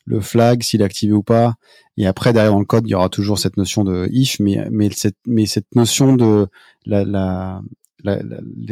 le 0.09 0.21
flag, 0.21 0.63
s'il 0.63 0.81
est 0.81 0.85
activé 0.85 1.13
ou 1.13 1.23
pas. 1.23 1.55
Et 1.97 2.07
après, 2.07 2.33
derrière 2.33 2.51
dans 2.53 2.59
le 2.59 2.65
code, 2.65 2.88
il 2.88 2.91
y 2.91 2.95
aura 2.95 3.09
toujours 3.09 3.38
cette 3.38 3.57
notion 3.57 3.83
de 3.83 4.07
if, 4.12 4.39
mais, 4.39 4.67
mais, 4.71 4.89
cette, 4.91 5.17
mais 5.27 5.45
cette 5.45 5.75
notion 5.75 6.15
de 6.15 6.47
la, 6.85 7.03
la, 7.03 7.62
la, 8.03 8.19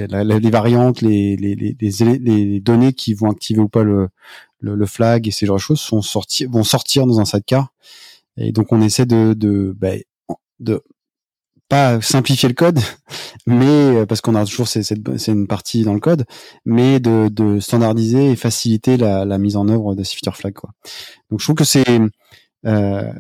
la, 0.08 0.24
les 0.24 0.50
variantes, 0.50 1.02
les, 1.02 1.36
les, 1.36 1.56
les, 1.56 1.76
les, 2.20 2.60
données 2.60 2.94
qui 2.94 3.13
vont 3.13 3.30
activer 3.30 3.60
ou 3.60 3.70
pas 3.70 3.84
le, 3.84 4.10
le, 4.60 4.76
le, 4.76 4.86
flag 4.86 5.28
et 5.28 5.32
ces 5.32 5.46
genres 5.46 5.58
de 5.58 5.62
choses 5.62 5.80
sont 5.80 6.02
sortis, 6.02 6.46
vont 6.46 6.63
sortir 6.63 7.06
dans 7.06 7.20
un 7.20 7.26
sidecar. 7.26 7.74
Et 8.38 8.52
donc, 8.52 8.72
on 8.72 8.82
essaie 8.82 9.06
de, 9.06 9.34
de, 9.34 9.76
bah, 9.78 9.94
de 10.60 10.82
pas 11.70 12.00
simplifier 12.02 12.50
le 12.50 12.56
code, 12.56 12.80
mais 13.48 13.66
euh, 13.66 14.06
parce 14.06 14.22
qu'on 14.22 14.36
a 14.36 14.46
toujours 14.46 14.68
c'est 14.68 15.28
une 15.28 15.48
partie 15.48 15.84
dans 15.84 15.94
le 15.94 16.00
code, 16.00 16.26
mais 16.66 17.00
de, 17.00 17.60
standardiser 17.60 18.32
et 18.32 18.36
faciliter 18.36 18.98
la, 18.98 19.38
mise 19.38 19.56
en 19.56 19.68
œuvre 19.68 19.96
de 19.96 20.04
ces 20.04 20.16
feature 20.16 20.36
flags 20.36 20.54
quoi. 20.54 20.72
Donc 21.30 21.40
je 21.40 21.46
trouve 21.46 21.56
que 21.56 21.64
c'est 21.64 22.00
euh, 22.66 23.14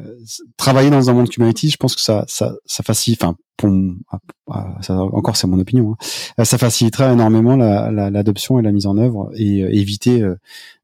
travailler 0.57 0.89
dans 0.89 1.09
un 1.09 1.13
monde 1.13 1.29
Kubernetes, 1.29 1.69
je 1.71 1.77
pense 1.77 1.95
que 1.95 2.01
ça 2.01 2.25
ça 2.27 2.53
ça 2.65 2.83
facilite, 2.83 3.23
pour 3.57 3.69
ah, 4.09 4.19
ah, 4.49 4.77
ça, 4.81 4.95
encore 4.95 5.35
c'est 5.35 5.47
mon 5.47 5.59
opinion, 5.59 5.95
hein, 6.37 6.45
ça 6.45 6.57
facilitera 6.57 7.11
énormément 7.11 7.57
l'adoption 7.57 8.55
la, 8.55 8.61
et 8.61 8.63
la 8.63 8.71
mise 8.71 8.85
en 8.85 8.97
œuvre 8.97 9.29
et 9.35 9.63
euh, 9.63 9.69
éviter 9.73 10.21
euh, 10.21 10.35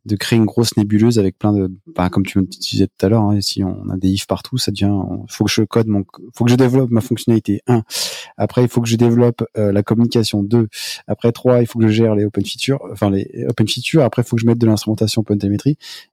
de 0.06 0.16
créer 0.18 0.38
une 0.38 0.46
grosse 0.46 0.76
nébuleuse 0.76 1.18
avec 1.18 1.38
plein 1.38 1.54
de, 1.54 1.72
bah, 1.96 2.10
comme 2.10 2.26
tu 2.26 2.38
me 2.38 2.44
disais 2.44 2.88
tout 2.88 3.06
à 3.06 3.10
l'heure, 3.10 3.24
hein, 3.24 3.40
si 3.40 3.64
on 3.64 3.90
a 3.90 3.96
des 3.96 4.10
ifs 4.10 4.28
partout, 4.28 4.58
ça 4.58 4.72
devient, 4.72 4.94
faut 5.30 5.46
que 5.46 5.52
je 5.52 5.62
code 5.64 5.88
mon, 5.88 6.04
faut 6.36 6.44
que 6.44 6.52
je 6.52 6.56
développe 6.56 6.92
ma 6.92 7.00
fonctionnalité. 7.00 7.62
Un. 7.68 7.84
Après, 8.38 8.64
il 8.64 8.68
faut 8.68 8.82
que 8.82 8.90
je 8.90 8.98
développe 8.98 9.44
euh, 9.58 9.72
la 9.72 9.82
communication. 9.82 10.44
Deux. 10.44 10.68
Après, 11.08 11.32
trois, 11.32 11.62
il 11.62 11.68
faut 11.68 11.80
que 11.80 11.88
je 11.88 11.94
gère 11.94 12.16
les 12.16 12.26
open 12.26 12.44
features, 12.44 12.80
enfin 12.92 13.10
les 13.10 13.46
open 13.48 13.68
features. 13.68 14.04
Après, 14.04 14.24
il 14.24 14.26
faut 14.26 14.36
que 14.36 14.42
je 14.42 14.48
mette 14.48 14.58
de 14.58 14.66
l'instrumentation 14.66 15.22
open. 15.22 15.40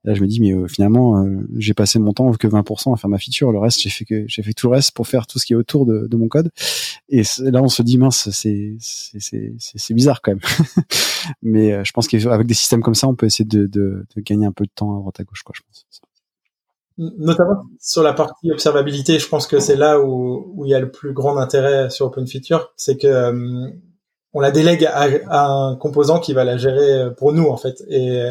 Là, 0.03 0.13
je 0.13 0.21
me 0.21 0.27
dis, 0.27 0.39
mais 0.39 0.53
euh, 0.53 0.67
finalement, 0.67 1.23
euh, 1.23 1.47
j'ai 1.57 1.73
passé 1.73 1.99
mon 1.99 2.13
temps 2.13 2.31
que 2.31 2.47
20% 2.47 2.93
à 2.93 2.97
faire 2.97 3.09
ma 3.09 3.17
feature. 3.17 3.51
Le 3.51 3.59
reste, 3.59 3.81
j'ai 3.81 3.89
fait 3.89 4.05
que, 4.05 4.23
j'ai 4.27 4.41
fait 4.41 4.53
tout 4.53 4.67
le 4.67 4.75
reste 4.75 4.91
pour 4.91 5.07
faire 5.07 5.27
tout 5.27 5.37
ce 5.37 5.45
qui 5.45 5.53
est 5.53 5.57
autour 5.57 5.85
de 5.85 6.15
mon 6.15 6.29
code. 6.29 6.50
Et 7.09 7.23
là, 7.39 7.61
on 7.61 7.67
se 7.67 7.81
dit, 7.81 7.97
mince, 7.97 8.29
c'est, 8.31 9.93
bizarre 9.93 10.21
quand 10.21 10.31
même. 10.31 10.41
mais 11.41 11.83
je 11.83 11.91
pense 11.91 12.07
qu'avec 12.07 12.47
des 12.47 12.53
systèmes 12.53 12.81
comme 12.81 12.95
ça, 12.95 13.07
on 13.07 13.15
peut 13.15 13.25
essayer 13.25 13.45
de, 13.45 13.65
de 13.67 14.05
gagner 14.17 14.45
un 14.45 14.51
peu 14.51 14.65
de 14.65 14.71
temps 14.73 14.95
à 14.95 14.99
droite 14.99 15.19
à 15.19 15.23
gauche, 15.23 15.43
quoi, 15.43 15.53
je 15.55 15.61
pense. 15.61 15.85
Notamment 16.97 17.63
sur 17.79 18.03
la 18.03 18.13
partie 18.13 18.51
observabilité, 18.51 19.17
je 19.17 19.27
pense 19.27 19.47
que 19.47 19.59
c'est 19.59 19.75
là 19.75 19.99
où, 19.99 20.53
où 20.55 20.65
il 20.65 20.69
y 20.69 20.75
a 20.75 20.79
le 20.79 20.91
plus 20.91 21.13
grand 21.13 21.37
intérêt 21.37 21.89
sur 21.89 22.07
Open 22.07 22.27
Feature, 22.27 22.73
c'est 22.75 22.97
que 22.97 23.07
euh, 23.07 23.69
on 24.33 24.39
la 24.39 24.51
délègue 24.51 24.85
à, 24.85 25.07
un 25.31 25.75
composant 25.77 26.19
qui 26.19 26.33
va 26.33 26.43
la 26.43 26.57
gérer 26.57 27.09
pour 27.15 27.33
nous 27.33 27.47
en 27.47 27.57
fait, 27.57 27.81
et, 27.87 28.29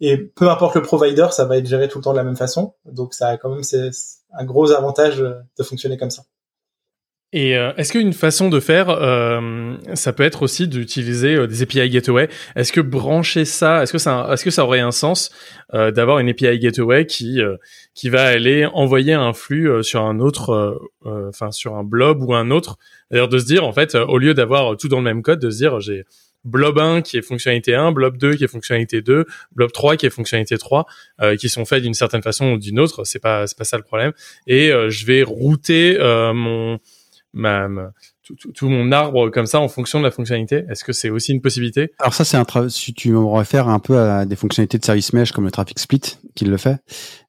et 0.00 0.18
peu 0.18 0.50
importe 0.50 0.74
le 0.74 0.82
provider, 0.82 1.28
ça 1.30 1.44
va 1.46 1.56
être 1.56 1.66
géré 1.66 1.88
tout 1.88 1.98
le 1.98 2.04
temps 2.04 2.12
de 2.12 2.18
la 2.18 2.24
même 2.24 2.36
façon. 2.36 2.74
Donc 2.84 3.14
ça 3.14 3.28
a 3.28 3.36
quand 3.38 3.48
même 3.48 3.62
un 4.32 4.44
gros 4.44 4.72
avantage 4.72 5.18
de 5.18 5.62
fonctionner 5.62 5.96
comme 5.96 6.10
ça. 6.10 6.24
Et 7.34 7.56
euh, 7.56 7.72
est-ce 7.78 7.92
qu'une 7.92 8.12
façon 8.12 8.50
de 8.50 8.60
faire, 8.60 8.90
euh, 8.90 9.74
ça 9.94 10.12
peut 10.12 10.22
être 10.22 10.42
aussi 10.42 10.68
d'utiliser 10.68 11.34
euh, 11.34 11.46
des 11.46 11.62
API 11.62 11.88
gateway? 11.88 12.28
Est-ce 12.56 12.72
que 12.72 12.82
brancher 12.82 13.46
ça, 13.46 13.82
est-ce 13.82 13.92
que 13.92 13.98
ça, 13.98 14.28
est-ce 14.30 14.44
que 14.44 14.50
ça 14.50 14.64
aurait 14.64 14.80
un 14.80 14.90
sens 14.90 15.30
d'avoir 15.72 16.18
une 16.18 16.28
API 16.28 16.58
gateway 16.58 17.06
qui 17.06 17.40
qui 17.94 18.10
va 18.10 18.24
aller 18.24 18.66
envoyer 18.66 19.14
un 19.14 19.32
flux 19.32 19.82
sur 19.82 20.02
un 20.02 20.20
autre, 20.20 20.78
enfin 21.02 21.50
sur 21.50 21.76
un 21.76 21.84
blob 21.84 22.22
ou 22.22 22.34
un 22.34 22.50
autre? 22.50 22.76
D'ailleurs, 23.10 23.28
de 23.28 23.38
se 23.38 23.46
dire 23.46 23.64
en 23.64 23.72
fait, 23.72 23.94
au 23.94 24.18
lieu 24.18 24.34
d'avoir 24.34 24.76
tout 24.76 24.88
dans 24.88 24.98
le 24.98 25.04
même 25.04 25.22
code, 25.22 25.38
de 25.38 25.48
se 25.48 25.56
dire 25.56 25.80
j'ai 25.80 26.04
blob 26.44 26.78
1 26.78 27.00
qui 27.00 27.16
est 27.16 27.22
fonctionnalité 27.22 27.74
1, 27.74 27.92
blob 27.92 28.18
2 28.18 28.34
qui 28.34 28.44
est 28.44 28.48
fonctionnalité 28.48 29.00
2, 29.00 29.24
blob 29.52 29.72
3 29.72 29.96
qui 29.96 30.04
est 30.04 30.10
fonctionnalité 30.10 30.58
3, 30.58 30.84
qui 31.38 31.48
sont 31.48 31.64
faits 31.64 31.82
d'une 31.82 31.94
certaine 31.94 32.22
façon 32.22 32.52
ou 32.52 32.58
d'une 32.58 32.78
autre. 32.78 33.04
C'est 33.04 33.22
pas 33.22 33.46
c'est 33.46 33.56
pas 33.56 33.64
ça 33.64 33.78
le 33.78 33.82
problème. 33.84 34.12
Et 34.46 34.70
je 34.88 35.06
vais 35.06 35.22
router 35.22 35.96
mon 36.34 36.78
ma, 37.32 37.68
tout, 38.54 38.68
mon 38.68 38.92
arbre 38.92 39.30
comme 39.30 39.46
ça 39.46 39.60
en 39.60 39.68
fonction 39.68 39.98
de 39.98 40.04
la 40.04 40.10
fonctionnalité 40.10 40.64
Est-ce 40.68 40.84
que 40.84 40.92
c'est 40.92 41.10
aussi 41.10 41.32
une 41.32 41.40
possibilité? 41.40 41.92
Alors 41.98 42.14
ça, 42.14 42.24
c'est 42.24 42.36
un. 42.36 42.68
Si 42.68 42.94
tu 42.94 43.10
me 43.10 43.24
réfères 43.24 43.68
un 43.68 43.78
peu 43.78 43.98
à 43.98 44.24
des 44.26 44.36
fonctionnalités 44.36 44.78
de 44.78 44.84
service 44.84 45.12
mesh 45.12 45.32
comme 45.32 45.44
le 45.44 45.50
traffic 45.50 45.78
split 45.78 46.18
qui 46.34 46.44
le 46.44 46.56
fait. 46.56 46.78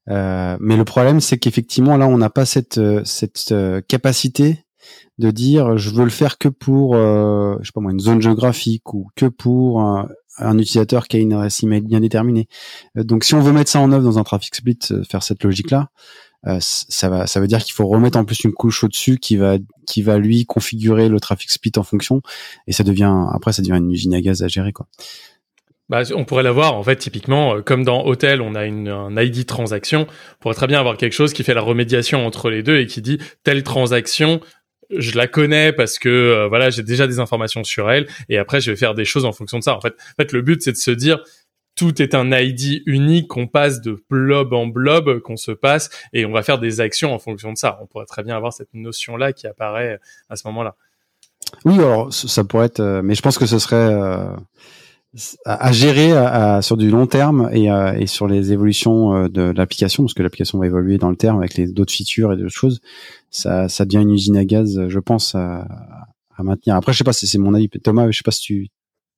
Euh, 0.10 0.58
mais 0.60 0.76
le 0.76 0.86
problème, 0.86 1.20
c'est 1.20 1.38
qu'effectivement, 1.38 1.97
là, 1.97 2.08
on 2.08 2.18
n'a 2.18 2.30
pas 2.30 2.45
cette 2.45 2.78
euh, 2.78 3.01
cette 3.06 3.51
euh, 3.51 3.82
capacité 3.82 4.66
de 5.18 5.32
dire 5.32 5.78
je 5.78 5.91
veux 5.91 6.04
le 6.04 6.10
faire 6.10 6.38
que 6.38 6.49
pour 6.49 6.95
euh, 6.95 7.56
je 7.62 7.68
sais 7.68 7.72
pas 7.74 7.82
moi 7.82 7.91
une 7.91 7.99
zone 7.99 8.22
géographique 8.22 8.93
ou 8.93 9.10
que 9.16 9.28
pour 9.28 9.80
un 10.38 10.58
utilisateur 10.58 11.08
qui 11.08 11.18
a 11.18 11.20
une 11.20 11.34
adresse 11.34 11.62
email 11.64 11.82
bien 11.82 11.99
déterminée. 11.99 12.47
Euh, 12.97 13.04
donc 13.04 13.24
si 13.24 13.36
on 13.36 13.41
veut 13.41 13.51
mettre 13.51 13.72
ça 13.72 13.80
en 13.80 13.91
œuvre 13.91 14.04
dans 14.04 14.20
un 14.20 14.24
traffic 14.24 14.56
split, 14.56 14.80
faire 15.10 15.24
cette 15.24 15.43
logique-là, 15.43 15.89
euh, 15.89 16.33
ça 16.60 17.10
va, 17.10 17.28
ça 17.28 17.39
veut 17.39 17.48
dire 17.48 17.64
qu'il 17.64 17.74
faut 17.74 17.88
remettre 17.88 18.18
en 18.18 18.26
plus 18.26 18.44
une 18.44 18.54
couche 18.54 18.84
au-dessus 18.84 19.18
qui 19.18 19.38
va, 19.38 19.58
qui 19.88 20.02
va 20.02 20.18
lui 20.18 20.46
configurer 20.46 21.10
le 21.10 21.20
traffic 21.20 21.50
split 21.50 21.72
en 21.78 21.84
fonction, 21.84 22.22
et 22.68 22.74
ça 22.74 22.84
devient, 22.84 23.14
après, 23.34 23.54
ça 23.54 23.62
devient 23.62 23.78
une 23.78 23.91
usine 23.91 24.14
à 24.14 24.22
gaz 24.22 24.44
à 24.44 24.48
gérer, 24.48 24.72
quoi. 24.72 24.88
Bah, 25.89 26.02
on 26.16 26.24
pourrait 26.24 26.44
l'avoir, 26.44 26.76
en 26.76 26.84
fait, 26.84 26.96
typiquement, 26.96 27.62
comme 27.62 27.84
dans 27.84 28.06
Hôtel, 28.06 28.41
on 28.41 28.56
a 28.56 28.66
une, 28.66 28.88
un 28.88 29.16
ID 29.22 29.46
transaction, 29.46 30.08
on 30.10 30.39
pourrait 30.39 30.56
très 30.56 30.68
bien 30.68 30.80
avoir 30.80 30.98
quelque 30.98 31.14
chose 31.14 31.34
qui 31.34 31.44
fait 31.44 31.54
la 31.54 31.62
remédiation 31.62 32.26
entre 32.26 32.50
les 32.50 32.64
deux 32.64 32.78
et 32.78 32.88
qui 32.88 33.02
dit 33.02 33.20
telle 33.44 33.64
transaction 33.64 34.39
je 34.98 35.18
la 35.18 35.28
connais 35.28 35.72
parce 35.72 36.00
que 36.00 36.10
euh, 36.10 36.48
voilà, 36.48 36.70
j'ai 36.70 36.84
déjà 36.84 37.08
des 37.08 37.20
informations 37.20 37.64
sur 37.64 37.89
elle 37.89 38.08
et 38.30 38.38
après 38.38 38.62
je 38.62 38.72
vais 38.72 38.78
faire 38.78 38.94
des 38.94 39.06
choses 39.06 39.26
en 39.26 39.32
fonction 39.32 39.60
de 39.60 39.64
ça. 39.64 39.76
En 39.76 39.82
fait, 39.82 39.94
en 39.94 40.22
fait 40.22 40.32
le 40.32 40.41
but 40.41 40.62
c'est 40.62 40.72
de 40.72 40.78
se 40.78 40.91
dire 40.91 41.24
tout 41.76 42.02
est 42.02 42.16
un 42.16 42.32
ID 42.32 42.84
unique 42.86 43.28
qu'on 43.28 43.48
passe 43.48 43.82
de 43.82 44.04
blob 44.10 44.54
en 44.54 44.68
blob 44.68 45.20
qu'on 45.20 45.38
se 45.38 45.52
passe 45.52 45.90
et 46.14 46.26
on 46.26 46.32
va 46.32 46.44
faire 46.44 46.60
des 46.60 46.82
actions 46.82 47.14
en 47.14 47.20
fonction 47.20 47.52
de 47.52 47.58
ça. 47.58 47.80
On 47.82 47.88
pourrait 47.88 48.06
très 48.06 48.24
bien 48.24 48.36
avoir 48.36 48.54
cette 48.54 48.74
notion 48.74 49.18
là 49.18 49.34
qui 49.34 49.48
apparaît 49.48 50.00
à 50.30 50.36
ce 50.36 50.48
moment-là. 50.48 50.76
Oui, 51.66 51.76
alors 51.76 52.14
ça 52.14 52.44
pourrait 52.44 52.68
être, 52.68 52.80
euh, 52.80 53.02
mais 53.04 53.16
je 53.16 53.22
pense 53.22 53.38
que 53.38 53.46
ce 53.46 53.60
serait 53.60 53.76
euh, 53.76 54.26
à, 55.46 55.72
gérer 55.72 56.12
sur 56.62 56.78
du 56.78 56.90
long 56.90 57.06
terme 57.06 57.50
et, 57.54 57.68
et 57.68 58.08
sur 58.08 58.28
les 58.28 58.52
évolutions 58.52 59.28
de 59.28 59.54
l'application, 59.56 60.04
parce 60.04 60.16
que 60.16 60.24
l'application 60.24 60.58
va 60.58 60.66
évoluer 60.66 60.98
dans 60.98 61.12
le 61.12 61.16
terme 61.16 61.38
avec 61.38 61.54
les 61.54 61.68
d'autres 61.68 61.94
features 61.94 62.34
et 62.34 62.38
d'autres 62.38 62.50
choses 62.50 62.82
ça, 63.34 63.68
ça 63.68 63.84
devient 63.86 64.04
une 64.04 64.12
usine 64.12 64.38
à 64.38 64.46
gaz, 64.46 64.88
je 64.88 65.00
pense, 65.00 65.36
à, 65.36 65.68
à 66.38 66.44
maintenir. 66.44 66.76
Après, 66.76 66.94
je 66.94 67.00
sais 67.00 67.04
pas 67.04 67.14
si 67.14 67.28
c'est 67.28 67.40
mon 67.40 67.54
avis. 67.54 67.70
Thomas, 67.70 68.10
je 68.10 68.18
sais 68.18 68.24
pas 68.24 68.32
si 68.32 68.42
tu. 68.42 68.68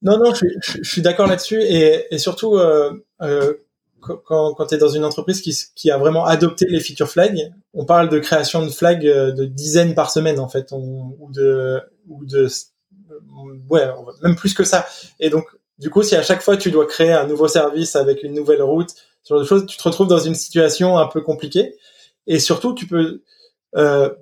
Non, 0.05 0.19
non, 0.19 0.33
je, 0.35 0.83
suis 0.83 1.01
d'accord 1.01 1.25
là-dessus. 1.25 1.61
Et, 1.63 2.17
surtout, 2.19 2.57
euh, 2.57 2.93
euh, 3.23 3.55
quand, 3.99 4.53
tu 4.67 4.75
es 4.75 4.77
dans 4.77 4.89
une 4.89 5.03
entreprise 5.03 5.41
qui, 5.41 5.89
a 5.89 5.97
vraiment 5.97 6.25
adopté 6.25 6.67
les 6.69 6.79
feature 6.79 7.09
flags, 7.09 7.51
on 7.73 7.85
parle 7.85 8.09
de 8.09 8.19
création 8.19 8.63
de 8.63 8.69
flags 8.69 9.07
euh, 9.07 9.31
de 9.31 9.45
dizaines 9.45 9.95
par 9.95 10.11
semaine, 10.11 10.39
en 10.39 10.47
fait, 10.47 10.71
ou 10.71 11.27
de, 11.33 11.81
ou 12.07 12.23
de, 12.23 12.47
ouais, 13.67 13.87
même 14.21 14.35
plus 14.35 14.53
que 14.53 14.63
ça. 14.63 14.85
Et 15.19 15.31
donc, 15.31 15.47
du 15.79 15.89
coup, 15.89 16.03
si 16.03 16.15
à 16.15 16.21
chaque 16.21 16.43
fois 16.43 16.55
tu 16.55 16.69
dois 16.69 16.85
créer 16.85 17.11
un 17.11 17.25
nouveau 17.25 17.47
service 17.47 17.95
avec 17.95 18.21
une 18.21 18.35
nouvelle 18.35 18.61
route, 18.61 18.91
ce 19.23 19.33
genre 19.33 19.41
de 19.41 19.47
choses, 19.47 19.65
tu 19.65 19.75
te 19.75 19.83
retrouves 19.83 20.07
dans 20.07 20.19
une 20.19 20.35
situation 20.35 20.99
un 20.99 21.07
peu 21.07 21.21
compliquée. 21.21 21.75
Et 22.27 22.37
surtout, 22.37 22.75
tu 22.75 22.85
peux, 22.85 23.23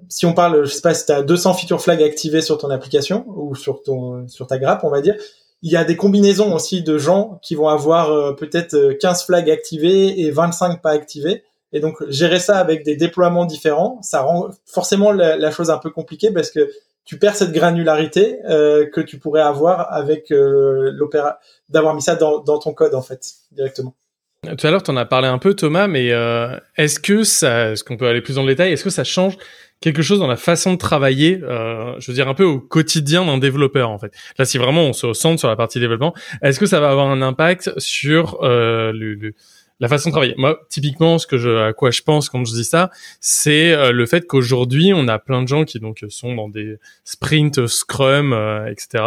si 0.07 0.25
on 0.25 0.33
parle, 0.33 0.63
je 0.63 0.71
sais 0.71 0.81
pas 0.81 0.93
si 0.93 1.05
tu 1.05 1.11
as 1.11 1.23
200 1.23 1.55
feature 1.55 1.81
flags 1.81 2.01
activés 2.01 2.41
sur 2.41 2.57
ton 2.57 2.69
application 2.69 3.25
ou 3.27 3.53
sur 3.53 3.83
ton 3.83 4.29
sur 4.29 4.47
ta 4.47 4.57
grappe, 4.57 4.85
on 4.85 4.89
va 4.89 5.01
dire, 5.01 5.15
il 5.63 5.71
y 5.71 5.77
a 5.77 5.85
des 5.85 5.95
combinaisons 5.95 6.53
aussi 6.53 6.83
de 6.83 6.97
gens 6.97 7.39
qui 7.41 7.55
vont 7.55 7.69
avoir 7.69 8.11
euh, 8.11 8.33
peut-être 8.33 8.97
15 8.99 9.21
euh, 9.21 9.25
flags 9.25 9.49
activés 9.49 10.19
et 10.19 10.29
25 10.29 10.81
pas 10.81 10.91
activés. 10.91 11.43
Et 11.71 11.79
donc 11.79 11.95
gérer 12.09 12.39
ça 12.39 12.57
avec 12.57 12.83
des 12.83 12.97
déploiements 12.97 13.45
différents, 13.45 13.97
ça 14.03 14.21
rend 14.21 14.49
forcément 14.65 15.11
la, 15.11 15.51
chose 15.51 15.71
un 15.71 15.79
peu 15.79 15.89
compliquée 15.89 16.31
parce 16.31 16.51
que 16.51 16.69
tu 17.05 17.17
perds 17.17 17.35
cette 17.35 17.51
granularité 17.51 18.39
euh, 18.45 18.85
que 18.87 19.01
tu 19.01 19.17
pourrais 19.17 19.41
avoir 19.41 19.91
avec 19.91 20.27
l'opéra 20.29 21.39
d'avoir 21.69 21.95
mis 21.95 22.01
ça 22.03 22.15
dans, 22.15 22.39
dans 22.39 22.59
ton 22.59 22.73
code 22.73 22.93
en 22.93 23.01
fait 23.01 23.25
directement. 23.51 23.95
Tout 24.43 24.67
à 24.67 24.71
l'heure, 24.71 24.83
tu 24.83 24.91
en 24.91 24.97
as 24.97 25.05
parlé 25.05 25.27
un 25.27 25.37
peu, 25.37 25.53
Thomas, 25.53 25.87
mais 25.87 26.11
euh, 26.11 26.57
est-ce 26.75 26.99
que 26.99 27.23
ça, 27.23 27.71
est-ce 27.71 27.83
qu'on 27.83 27.95
peut 27.95 28.07
aller 28.07 28.21
plus 28.21 28.35
dans 28.35 28.43
le 28.43 28.49
détail, 28.49 28.73
est-ce 28.73 28.83
que 28.83 28.89
ça 28.89 29.05
change 29.05 29.37
quelque 29.79 30.01
chose 30.01 30.19
dans 30.19 30.27
la 30.27 30.35
façon 30.35 30.73
de 30.73 30.77
travailler, 30.77 31.39
euh, 31.43 31.93
je 31.99 32.11
veux 32.11 32.15
dire 32.15 32.27
un 32.27 32.33
peu 32.33 32.43
au 32.43 32.59
quotidien 32.59 33.25
d'un 33.25 33.37
développeur 33.37 33.89
en 33.89 33.97
fait? 33.97 34.13
Là, 34.37 34.45
si 34.45 34.57
vraiment 34.57 34.83
on 34.83 34.93
se 34.93 35.13
centre 35.13 35.39
sur 35.39 35.47
la 35.47 35.55
partie 35.55 35.79
développement, 35.79 36.13
est-ce 36.41 36.59
que 36.59 36.65
ça 36.65 36.81
va 36.81 36.89
avoir 36.89 37.07
un 37.07 37.21
impact 37.21 37.71
sur 37.79 38.43
euh, 38.43 38.91
le, 38.93 39.33
la 39.79 39.87
façon 39.87 40.09
de 40.09 40.11
travailler? 40.11 40.35
Moi, 40.37 40.59
typiquement, 40.69 41.17
ce 41.19 41.27
que 41.27 41.37
je, 41.37 41.49
à 41.49 41.73
quoi 41.73 41.91
je 41.91 42.01
pense 42.01 42.29
quand 42.29 42.43
je 42.45 42.53
dis 42.53 42.65
ça, 42.65 42.89
c'est 43.21 43.73
euh, 43.73 43.91
le 43.91 44.05
fait 44.05 44.27
qu'aujourd'hui, 44.27 44.93
on 44.93 45.07
a 45.07 45.19
plein 45.19 45.41
de 45.41 45.47
gens 45.47 45.63
qui 45.63 45.79
donc 45.79 46.03
sont 46.09 46.35
dans 46.35 46.49
des 46.49 46.77
sprints, 47.05 47.65
Scrum, 47.67 48.33
euh, 48.33 48.67
etc., 48.67 49.03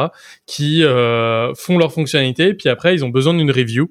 qui 0.47 0.83
euh, 0.83 1.55
font 1.55 1.79
leurs 1.79 1.93
fonctionnalités, 1.93 2.55
puis 2.55 2.69
après, 2.69 2.95
ils 2.95 3.05
ont 3.05 3.11
besoin 3.11 3.35
d'une 3.35 3.51
review. 3.51 3.91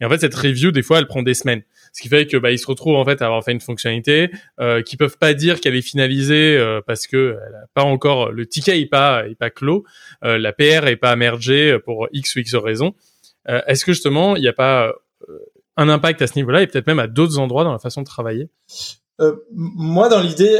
Et 0.00 0.04
en 0.04 0.08
fait, 0.08 0.18
cette 0.18 0.34
review, 0.34 0.72
des 0.72 0.82
fois, 0.82 0.98
elle 0.98 1.06
prend 1.06 1.22
des 1.22 1.34
semaines. 1.34 1.62
Ce 1.92 2.00
qui 2.00 2.08
fait 2.08 2.26
que 2.26 2.38
bah, 2.38 2.50
ils 2.50 2.58
se 2.58 2.66
retrouvent 2.66 2.96
en 2.96 3.04
fait 3.04 3.20
à 3.20 3.26
avoir 3.26 3.44
fait 3.44 3.52
une 3.52 3.60
fonctionnalité 3.60 4.30
euh, 4.60 4.82
qui 4.82 4.96
peuvent 4.96 5.18
pas 5.18 5.34
dire 5.34 5.60
qu'elle 5.60 5.76
est 5.76 5.82
finalisée 5.82 6.56
euh, 6.56 6.80
parce 6.86 7.06
que 7.06 7.36
elle 7.46 7.54
a 7.54 7.66
pas 7.74 7.82
encore 7.82 8.32
le 8.32 8.46
ticket 8.46 8.80
est 8.80 8.86
pas 8.86 9.26
est 9.28 9.34
pas 9.34 9.50
clos, 9.50 9.84
euh, 10.24 10.38
la 10.38 10.52
PR 10.52 10.86
est 10.86 10.96
pas 10.96 11.14
mergée 11.16 11.78
pour 11.84 12.08
x 12.12 12.34
ou 12.34 12.38
x 12.38 12.54
raisons. 12.54 12.94
Euh, 13.48 13.60
est-ce 13.66 13.84
que 13.84 13.92
justement 13.92 14.36
il 14.36 14.40
n'y 14.40 14.48
a 14.48 14.54
pas 14.54 14.94
euh, 15.28 15.38
un 15.76 15.90
impact 15.90 16.22
à 16.22 16.26
ce 16.26 16.36
niveau-là 16.36 16.62
et 16.62 16.66
peut-être 16.66 16.86
même 16.86 16.98
à 16.98 17.08
d'autres 17.08 17.38
endroits 17.38 17.64
dans 17.64 17.72
la 17.72 17.78
façon 17.78 18.00
de 18.00 18.06
travailler? 18.06 18.48
Moi, 19.52 20.08
dans 20.08 20.20
l'idée, 20.20 20.58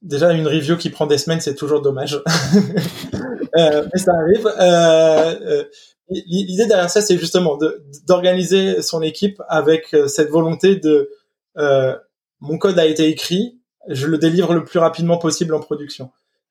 déjà 0.00 0.32
une 0.32 0.48
review 0.48 0.76
qui 0.76 0.90
prend 0.90 1.06
des 1.06 1.18
semaines, 1.18 1.40
c'est 1.40 1.54
toujours 1.54 1.80
dommage, 1.80 2.20
mais 3.54 3.98
ça 3.98 4.12
arrive. 4.12 4.48
L'idée 6.08 6.66
derrière 6.66 6.90
ça, 6.90 7.00
c'est 7.00 7.16
justement 7.16 7.58
d'organiser 8.06 8.82
son 8.82 9.02
équipe 9.02 9.40
avec 9.48 9.94
euh, 9.94 10.08
cette 10.08 10.28
volonté 10.28 10.76
de 10.76 11.10
euh, 11.56 11.96
mon 12.40 12.58
code 12.58 12.78
a 12.78 12.86
été 12.86 13.08
écrit, 13.08 13.58
je 13.88 14.06
le 14.06 14.18
délivre 14.18 14.52
le 14.52 14.64
plus 14.64 14.78
rapidement 14.78 15.16
possible 15.16 15.54
en 15.54 15.60
production. 15.60 16.10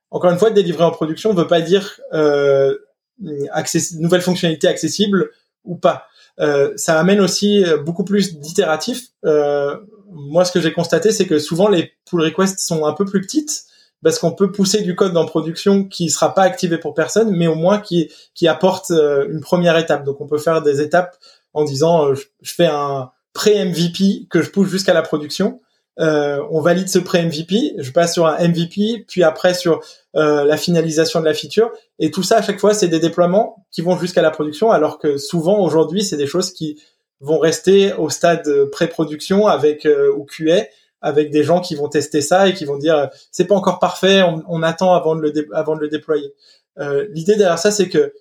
Encore 0.09 0.31
une 0.31 0.39
fois, 0.39 0.49
délivrer 0.51 0.83
en 0.83 0.91
production 0.91 1.33
ne 1.33 1.39
veut 1.39 1.47
pas 1.47 1.61
dire 1.61 1.99
euh, 2.13 2.77
nouvelle 3.19 4.21
fonctionnalité 4.21 4.67
accessible 4.67 5.29
ou 5.63 5.75
pas. 5.75 6.07
Euh, 6.39 6.73
ça 6.75 6.99
amène 6.99 7.21
aussi 7.21 7.63
beaucoup 7.85 8.03
plus 8.03 8.39
d'itératifs. 8.39 9.07
Euh, 9.25 9.77
moi, 10.09 10.43
ce 10.43 10.51
que 10.51 10.59
j'ai 10.59 10.73
constaté, 10.73 11.11
c'est 11.11 11.27
que 11.27 11.39
souvent 11.39 11.69
les 11.69 11.93
pull 12.09 12.21
requests 12.21 12.59
sont 12.59 12.85
un 12.85 12.93
peu 12.93 13.05
plus 13.05 13.21
petites 13.21 13.65
parce 14.03 14.19
qu'on 14.19 14.31
peut 14.31 14.51
pousser 14.51 14.81
du 14.81 14.95
code 14.95 15.15
en 15.15 15.25
production 15.25 15.83
qui 15.83 16.09
sera 16.09 16.33
pas 16.33 16.43
activé 16.43 16.77
pour 16.77 16.93
personne, 16.93 17.35
mais 17.35 17.47
au 17.47 17.55
moins 17.55 17.79
qui 17.79 18.11
qui 18.33 18.47
apporte 18.47 18.91
euh, 18.91 19.27
une 19.29 19.41
première 19.41 19.77
étape. 19.77 20.03
Donc 20.03 20.21
on 20.21 20.27
peut 20.27 20.37
faire 20.37 20.61
des 20.61 20.81
étapes 20.81 21.17
en 21.53 21.63
disant 21.63 22.07
euh, 22.07 22.15
je, 22.41 22.53
fais 22.53 22.67
un 22.67 23.11
pré-MVP 23.33 24.27
que 24.29 24.41
je 24.41 24.49
pousse 24.49 24.69
jusqu'à 24.69 24.93
la 24.93 25.01
production. 25.01 25.61
Euh, 25.99 26.41
on 26.51 26.61
valide 26.61 26.87
ce 26.87 26.99
pré-MVP, 26.99 27.75
je 27.77 27.91
passe 27.91 28.13
sur 28.13 28.25
un 28.25 28.47
MVP, 28.47 29.05
puis 29.07 29.23
après 29.23 29.53
sur 29.53 29.81
euh, 30.15 30.45
la 30.45 30.57
finalisation 30.57 31.19
de 31.19 31.25
la 31.25 31.33
feature. 31.33 31.69
Et 31.99 32.11
tout 32.11 32.23
ça, 32.23 32.37
à 32.37 32.41
chaque 32.41 32.59
fois, 32.59 32.73
c'est 32.73 32.87
des 32.87 32.99
déploiements 32.99 33.65
qui 33.71 33.81
vont 33.81 33.97
jusqu'à 33.97 34.21
la 34.21 34.31
production, 34.31 34.71
alors 34.71 34.99
que 34.99 35.17
souvent, 35.17 35.59
aujourd'hui, 35.59 36.03
c'est 36.03 36.17
des 36.17 36.27
choses 36.27 36.51
qui 36.51 36.81
vont 37.19 37.37
rester 37.37 37.93
au 37.93 38.09
stade 38.09 38.49
pré-production 38.71 39.47
avec 39.47 39.87
ou 40.17 40.25
QA 40.25 40.63
avec 41.01 41.31
des 41.31 41.43
gens 41.43 41.61
qui 41.61 41.75
vont 41.75 41.89
tester 41.89 42.21
ça 42.21 42.47
et 42.47 42.53
qui 42.53 42.65
vont 42.65 42.77
dire 42.77 43.09
c'est 43.31 43.45
pas 43.45 43.55
encore 43.55 43.79
parfait, 43.79 44.21
on, 44.21 44.43
on, 44.47 44.63
attend 44.63 44.93
avant 44.93 45.15
de 45.15 45.21
le 45.21 45.47
avant 45.53 45.75
de 45.75 45.81
le 45.81 45.89
déployer. 45.89 46.33
Euh, 46.79 47.07
L'idée 47.11 47.35
derrière 47.35 47.59
ça, 47.59 47.71
c'est 47.71 47.89
que 47.89 48.13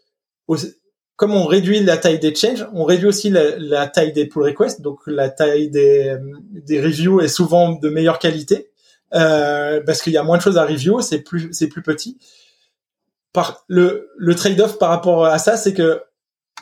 comme 1.16 1.34
on 1.34 1.44
réduit 1.44 1.80
la 1.80 1.98
taille 1.98 2.18
des 2.18 2.34
changes, 2.34 2.66
on 2.72 2.84
réduit 2.84 3.06
aussi 3.06 3.30
la, 3.30 3.56
la, 3.58 3.86
taille 3.86 4.12
des 4.12 4.26
pull 4.26 4.42
requests, 4.42 4.80
donc 4.80 5.00
la 5.06 5.28
taille 5.28 5.68
des, 5.68 6.16
des 6.50 6.80
reviews 6.80 7.20
est 7.20 7.28
souvent 7.28 7.72
de 7.72 7.88
meilleure 7.90 8.18
qualité 8.18 8.70
euh, 9.14 9.82
parce 9.84 10.02
qu'il 10.02 10.12
y 10.12 10.16
a 10.16 10.22
moins 10.22 10.38
de 10.38 10.42
choses 10.42 10.58
à 10.58 10.64
review, 10.64 11.00
c'est 11.00 11.20
plus 11.20 11.48
c'est 11.52 11.68
plus 11.68 11.82
petit. 11.82 12.18
Par 13.32 13.64
le 13.68 14.10
le 14.16 14.34
trade-off 14.34 14.78
par 14.78 14.88
rapport 14.88 15.26
à 15.26 15.38
ça, 15.38 15.56
c'est 15.56 15.74
que 15.74 16.02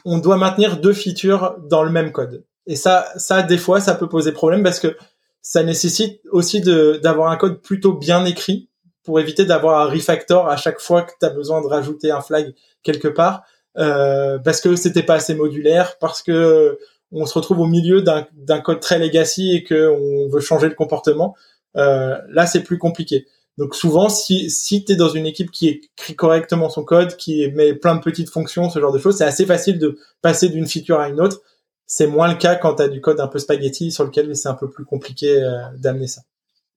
on 0.05 0.19
doit 0.19 0.37
maintenir 0.37 0.79
deux 0.79 0.93
features 0.93 1.57
dans 1.69 1.83
le 1.83 1.91
même 1.91 2.13
code. 2.13 2.45
Et 2.67 2.77
ça, 2.77 3.13
ça 3.17 3.43
des 3.43 3.59
fois, 3.59 3.81
ça 3.81 3.95
peut 3.95 4.09
poser 4.09 4.33
problème 4.33 4.63
parce 4.63 4.81
que 4.81 4.97
ça 5.43 5.63
nécessite 5.63 6.21
aussi 6.31 6.61
d'avoir 6.61 7.31
un 7.31 7.37
code 7.37 7.61
plutôt 7.61 7.93
bien 7.93 8.25
écrit 8.25 8.69
pour 9.03 9.21
éviter 9.21 9.47
d'avoir 9.47 9.81
un 9.81 9.91
refactor 9.91 10.49
à 10.49 10.57
chaque 10.57 10.81
fois 10.81 11.03
que 11.03 11.13
tu 11.19 11.25
as 11.25 11.31
besoin 11.31 11.63
de 11.63 11.67
rajouter 11.67 12.11
un 12.11 12.21
flag 12.21 12.55
quelque 12.83 13.09
part. 13.09 13.45
Euh, 13.79 14.39
parce 14.39 14.61
que 14.61 14.77
c'était 14.77 15.03
pas 15.03 15.15
assez 15.15 15.35
modulaire 15.35 15.99
parce 15.99 16.23
que 16.23 16.79
on 17.13 17.25
se 17.25 17.35
retrouve 17.35 17.61
au 17.61 17.67
milieu 17.67 18.03
d'un 18.03 18.61
code 18.61 18.81
très 18.81 18.99
legacy 18.99 19.55
et 19.55 19.63
que 19.63 19.89
on 19.89 20.29
veut 20.29 20.41
changer 20.41 20.69
le 20.69 20.75
comportement. 20.75 21.35
Euh, 21.77 22.19
là 22.29 22.47
c'est 22.47 22.63
plus 22.63 22.79
compliqué. 22.79 23.27
Donc 23.57 23.75
souvent 23.75 24.09
si 24.09 24.51
si 24.51 24.85
tu 24.85 24.93
es 24.93 24.97
dans 24.97 25.09
une 25.09 25.27
équipe 25.27 25.51
qui 25.51 25.69
écrit 25.69 26.17
correctement 26.17 26.69
son 26.69 26.85
code 26.85 27.17
qui 27.17 27.51
met 27.53 27.75
plein 27.75 27.95
de 27.95 28.01
petites 28.01 28.31
fonctions 28.31 28.69
ce 28.69 28.79
genre 28.79 28.93
de 28.93 28.99
choses 28.99 29.17
c'est 29.17 29.25
assez 29.25 29.47
facile 29.47 29.79
de 29.79 29.99
passer 30.23 30.49
d'une 30.49 30.67
feature 30.67 31.01
à 31.01 31.09
une 31.09 31.21
autre 31.21 31.41
c'est 31.89 32.07
moins 32.07 32.29
le 32.29 32.37
cas 32.37 32.55
quand 32.55 32.77
tu 32.77 32.83
as 32.83 32.89
du 32.89 33.01
code 33.01 33.19
un 33.19 33.27
peu 33.27 33.39
spaghetti 33.41 33.91
sur 33.91 34.05
lequel 34.05 34.37
c'est 34.37 34.49
un 34.49 34.55
peu 34.55 34.71
plus 34.71 34.85
compliqué 34.85 35.43
euh, 35.43 35.59
d'amener 35.79 36.07
ça. 36.07 36.21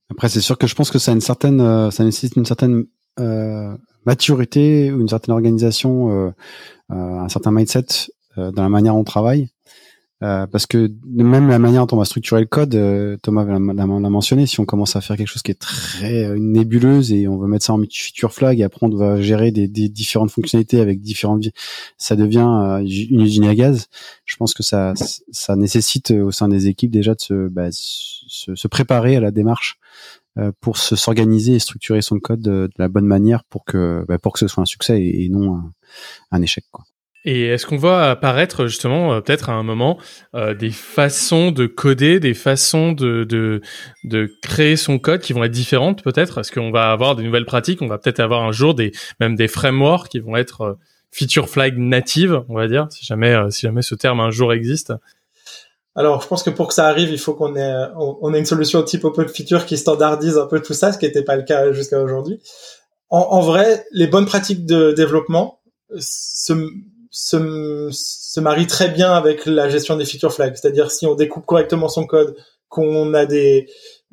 Après, 0.09 0.30
c'est 0.30 0.41
sûr 0.41 0.57
que 0.57 0.68
je 0.68 0.74
pense 0.74 0.89
que 0.89 0.99
ça 0.99 1.12
a 1.12 1.14
une 1.14 1.22
certaine, 1.22 1.62
euh, 1.62 1.91
ça 1.91 2.03
nécessite 2.03 2.36
une 2.38 2.45
certaine 2.45 2.86
euh, 3.20 3.78
maturité 4.05 4.91
ou 4.91 5.01
une 5.01 5.09
certaine 5.09 5.34
organisation, 5.34 6.34
un 6.89 7.30
certain 7.30 7.51
mindset 7.51 7.86
dans 8.36 8.64
la 8.64 8.70
manière 8.70 8.93
dont 8.93 9.01
on 9.01 9.03
travaille. 9.03 9.49
Euh, 10.24 10.46
parce 10.46 10.68
que 10.68 10.92
même 11.06 11.50
la 11.50 11.58
manière 11.58 11.88
dont 11.88 11.96
on 11.96 12.00
va 12.00 12.06
structurer 12.06 12.42
le 12.42 12.48
code, 12.48 12.76
euh, 12.76 13.18
Thomas 13.24 13.44
l'a 13.44 13.86
mentionné, 13.86 14.46
si 14.46 14.60
on 14.60 14.66
commence 14.66 14.96
à 14.96 15.02
faire 15.02 15.18
quelque 15.18 15.28
chose 15.28 15.42
qui 15.42 15.50
est 15.50 15.60
très 15.60 16.26
euh, 16.26 16.38
nébuleuse 16.38 17.12
et 17.12 17.28
on 17.28 17.38
veut 17.38 17.48
mettre 17.48 17.66
ça 17.66 17.74
en 17.74 17.82
feature 17.82 18.32
flag 18.32 18.60
et 18.60 18.64
après 18.64 18.86
on 18.86 18.96
va 18.96 19.20
gérer 19.20 19.52
des, 19.52 19.68
des 19.68 19.90
différentes 19.90 20.30
fonctionnalités 20.30 20.80
avec 20.80 21.02
différentes, 21.02 21.46
ça 21.98 22.16
devient 22.16 22.82
une 22.86 23.22
usine 23.22 23.46
à 23.46 23.56
gaz. 23.56 23.88
Je 24.26 24.36
pense 24.38 24.54
que 24.54 24.62
ça, 24.62 24.94
ça 25.32 25.56
nécessite 25.56 26.12
au 26.12 26.32
sein 26.32 26.48
des 26.50 26.68
équipes 26.68 26.92
déjà 26.92 27.16
de 27.16 27.22
se, 27.22 27.48
bah, 27.48 27.70
se, 27.72 28.54
se 28.54 28.68
préparer 28.68 29.16
à 29.16 29.22
la 29.22 29.32
démarche 29.32 29.80
pour 30.62 30.78
se 30.78 30.96
s'organiser 30.96 31.56
et 31.56 31.60
structurer 31.60 32.02
son 32.02 32.20
code 32.20 32.42
de, 32.42 32.70
la 32.78 32.88
bonne 32.88 33.06
manière 33.06 33.44
pour 33.44 33.66
que 33.66 34.06
bah, 34.08 34.18
pour 34.18 34.34
que 34.34 34.40
ce 34.40 34.48
soit 34.48 34.62
un 34.62 34.66
succès 34.66 35.02
et, 35.02 35.28
non 35.30 35.56
un, 35.56 35.74
un 36.32 36.42
échec 36.42 36.64
quoi. 36.72 36.86
Et 37.24 37.46
est-ce 37.46 37.68
qu'on 37.68 37.78
voit 37.78 38.10
apparaître 38.10 38.66
justement 38.66 39.14
euh, 39.14 39.22
peut-être 39.22 39.50
à 39.50 39.54
un 39.54 39.64
moment 39.64 40.00
euh, 40.36 40.56
des 40.56 40.72
façons 40.72 41.52
de 41.52 41.68
coder, 41.68 42.20
des 42.20 42.34
façons 42.34 42.94
de, 42.94 43.24
de, 43.24 43.62
de 44.04 44.32
créer 44.42 44.76
son 44.76 44.98
code 44.98 45.22
qui 45.22 45.34
vont 45.34 45.44
être 45.44 45.52
différentes 45.52 46.04
peut-être? 46.04 46.40
Est-ce 46.40 46.52
qu'on 46.52 46.72
va 46.72 46.92
avoir 46.92 47.16
des 47.16 47.24
nouvelles 47.24 47.46
pratiques? 47.46 47.82
On 47.82 47.88
va 47.88 48.00
peut-être 48.00 48.20
avoir 48.20 48.44
un 48.44 48.52
jour 48.52 48.74
des 48.74 48.92
même 49.20 49.36
des 49.36 49.48
frameworks 49.48 50.10
qui 50.10 50.20
vont 50.20 50.36
être 50.36 50.62
euh, 50.62 50.74
feature 51.12 51.48
flag 51.48 51.78
native, 51.78 52.44
on 52.50 52.56
va 52.56 52.68
dire, 52.68 52.88
si 52.90 53.06
jamais 53.06 53.36
si 53.50 53.62
jamais 53.62 53.82
ce 53.82 53.96
terme 53.96 54.20
un 54.22 54.32
jour 54.32 54.54
existe. 54.54 54.94
Alors, 55.94 56.22
je 56.22 56.28
pense 56.28 56.42
que 56.42 56.50
pour 56.50 56.70
que 56.70 56.74
ça 56.74 56.88
arrive, 56.88 57.12
il 57.12 57.20
faut 57.20 57.34
qu'on 57.34 57.56
ait 57.58 57.74
on, 57.98 58.34
ait 58.34 58.40
une 58.40 58.46
solution 58.46 58.82
type 58.82 59.04
open 59.04 59.28
feature 59.28 59.66
qui 59.66 59.78
standardise 59.78 60.38
un 60.38 60.46
peu 60.46 60.62
tout 60.62 60.74
ça, 60.74 60.94
ce 60.94 60.98
qui 60.98 61.06
n'était 61.06 61.24
pas 61.24 61.36
le 61.36 61.44
cas 61.44 61.74
jusqu'à 61.74 62.02
aujourd'hui. 62.02 62.40
En, 63.10 63.20
en 63.20 63.42
vrai, 63.42 63.86
les 63.92 64.08
bonnes 64.08 64.26
pratiques 64.26 64.66
de 64.66 64.94
développement 64.94 65.60
se 66.00 66.54
se, 67.12 67.89
se 67.91 68.39
marie 68.39 68.68
très 68.68 68.88
bien 68.88 69.14
avec 69.14 69.45
la 69.45 69.70
gestion 69.70 69.97
des 69.97 70.05
feature 70.05 70.34
flags. 70.34 70.55
C'est-à-dire 70.55 70.89
si 70.91 71.05
on 71.05 71.14
découpe 71.14 71.45
correctement 71.45 71.89
son 71.89 72.05
code, 72.05 72.36
qu'on 72.70 73.14
a 73.14 73.26
des 73.26 73.68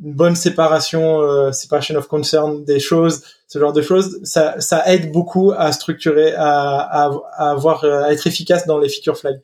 une 0.05 0.15
bonne 0.15 0.37
séparation, 0.37 1.23
euh, 1.23 1.51
separation 1.51 1.97
of 1.97 2.07
concern 2.07 2.65
des 2.65 2.79
choses, 2.79 3.23
ce 3.49 3.59
genre 3.59 3.73
de 3.73 3.83
choses, 3.83 4.21
ça, 4.23 4.61
ça 4.61 4.85
aide 4.87 5.11
beaucoup 5.11 5.53
à 5.57 5.73
structurer, 5.73 6.35
à, 6.35 6.79
à, 6.79 7.11
à 7.33 7.51
avoir, 7.51 7.85
à 7.85 8.13
être 8.13 8.27
efficace 8.27 8.67
dans 8.67 8.79
les 8.79 8.89
feature 8.89 9.17
flags. 9.17 9.41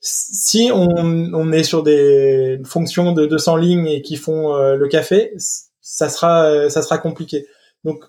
Si 0.00 0.70
on, 0.72 0.88
on 0.96 1.52
est 1.52 1.62
sur 1.62 1.82
des 1.82 2.58
fonctions 2.64 3.12
de 3.12 3.26
200 3.26 3.56
lignes 3.56 3.86
et 3.86 4.02
qui 4.02 4.16
font 4.16 4.54
euh, 4.54 4.76
le 4.76 4.88
café, 4.88 5.34
ça 5.80 6.08
sera, 6.08 6.70
ça 6.70 6.82
sera 6.82 6.98
compliqué. 6.98 7.46
Donc 7.84 8.04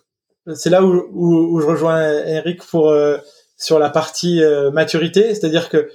c'est 0.54 0.70
là 0.70 0.84
où, 0.84 0.94
où, 1.12 1.56
où, 1.56 1.62
je 1.62 1.68
rejoins 1.68 2.02
Eric 2.26 2.64
pour 2.64 2.90
euh, 2.90 3.18
sur 3.58 3.80
la 3.80 3.90
partie 3.90 4.44
euh, 4.44 4.72
maturité, 4.72 5.36
c'est-à-dire 5.36 5.70
que 5.70 5.90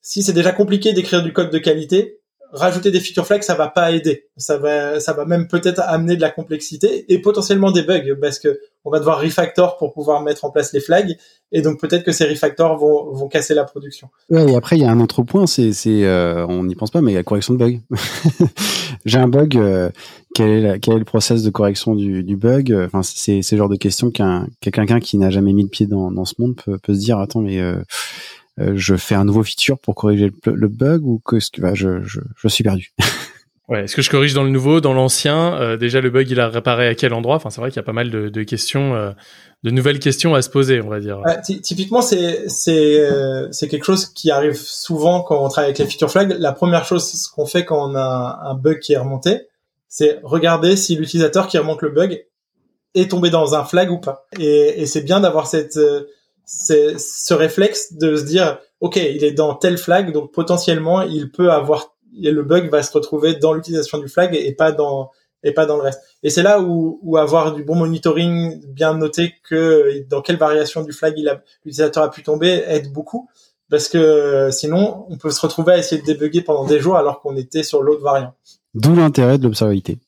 si 0.00 0.22
c'est 0.22 0.32
déjà 0.32 0.52
compliqué 0.52 0.92
d'écrire 0.92 1.22
du 1.22 1.32
code 1.32 1.50
de 1.50 1.58
qualité, 1.58 2.20
rajouter 2.52 2.90
des 2.90 3.00
feature 3.00 3.26
flags, 3.26 3.42
ça 3.42 3.54
va 3.54 3.68
pas 3.68 3.90
aider. 3.92 4.28
Ça 4.36 4.56
va, 4.56 5.00
ça 5.00 5.12
va 5.12 5.24
même 5.24 5.48
peut-être 5.48 5.80
amener 5.80 6.16
de 6.16 6.20
la 6.20 6.30
complexité 6.30 7.04
et 7.12 7.20
potentiellement 7.20 7.72
des 7.72 7.82
bugs 7.82 8.16
parce 8.20 8.38
que 8.38 8.60
on 8.86 8.90
va 8.90 9.00
devoir 9.00 9.20
refactor 9.20 9.76
pour 9.76 9.92
pouvoir 9.92 10.22
mettre 10.22 10.44
en 10.44 10.50
place 10.50 10.72
les 10.72 10.80
flags 10.80 11.16
et 11.52 11.60
donc 11.60 11.80
peut-être 11.80 12.04
que 12.04 12.12
ces 12.12 12.24
refactors 12.24 12.78
vont, 12.78 13.12
vont 13.12 13.28
casser 13.28 13.52
la 13.52 13.64
production. 13.64 14.08
Ouais, 14.30 14.50
et 14.50 14.56
après 14.56 14.76
il 14.76 14.82
y 14.82 14.84
a 14.84 14.90
un 14.90 15.00
autre 15.00 15.22
point, 15.22 15.46
c'est, 15.46 15.72
c'est, 15.72 16.04
euh, 16.04 16.46
on 16.46 16.64
n'y 16.64 16.76
pense 16.76 16.90
pas, 16.90 17.02
mais 17.02 17.12
la 17.12 17.24
correction 17.24 17.54
de 17.54 17.58
bugs. 17.58 17.78
J'ai 19.04 19.18
un 19.18 19.28
bug. 19.28 19.56
Euh, 19.56 19.90
quel 20.34 20.50
est, 20.50 20.60
la, 20.60 20.78
quel 20.78 20.94
est 20.94 20.98
le 20.98 21.04
process 21.04 21.42
de 21.42 21.50
correction 21.50 21.94
du, 21.94 22.22
du 22.22 22.36
bug? 22.36 22.72
Enfin, 22.72 23.02
c'est, 23.02 23.40
le 23.50 23.56
genre 23.56 23.68
de 23.68 23.76
question 23.76 24.10
qu'un, 24.10 24.46
quelqu'un 24.60 25.00
qui 25.00 25.18
n'a 25.18 25.30
jamais 25.30 25.52
mis 25.52 25.62
le 25.62 25.68
pied 25.68 25.86
dans, 25.86 26.10
dans 26.10 26.24
ce 26.24 26.34
monde 26.38 26.56
peut, 26.56 26.78
peut 26.78 26.94
se 26.94 27.00
dire 27.00 27.18
attends 27.18 27.40
mais 27.40 27.60
euh, 27.60 27.80
euh, 28.58 28.72
je 28.76 28.96
fais 28.96 29.14
un 29.14 29.24
nouveau 29.24 29.42
feature 29.42 29.78
pour 29.78 29.94
corriger 29.94 30.32
le, 30.44 30.68
bug 30.68 31.04
ou 31.04 31.20
que 31.24 31.40
ce 31.40 31.50
que 31.50 31.60
bah, 31.60 31.74
je, 31.74 32.02
je 32.02 32.48
suis 32.48 32.64
perdu. 32.64 32.92
Ouais, 33.68 33.84
est-ce 33.84 33.96
que 33.96 34.02
je 34.02 34.10
corrige 34.10 34.32
dans 34.32 34.44
le 34.44 34.50
nouveau, 34.50 34.80
dans 34.80 34.92
l'ancien 34.92 35.60
euh, 35.60 35.76
Déjà, 35.76 36.00
le 36.00 36.10
bug, 36.10 36.30
il 36.30 36.38
a 36.38 36.48
réparé 36.48 36.86
à 36.86 36.94
quel 36.94 37.12
endroit? 37.12 37.34
Enfin, 37.34 37.50
c'est 37.50 37.60
vrai 37.60 37.70
qu'il 37.70 37.78
y 37.78 37.80
a 37.80 37.84
pas 37.84 37.92
mal 37.92 38.10
de, 38.10 38.28
de 38.28 38.42
questions, 38.44 38.94
euh, 38.94 39.10
de 39.64 39.70
nouvelles 39.72 39.98
questions 39.98 40.36
à 40.36 40.42
se 40.42 40.50
poser, 40.50 40.80
on 40.80 40.88
va 40.88 41.00
dire. 41.00 41.20
typiquement, 41.62 42.00
c'est 42.00 42.48
c'est 42.48 43.08
c'est 43.50 43.66
quelque 43.66 43.84
chose 43.84 44.06
qui 44.06 44.30
arrive 44.30 44.56
souvent 44.56 45.22
quand 45.22 45.44
on 45.44 45.48
travaille 45.48 45.70
avec 45.70 45.78
les 45.78 45.86
feature 45.86 46.10
flags. 46.10 46.36
La 46.38 46.52
première 46.52 46.84
chose 46.84 47.26
qu'on 47.34 47.46
fait 47.46 47.64
quand 47.64 47.90
on 47.90 47.96
a 47.96 48.40
un 48.44 48.54
bug 48.54 48.78
qui 48.78 48.92
est 48.92 48.98
remonté, 48.98 49.48
c'est 49.88 50.20
regarder 50.22 50.76
si 50.76 50.94
l'utilisateur 50.94 51.48
qui 51.48 51.58
remonte 51.58 51.82
le 51.82 51.90
bug 51.90 52.24
est 52.94 53.10
tombé 53.10 53.30
dans 53.30 53.56
un 53.56 53.64
flag 53.64 53.90
ou 53.90 53.98
pas. 53.98 54.26
Et, 54.38 54.80
et 54.80 54.86
c'est 54.86 55.02
bien 55.02 55.18
d'avoir 55.18 55.48
cette 55.48 55.78
c'est 56.46 56.96
ce 56.98 57.34
réflexe 57.34 57.94
de 57.94 58.14
se 58.14 58.22
dire 58.22 58.58
ok 58.78 58.96
il 58.96 59.24
est 59.24 59.32
dans 59.32 59.54
tel 59.54 59.76
flag 59.76 60.12
donc 60.12 60.32
potentiellement 60.32 61.02
il 61.02 61.32
peut 61.32 61.50
avoir 61.50 61.95
le 62.18 62.42
bug 62.42 62.70
va 62.70 62.82
se 62.82 62.92
retrouver 62.92 63.34
dans 63.34 63.52
l'utilisation 63.52 63.98
du 63.98 64.08
flag 64.08 64.34
et 64.34 64.52
pas 64.52 64.72
dans 64.72 65.10
et 65.42 65.52
pas 65.52 65.66
dans 65.66 65.76
le 65.76 65.82
reste. 65.82 66.00
Et 66.22 66.30
c'est 66.30 66.42
là 66.42 66.60
où, 66.60 66.98
où 67.02 67.16
avoir 67.16 67.54
du 67.54 67.62
bon 67.62 67.76
monitoring 67.76 68.60
bien 68.66 68.94
noter 68.94 69.34
que 69.44 70.04
dans 70.08 70.20
quelle 70.20 70.38
variation 70.38 70.82
du 70.82 70.92
flag 70.92 71.14
il 71.16 71.28
a 71.28 71.42
l'utilisateur 71.64 72.02
a 72.02 72.10
pu 72.10 72.22
tomber 72.22 72.64
aide 72.66 72.92
beaucoup. 72.92 73.28
Parce 73.70 73.88
que 73.88 74.50
sinon 74.50 75.06
on 75.08 75.16
peut 75.16 75.30
se 75.30 75.40
retrouver 75.40 75.74
à 75.74 75.78
essayer 75.78 76.00
de 76.00 76.06
débugger 76.06 76.40
pendant 76.40 76.66
des 76.66 76.80
jours 76.80 76.96
alors 76.96 77.20
qu'on 77.20 77.36
était 77.36 77.62
sur 77.62 77.82
l'autre 77.82 78.02
variant. 78.02 78.34
D'où 78.74 78.94
l'intérêt 78.94 79.38
de 79.38 79.44
l'observabilité 79.44 79.98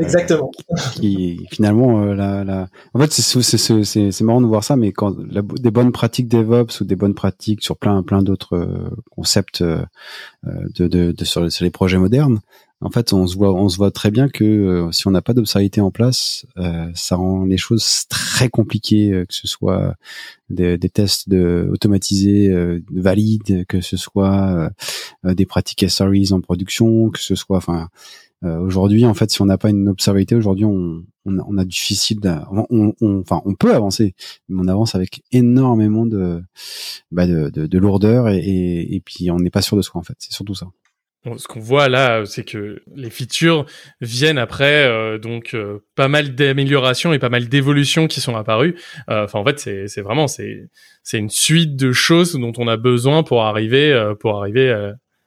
Exactement. 0.00 0.50
qui 0.94 1.46
finalement 1.50 2.02
euh, 2.02 2.14
la, 2.14 2.68
en 2.94 2.98
fait 2.98 3.12
c'est 3.12 4.20
marrant 4.22 4.40
de 4.40 4.46
voir 4.46 4.64
ça 4.64 4.76
mais 4.76 4.92
quand 4.92 5.14
des 5.16 5.70
bonnes 5.70 5.92
pratiques 5.92 6.28
DevOps 6.28 6.80
ou 6.80 6.84
des 6.84 6.96
bonnes 6.96 7.14
pratiques 7.14 7.62
sur 7.62 7.76
plein 7.76 8.02
plein 8.02 8.22
d'autres 8.22 8.56
euh, 8.56 8.90
concepts 9.10 9.62
euh, 9.62 9.84
de, 10.44 10.88
de, 10.88 11.12
de 11.12 11.24
sur, 11.24 11.42
les 11.42 11.70
projets 11.70 11.98
modernes 11.98 12.40
en 12.80 12.90
fait 12.90 13.12
on 13.12 13.26
se 13.26 13.36
voit 13.36 13.52
on 13.52 13.68
se 13.68 13.76
voit 13.76 13.90
très 13.90 14.10
bien 14.10 14.28
que 14.28 14.88
si 14.90 15.06
on 15.06 15.10
n'a 15.10 15.20
pas 15.20 15.34
d'observabilité 15.34 15.80
en 15.82 15.90
place 15.90 16.46
ça 16.94 17.16
rend 17.16 17.44
les 17.44 17.58
choses 17.58 18.06
très 18.08 18.48
compliquées 18.48 19.24
que 19.28 19.34
ce 19.34 19.46
soit 19.46 19.94
des, 20.48 20.78
des 20.78 20.88
tests 20.88 21.28
de 21.28 21.68
automatisés 21.70 22.50
valides 22.90 23.66
que 23.66 23.82
ce 23.82 23.98
soit 23.98 24.70
des 25.24 25.44
pratiques 25.44 25.84
SREs 25.88 26.32
en 26.32 26.40
production 26.40 27.10
que 27.10 27.20
ce 27.20 27.34
soit 27.34 27.58
enfin 27.58 27.80
euh, 27.80 27.86
aujourd'hui, 28.42 29.04
en 29.04 29.14
fait, 29.14 29.30
si 29.30 29.42
on 29.42 29.46
n'a 29.46 29.58
pas 29.58 29.70
une 29.70 29.88
observabilité, 29.88 30.34
aujourd'hui, 30.34 30.64
on, 30.64 31.04
on, 31.26 31.38
on, 31.38 31.58
a 31.58 31.64
difficile, 31.64 32.18
on, 32.50 32.94
on, 33.00 33.20
enfin, 33.20 33.42
on 33.44 33.54
peut 33.54 33.74
avancer, 33.74 34.14
mais 34.48 34.62
on 34.64 34.68
avance 34.68 34.94
avec 34.94 35.22
énormément 35.32 36.06
de, 36.06 36.42
bah 37.10 37.26
de, 37.26 37.50
de, 37.50 37.66
de, 37.66 37.78
lourdeur 37.78 38.28
et, 38.28 38.38
et, 38.38 38.94
et 38.94 39.00
puis 39.00 39.30
on 39.30 39.38
n'est 39.38 39.50
pas 39.50 39.62
sûr 39.62 39.76
de 39.76 39.82
soi 39.82 40.00
en 40.00 40.04
fait. 40.04 40.14
C'est 40.18 40.32
surtout 40.32 40.54
ça. 40.54 40.66
Bon, 41.22 41.36
ce 41.36 41.46
qu'on 41.46 41.60
voit 41.60 41.90
là, 41.90 42.24
c'est 42.24 42.44
que 42.44 42.82
les 42.94 43.10
features 43.10 43.66
viennent 44.00 44.38
après, 44.38 44.86
euh, 44.86 45.18
donc 45.18 45.52
euh, 45.52 45.80
pas 45.94 46.08
mal 46.08 46.34
d'améliorations 46.34 47.12
et 47.12 47.18
pas 47.18 47.28
mal 47.28 47.46
d'évolutions 47.50 48.06
qui 48.06 48.22
sont 48.22 48.36
apparues. 48.36 48.74
Enfin, 49.06 49.38
en 49.38 49.44
fait, 49.44 49.58
c'est 49.58 50.00
vraiment 50.00 50.28
c'est 50.28 50.70
c'est 51.02 51.18
une 51.18 51.28
suite 51.28 51.76
de 51.76 51.92
choses 51.92 52.32
dont 52.32 52.52
on 52.56 52.68
a 52.68 52.78
besoin 52.78 53.22
pour 53.22 53.42
arriver 53.42 54.14
pour 54.18 54.38
arriver 54.38 54.70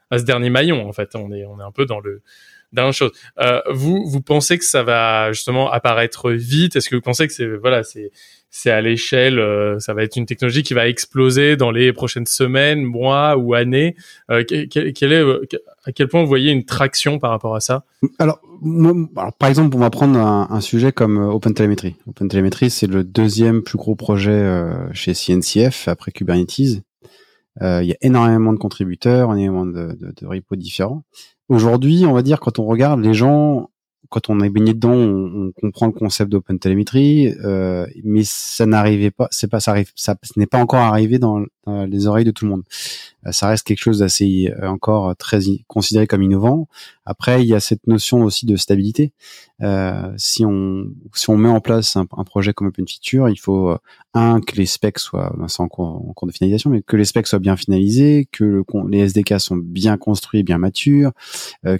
à 0.09 0.17
ce 0.17 0.23
dernier 0.23 0.49
maillon. 0.49 0.87
En 0.87 0.93
fait, 0.93 1.15
on 1.15 1.31
est 1.31 1.45
on 1.45 1.59
est 1.59 1.63
un 1.63 1.71
peu 1.71 1.85
dans 1.85 1.99
le 1.99 2.23
dernière 2.73 2.93
chose. 2.93 3.11
Euh, 3.39 3.61
vous, 3.71 4.03
vous 4.07 4.21
pensez 4.21 4.57
que 4.57 4.65
ça 4.65 4.83
va 4.83 5.31
justement 5.31 5.71
apparaître 5.71 6.31
vite? 6.31 6.75
Est-ce 6.75 6.89
que 6.89 6.95
vous 6.95 7.01
pensez 7.01 7.27
que 7.27 7.33
c'est 7.33 7.47
voilà, 7.57 7.83
c'est 7.83 8.11
c'est 8.55 8.69
à 8.69 8.81
l'échelle, 8.81 9.39
euh, 9.39 9.79
ça 9.79 9.95
va 9.95 10.03
être 10.03 10.15
une 10.15 10.27
technologie 10.27 10.61
qui 10.61 10.75
va 10.75 10.87
exploser 10.87 11.55
dans 11.55 11.71
les 11.71 11.91
prochaines 11.91 12.27
semaines, 12.27 12.83
mois 12.83 13.35
ou 13.35 13.55
années? 13.55 13.95
Euh, 14.29 14.43
quel, 14.43 15.11
est, 15.11 15.23
à 15.85 15.91
quel 15.91 16.07
point 16.07 16.21
vous 16.21 16.27
voyez 16.27 16.51
une 16.51 16.63
traction 16.63 17.17
par 17.17 17.31
rapport 17.31 17.55
à 17.55 17.61
ça? 17.61 17.83
Alors, 18.19 18.39
par 19.39 19.49
exemple, 19.49 19.75
on 19.75 19.79
va 19.79 19.89
prendre 19.89 20.19
un, 20.19 20.61
sujet 20.61 20.91
comme 20.91 21.17
OpenTelemetry. 21.17 21.95
OpenTelemetry, 22.07 22.69
c'est 22.69 22.85
le 22.85 23.03
deuxième 23.03 23.63
plus 23.63 23.77
gros 23.77 23.95
projet 23.95 24.63
chez 24.93 25.15
CNCF 25.15 25.87
après 25.87 26.11
Kubernetes. 26.11 26.59
il 26.59 26.83
y 27.59 27.91
a 27.91 27.97
énormément 28.01 28.53
de 28.53 28.59
contributeurs, 28.59 29.33
énormément 29.33 29.65
de, 29.65 29.97
de, 29.99 30.13
de 30.15 30.27
repos 30.27 30.55
différents. 30.55 31.03
Aujourd'hui, 31.53 32.03
on 32.07 32.13
va 32.13 32.23
dire, 32.23 32.39
quand 32.39 32.57
on 32.57 32.65
regarde 32.65 32.99
les 32.99 33.13
gens, 33.13 33.69
quand 34.09 34.31
on 34.31 34.39
est 34.39 34.49
baigné 34.49 34.73
dedans, 34.73 34.95
on, 34.95 35.51
comprend 35.51 35.85
le 35.85 35.91
concept 35.91 36.31
d'open 36.31 36.57
telemetry, 36.57 37.31
euh, 37.45 37.85
mais 38.03 38.23
ça 38.23 38.65
n'arrivait 38.65 39.11
pas, 39.11 39.27
c'est 39.29 39.47
pas, 39.47 39.59
ça 39.59 39.69
arrive, 39.69 39.91
ça, 39.95 40.15
n'est 40.35 40.47
pas 40.47 40.57
encore 40.57 40.79
arrivé 40.79 41.19
dans, 41.19 41.45
les 41.67 42.07
oreilles 42.07 42.25
de 42.25 42.31
tout 42.31 42.45
le 42.45 42.51
monde. 42.51 42.63
Euh, 43.25 43.31
ça 43.31 43.47
reste 43.47 43.65
quelque 43.65 43.79
chose 43.79 43.99
d'assez 43.99 44.53
euh, 44.61 44.67
encore 44.67 45.15
très 45.15 45.39
considéré 45.67 46.07
comme 46.07 46.23
innovant. 46.23 46.67
Après, 47.05 47.43
il 47.43 47.47
y 47.47 47.53
a 47.53 47.59
cette 47.59 47.85
notion 47.87 48.23
aussi 48.23 48.45
de 48.45 48.55
stabilité. 48.55 49.11
Euh, 49.61 50.11
si 50.17 50.45
on 50.45 50.85
si 51.13 51.29
on 51.29 51.37
met 51.37 51.49
en 51.49 51.59
place 51.59 51.95
un, 51.95 52.05
projet 52.05 52.53
comme 52.53 52.67
Open 52.67 52.87
Feature, 52.87 53.29
il 53.29 53.37
faut 53.37 53.75
un 54.13 54.41
que 54.41 54.55
les 54.55 54.65
specs 54.65 54.99
soient, 54.99 55.33
ben, 55.37 55.47
c'est 55.47 55.61
en 55.61 55.67
cours, 55.67 56.13
de 56.23 56.31
finalisation, 56.31 56.69
mais 56.69 56.81
que 56.81 56.95
les 56.95 57.05
specs 57.05 57.27
soient 57.27 57.39
bien 57.39 57.55
finalisés, 57.55 58.27
que 58.31 58.43
le, 58.43 58.63
les 58.89 58.99
SDK 58.99 59.39
sont 59.39 59.57
bien 59.57 59.97
construits, 59.97 60.43
bien 60.43 60.57
matures, 60.57 61.11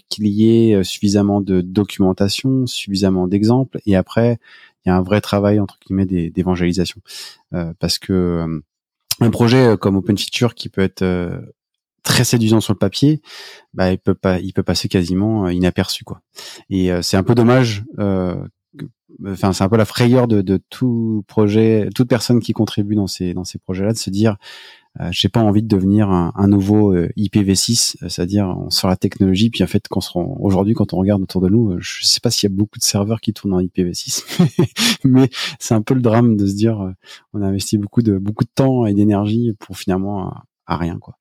qu'il 0.09 0.27
y 0.27 0.49
ait 0.49 0.83
suffisamment 0.83 1.41
de 1.41 1.61
documentation, 1.61 2.67
suffisamment 2.67 3.27
d'exemples, 3.27 3.79
et 3.85 3.95
après 3.95 4.39
il 4.85 4.89
y 4.89 4.91
a 4.91 4.97
un 4.97 5.01
vrai 5.01 5.21
travail 5.21 5.59
entre 5.59 5.77
guillemets 5.79 6.05
d'évangélisation, 6.05 7.01
parce 7.79 7.97
que 7.97 8.61
un 9.19 9.29
projet 9.29 9.67
euh, 9.67 9.77
comme 9.77 9.95
Open 9.95 10.17
Feature 10.17 10.55
qui 10.55 10.69
peut 10.69 10.81
être 10.81 11.01
euh, 11.01 11.39
très 12.03 12.23
séduisant 12.23 12.59
sur 12.59 12.73
le 12.73 12.79
papier, 12.79 13.21
bah 13.73 13.91
il 13.91 13.97
peut 13.97 14.15
pas, 14.15 14.39
il 14.39 14.53
peut 14.53 14.63
passer 14.63 14.89
quasiment 14.89 15.47
inaperçu 15.49 16.03
quoi. 16.03 16.21
Et 16.69 16.91
c'est 17.01 17.15
un 17.15 17.23
peu 17.23 17.33
dommage. 17.33 17.85
Enfin, 19.25 19.53
c'est 19.53 19.63
un 19.63 19.69
peu 19.69 19.77
la 19.77 19.85
frayeur 19.85 20.27
de, 20.27 20.59
tout 20.69 21.23
projet, 21.27 21.89
toute 21.95 22.07
personne 22.07 22.39
qui 22.39 22.53
contribue 22.53 22.95
dans 22.95 23.07
ces 23.07 23.33
dans 23.33 23.43
ces 23.43 23.59
projets-là, 23.59 23.93
de 23.93 23.97
se 23.97 24.09
dire 24.09 24.37
euh, 24.99 25.07
j'ai 25.11 25.27
pas 25.27 25.41
envie 25.41 25.63
de 25.63 25.67
devenir 25.67 26.09
un, 26.09 26.47
nouveau 26.47 26.93
euh, 26.93 27.09
IPv6, 27.17 27.95
euh, 28.03 28.09
c'est-à-dire 28.09 28.47
on 28.47 28.69
sort 28.69 28.91
la 28.91 28.95
technologie, 28.95 29.49
puis 29.49 29.63
en 29.63 29.67
fait, 29.67 29.87
aujourd'hui, 30.15 30.75
quand 30.75 30.93
on 30.93 30.97
regarde 30.97 31.23
autour 31.23 31.41
de 31.41 31.49
nous, 31.49 31.75
je 31.79 32.05
sais 32.05 32.19
pas 32.19 32.29
s'il 32.29 32.49
y 32.49 32.53
a 32.53 32.55
beaucoup 32.55 32.77
de 32.77 32.83
serveurs 32.83 33.19
qui 33.19 33.33
tournent 33.33 33.53
en 33.53 33.61
IPv6, 33.61 34.23
mais 35.03 35.29
c'est 35.59 35.73
un 35.73 35.81
peu 35.81 35.95
le 35.95 36.01
drame 36.01 36.37
de 36.37 36.45
se 36.45 36.53
dire, 36.53 36.93
on 37.33 37.41
a 37.41 37.47
investi 37.47 37.79
beaucoup 37.79 38.03
de 38.03 38.19
beaucoup 38.19 38.43
de 38.43 38.51
temps 38.53 38.85
et 38.85 38.93
d'énergie 38.93 39.53
pour 39.59 39.77
finalement 39.77 40.31
à 40.65 40.77
rien 40.77 40.97
quoi. 40.99 41.17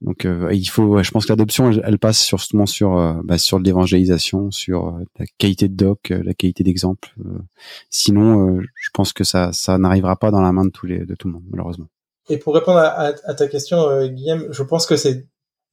Donc 0.00 0.26
il 0.50 0.66
faut, 0.66 1.02
je 1.02 1.10
pense 1.10 1.26
que 1.26 1.32
l'adoption 1.32 1.70
elle, 1.70 1.98
passe 1.98 2.20
sur, 2.20 2.38
justement 2.38 2.66
sur 2.66 3.20
bah, 3.24 3.38
sur 3.38 3.58
l'évangélisation, 3.58 4.50
sur 4.50 4.98
la 5.18 5.26
qualité 5.38 5.68
de 5.68 5.74
doc, 5.74 6.08
la 6.10 6.34
qualité 6.34 6.64
d'exemple. 6.64 7.14
sinon, 7.90 8.60
je 8.60 8.88
pense 8.94 9.12
que 9.12 9.24
ça 9.24 9.52
ça 9.52 9.78
n'arrivera 9.78 10.16
pas 10.16 10.30
dans 10.30 10.40
la 10.40 10.52
main 10.52 10.64
de 10.64 10.70
tous 10.70 10.86
les 10.86 11.04
de 11.04 11.14
tout 11.14 11.28
le 11.28 11.34
monde 11.34 11.44
malheureusement. 11.50 11.88
Et 12.30 12.38
pour 12.38 12.54
répondre 12.54 12.78
à, 12.78 13.12
ta 13.12 13.48
question, 13.48 13.88
euh, 13.88 14.06
Guillaume, 14.06 14.46
je 14.50 14.62
pense 14.62 14.86
que 14.86 14.96
c'est 14.96 15.26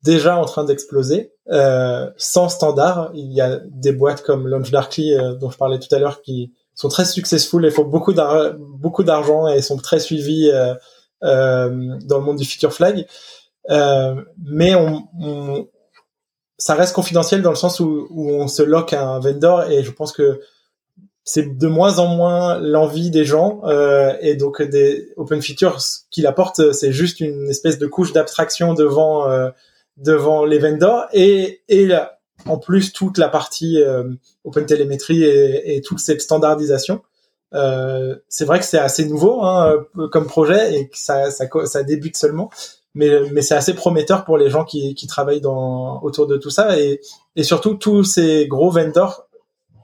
déjà 0.03 0.37
en 0.37 0.45
train 0.45 0.63
d'exploser. 0.63 1.31
Euh, 1.51 2.09
sans 2.17 2.49
standard, 2.49 3.11
il 3.13 3.31
y 3.31 3.41
a 3.41 3.59
des 3.69 3.91
boîtes 3.91 4.23
comme 4.23 4.47
Launch 4.47 4.71
Darkly 4.71 5.13
euh, 5.13 5.35
dont 5.35 5.51
je 5.51 5.57
parlais 5.57 5.77
tout 5.77 5.93
à 5.93 5.99
l'heure 5.99 6.23
qui 6.23 6.53
sont 6.73 6.89
très 6.89 7.05
successful 7.05 7.63
et 7.63 7.69
font 7.69 7.83
beaucoup 7.83 8.13
d'argent 8.13 9.47
et 9.47 9.61
sont 9.61 9.77
très 9.77 9.99
suivis 9.99 10.51
euh, 11.23 11.27
euh, 11.27 11.97
dans 12.03 12.19
le 12.19 12.23
monde 12.23 12.37
du 12.37 12.45
Future 12.45 12.73
Flag. 12.73 13.05
mais 13.69 14.75
on, 14.75 15.07
on, 15.19 15.67
ça 16.57 16.75
reste 16.75 16.93
confidentiel 16.93 17.41
dans 17.41 17.49
le 17.49 17.55
sens 17.55 17.79
où, 17.79 18.07
où 18.09 18.31
on 18.31 18.47
se 18.47 18.63
lock 18.63 18.93
à 18.93 19.03
un 19.03 19.19
vendor 19.19 19.69
et 19.69 19.83
je 19.83 19.91
pense 19.91 20.11
que 20.11 20.39
c'est 21.23 21.57
de 21.57 21.67
moins 21.67 21.99
en 21.99 22.07
moins 22.07 22.57
l'envie 22.59 23.11
des 23.11 23.25
gens 23.25 23.61
euh, 23.65 24.13
et 24.21 24.35
donc 24.35 24.61
des 24.61 25.11
open 25.17 25.41
features 25.41 25.77
qu'il 26.09 26.25
apporte 26.25 26.71
c'est 26.71 26.93
juste 26.93 27.19
une 27.19 27.49
espèce 27.49 27.77
de 27.77 27.85
couche 27.85 28.13
d'abstraction 28.13 28.73
devant 28.73 29.29
euh, 29.29 29.49
devant 29.97 30.45
les 30.45 30.57
vendors 30.57 31.05
et 31.11 31.61
et 31.67 31.89
en 32.45 32.57
plus 32.57 32.93
toute 32.93 33.17
la 33.17 33.27
partie 33.27 33.81
euh, 33.81 34.05
open 34.45 34.65
télémétrie 34.65 35.23
et, 35.23 35.75
et, 35.75 35.81
toute 35.81 35.99
cette 35.99 36.21
standardisation 36.21 36.95
euh, 36.95 37.06
c'est 37.51 38.45
vrai 38.45 38.59
que 38.59 38.65
c'est 38.65 38.77
assez 38.77 39.05
nouveau 39.05 39.43
hein, 39.43 39.85
comme 40.11 40.27
projet 40.27 40.75
et 40.75 40.89
que 40.89 40.97
ça, 40.97 41.31
ça, 41.31 41.83
débute 41.83 42.17
seulement 42.17 42.49
mais, 42.93 43.21
mais 43.31 43.41
c'est 43.41 43.55
assez 43.55 43.73
prometteur 43.73 44.25
pour 44.25 44.37
les 44.37 44.49
gens 44.49 44.65
qui, 44.65 44.95
qui 44.95 45.07
travaillent 45.07 45.41
dans, 45.41 46.01
autour 46.01 46.27
de 46.27 46.35
tout 46.35 46.49
ça 46.49 46.79
et, 46.79 46.99
et 47.35 47.43
surtout 47.43 47.75
tous 47.75 48.03
ces 48.03 48.47
gros 48.47 48.71
vendors 48.71 49.27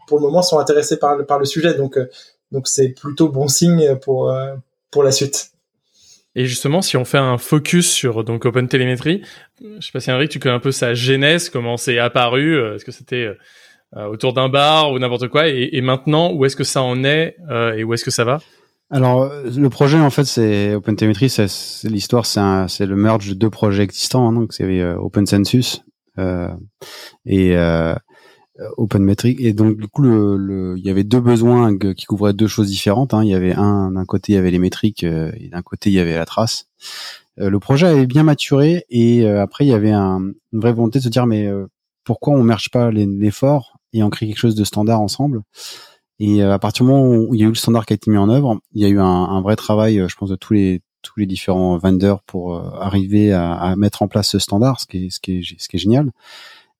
pour 0.07 0.17
le 0.17 0.23
moment 0.23 0.41
sont 0.41 0.59
intéressés 0.59 0.97
par 0.97 1.15
le, 1.15 1.25
par 1.25 1.39
le 1.39 1.45
sujet. 1.45 1.73
Donc, 1.75 1.97
euh, 1.97 2.09
donc 2.51 2.67
c'est 2.67 2.89
plutôt 2.89 3.29
bon 3.29 3.47
signe 3.47 3.95
pour, 3.97 4.31
euh, 4.31 4.55
pour 4.91 5.03
la 5.03 5.11
suite. 5.11 5.51
Et 6.35 6.45
justement, 6.45 6.81
si 6.81 6.97
on 6.97 7.05
fait 7.05 7.19
un 7.19 7.37
focus 7.37 7.91
sur 7.91 8.23
donc 8.23 8.45
Open 8.45 8.67
Telemetry, 8.67 9.21
je 9.61 9.85
sais 9.85 9.91
pas 9.91 9.99
si 9.99 10.11
Henrik, 10.11 10.31
tu 10.31 10.39
connais 10.39 10.55
un 10.55 10.59
peu 10.59 10.71
sa 10.71 10.95
genèse, 10.95 11.49
comment 11.49 11.77
c'est 11.77 11.99
apparu, 11.99 12.57
euh, 12.57 12.75
est-ce 12.75 12.85
que 12.85 12.91
c'était 12.91 13.29
autour 13.95 14.33
d'un 14.33 14.49
bar 14.49 14.91
ou 14.91 14.99
n'importe 14.99 15.27
quoi, 15.27 15.47
et, 15.47 15.69
et, 15.73 15.81
maintenant 15.81 16.33
où 16.33 16.45
est-ce 16.45 16.55
que 16.55 16.63
ça 16.63 16.81
en 16.81 17.03
est 17.03 17.37
et 17.75 17.83
où 17.83 17.93
est-ce 17.93 18.03
que 18.03 18.11
ça 18.11 18.23
va? 18.23 18.39
Alors 18.89 19.31
le 19.43 19.69
projet 19.69 19.99
en 19.99 20.09
fait 20.09 20.25
c'est 20.25 20.75
Open 20.75 20.95
Telemetry, 20.95 21.29
c'est 21.29 21.47
l'histoire, 21.83 22.25
c'est 22.25 22.85
le 22.85 22.95
merge 22.95 23.29
de 23.29 23.33
deux 23.33 23.49
projets 23.49 23.83
existants, 23.83 24.27
hein, 24.27 24.33
donc 24.33 24.53
c'est 24.53 24.83
Open 24.95 25.25
Census 25.25 25.83
euh, 26.17 26.49
et 27.25 27.55
euh, 27.55 27.95
euh, 28.59 28.69
OpenMetric 28.77 29.39
et 29.41 29.51
donc 29.51 29.77
du 29.77 29.87
coup 29.87 30.03
le, 30.03 30.75
il 30.77 30.85
y 30.85 30.91
avait 30.91 31.03
deux 31.03 31.19
besoins 31.19 31.75
qui 31.75 32.05
couvraient 32.05 32.33
deux 32.33 32.45
choses 32.45 32.67
différentes 32.67 33.15
hein. 33.15 33.23
il 33.23 33.29
y 33.29 33.33
avait 33.33 33.53
un 33.53 33.89
d'un 33.89 34.05
côté 34.05 34.33
il 34.33 34.35
y 34.35 34.37
avait 34.37 34.51
les 34.51 34.59
métriques 34.59 35.03
euh, 35.03 35.31
et 35.39 35.49
d'un 35.49 35.63
côté 35.63 35.89
il 35.89 35.93
y 35.93 35.99
avait 35.99 36.13
la 36.13 36.25
trace 36.25 36.67
euh, 37.39 37.49
le 37.49 37.59
projet 37.59 37.87
avait 37.87 38.05
bien 38.05 38.21
maturé 38.21 38.85
et 38.91 39.27
après 39.27 39.65
il 39.65 39.69
y 39.69 39.73
avait 39.73 39.91
un, 39.91 40.19
une 40.51 40.59
vraie 40.59 40.71
volonté 40.71 40.99
de 40.99 41.03
se 41.03 41.09
dire 41.09 41.25
mais 41.25 41.49
pourquoi 42.03 42.35
on 42.35 42.43
merge 42.43 42.69
pas 42.69 42.91
l'effort? 42.91 43.72
Et 43.93 44.03
on 44.03 44.09
crée 44.09 44.27
quelque 44.27 44.37
chose 44.37 44.55
de 44.55 44.63
standard 44.63 45.01
ensemble 45.01 45.41
et 46.19 46.41
à 46.43 46.59
partir 46.59 46.85
du 46.85 46.91
moment 46.91 47.07
où 47.07 47.33
il 47.33 47.41
y 47.41 47.43
a 47.43 47.45
eu 47.45 47.49
le 47.49 47.55
standard 47.55 47.85
qui 47.85 47.93
a 47.93 47.95
été 47.95 48.11
mis 48.11 48.17
en 48.17 48.29
œuvre 48.29 48.59
il 48.73 48.81
y 48.81 48.85
a 48.85 48.89
eu 48.89 48.99
un, 48.99 49.05
un 49.05 49.41
vrai 49.41 49.55
travail 49.55 50.03
je 50.07 50.15
pense 50.15 50.29
de 50.29 50.35
tous 50.35 50.53
les 50.53 50.81
tous 51.01 51.19
les 51.19 51.25
différents 51.25 51.77
vendeurs 51.77 52.21
pour 52.23 52.55
arriver 52.81 53.33
à, 53.33 53.53
à, 53.53 53.75
mettre 53.75 54.01
en 54.01 54.07
place 54.07 54.29
ce 54.29 54.39
standard 54.39 54.79
ce 54.79 54.87
qui 54.87 55.05
est 55.05 55.09
ce 55.09 55.19
qui 55.19 55.39
est 55.39 55.59
ce 55.59 55.67
qui 55.67 55.75
est 55.75 55.79
génial 55.79 56.11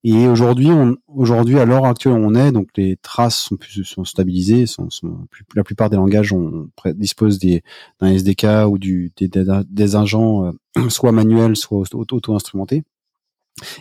et 0.05 0.27
aujourd'hui, 0.27 0.67
aujourd'hui, 1.07 1.59
à 1.59 1.65
l'heure 1.65 1.85
actuelle, 1.85 2.13
on 2.13 2.35
est 2.35 2.51
donc 2.51 2.67
les 2.75 2.97
traces 2.97 3.37
sont 3.37 3.55
plus 3.55 3.85
sont 3.85 4.03
stabilisées. 4.03 4.65
Sont, 4.65 4.89
sont 4.89 5.27
la 5.55 5.63
plupart 5.63 5.89
des 5.89 5.95
langages 5.95 6.33
on, 6.33 6.67
disposent 6.95 7.39
des 7.39 7.63
d'un 8.01 8.07
SDK 8.07 8.67
ou 8.67 8.77
du 8.77 9.13
des, 9.15 9.29
des, 9.29 9.95
agents 9.95 10.51
euh, 10.77 10.89
soit 10.89 11.13
manuels, 11.13 11.55
soit 11.55 11.85
auto-instrumentés. 11.93 12.83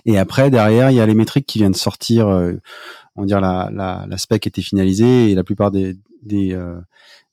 Et 0.05 0.19
après, 0.19 0.51
derrière, 0.51 0.91
il 0.91 0.97
y 0.97 1.01
a 1.01 1.07
les 1.07 1.15
métriques 1.15 1.47
qui 1.47 1.59
viennent 1.59 1.75
sortir. 1.75 2.29
Euh, 2.29 2.53
on 3.17 3.23
va 3.23 3.27
dire 3.27 3.41
la, 3.41 3.71
la, 3.73 4.07
la 4.09 4.19
spec 4.19 4.47
était 4.47 4.63
finalisée 4.63 5.31
et 5.31 5.35
la 5.35 5.45
plupart 5.45 5.71
des 5.71 5.97
des, 6.23 6.53
euh, 6.53 6.81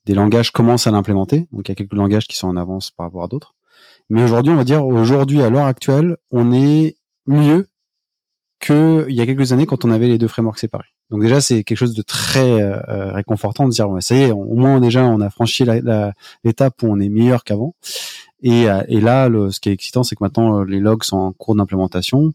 des 0.06 0.14
langages 0.14 0.50
commencent 0.50 0.86
à 0.86 0.90
l'implémenter. 0.90 1.46
Donc 1.52 1.68
il 1.68 1.70
y 1.70 1.72
a 1.72 1.74
quelques 1.74 1.94
langages 1.94 2.26
qui 2.26 2.36
sont 2.36 2.48
en 2.48 2.56
avance 2.56 2.90
par 2.90 3.06
rapport 3.06 3.24
à 3.24 3.28
d'autres. 3.28 3.54
Mais 4.08 4.22
aujourd'hui, 4.22 4.52
on 4.52 4.56
va 4.56 4.64
dire 4.64 4.84
aujourd'hui 4.84 5.40
à 5.42 5.50
l'heure 5.50 5.66
actuelle, 5.66 6.16
on 6.30 6.52
est 6.52 6.96
mieux 7.26 7.68
que 8.58 9.06
il 9.08 9.14
y 9.14 9.20
a 9.20 9.26
quelques 9.26 9.52
années 9.52 9.66
quand 9.66 9.84
on 9.84 9.90
avait 9.90 10.08
les 10.08 10.18
deux 10.18 10.28
frameworks 10.28 10.58
séparés. 10.58 10.88
Donc 11.10 11.22
déjà 11.22 11.40
c'est 11.40 11.64
quelque 11.64 11.78
chose 11.78 11.94
de 11.94 12.02
très 12.02 12.62
euh, 12.62 12.78
euh, 12.88 13.12
réconfortant 13.12 13.66
de 13.66 13.72
dire 13.72 13.88
ça 14.00 14.14
y 14.14 14.22
est, 14.22 14.30
au 14.32 14.54
moins 14.54 14.80
déjà 14.80 15.04
on 15.04 15.20
a 15.20 15.30
franchi 15.30 15.64
l'étape 16.44 16.82
où 16.82 16.86
on 16.86 17.00
est 17.00 17.08
meilleur 17.08 17.42
qu'avant. 17.42 17.74
Et, 18.42 18.68
euh, 18.68 18.82
et 18.88 19.00
là, 19.00 19.28
le, 19.28 19.50
ce 19.50 19.60
qui 19.60 19.68
est 19.68 19.72
excitant, 19.72 20.02
c'est 20.02 20.16
que 20.16 20.24
maintenant 20.24 20.62
les 20.62 20.80
logs 20.80 21.04
sont 21.04 21.18
en 21.18 21.32
cours 21.32 21.54
d'implémentation. 21.54 22.32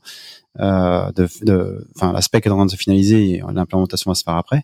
Euh, 0.60 1.12
de, 1.12 1.28
de, 1.42 1.88
enfin, 1.96 2.14
la 2.14 2.22
spec 2.22 2.46
est 2.46 2.50
en 2.50 2.56
train 2.56 2.66
de 2.66 2.72
se 2.72 2.78
finaliser 2.78 3.32
et 3.32 3.44
l'implémentation 3.54 4.12
va 4.12 4.16
se 4.16 4.24
faire 4.24 4.36
après. 4.36 4.64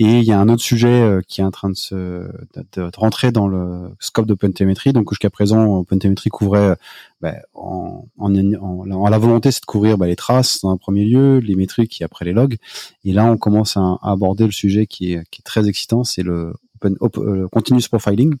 Et 0.00 0.18
il 0.18 0.24
y 0.24 0.32
a 0.32 0.38
un 0.38 0.48
autre 0.48 0.62
sujet 0.62 0.88
euh, 0.88 1.20
qui 1.26 1.40
est 1.40 1.44
en 1.44 1.50
train 1.50 1.70
de 1.70 1.76
se 1.76 1.94
de, 1.94 2.64
de 2.72 2.90
rentrer 2.96 3.32
dans 3.32 3.48
le 3.48 3.90
scope 4.00 4.26
d'OpenTelemetry. 4.26 4.92
Donc 4.92 5.10
jusqu'à 5.10 5.30
présent, 5.30 5.78
OpenTelemetry 5.78 6.30
couvrait 6.30 6.76
bah, 7.20 7.34
en, 7.54 8.06
en, 8.16 8.34
en, 8.34 9.08
la 9.08 9.18
volonté, 9.18 9.50
c'est 9.50 9.60
de 9.60 9.66
couvrir 9.66 9.98
bah, 9.98 10.06
les 10.06 10.16
traces 10.16 10.60
dans 10.62 10.70
un 10.70 10.76
premier 10.76 11.04
lieu, 11.04 11.38
les 11.38 11.56
métriques 11.56 12.00
et 12.00 12.04
après 12.04 12.24
les 12.24 12.32
logs. 12.32 12.56
Et 13.04 13.12
là, 13.12 13.24
on 13.26 13.36
commence 13.36 13.76
à, 13.76 13.98
aborder 14.02 14.44
le 14.44 14.52
sujet 14.52 14.86
qui 14.86 15.12
est, 15.12 15.28
qui 15.30 15.40
est 15.40 15.44
très 15.44 15.68
excitant, 15.68 16.04
c'est 16.04 16.22
le 16.22 16.54
open, 16.82 16.96
euh, 17.18 17.48
continuous 17.48 17.88
profiling. 17.90 18.36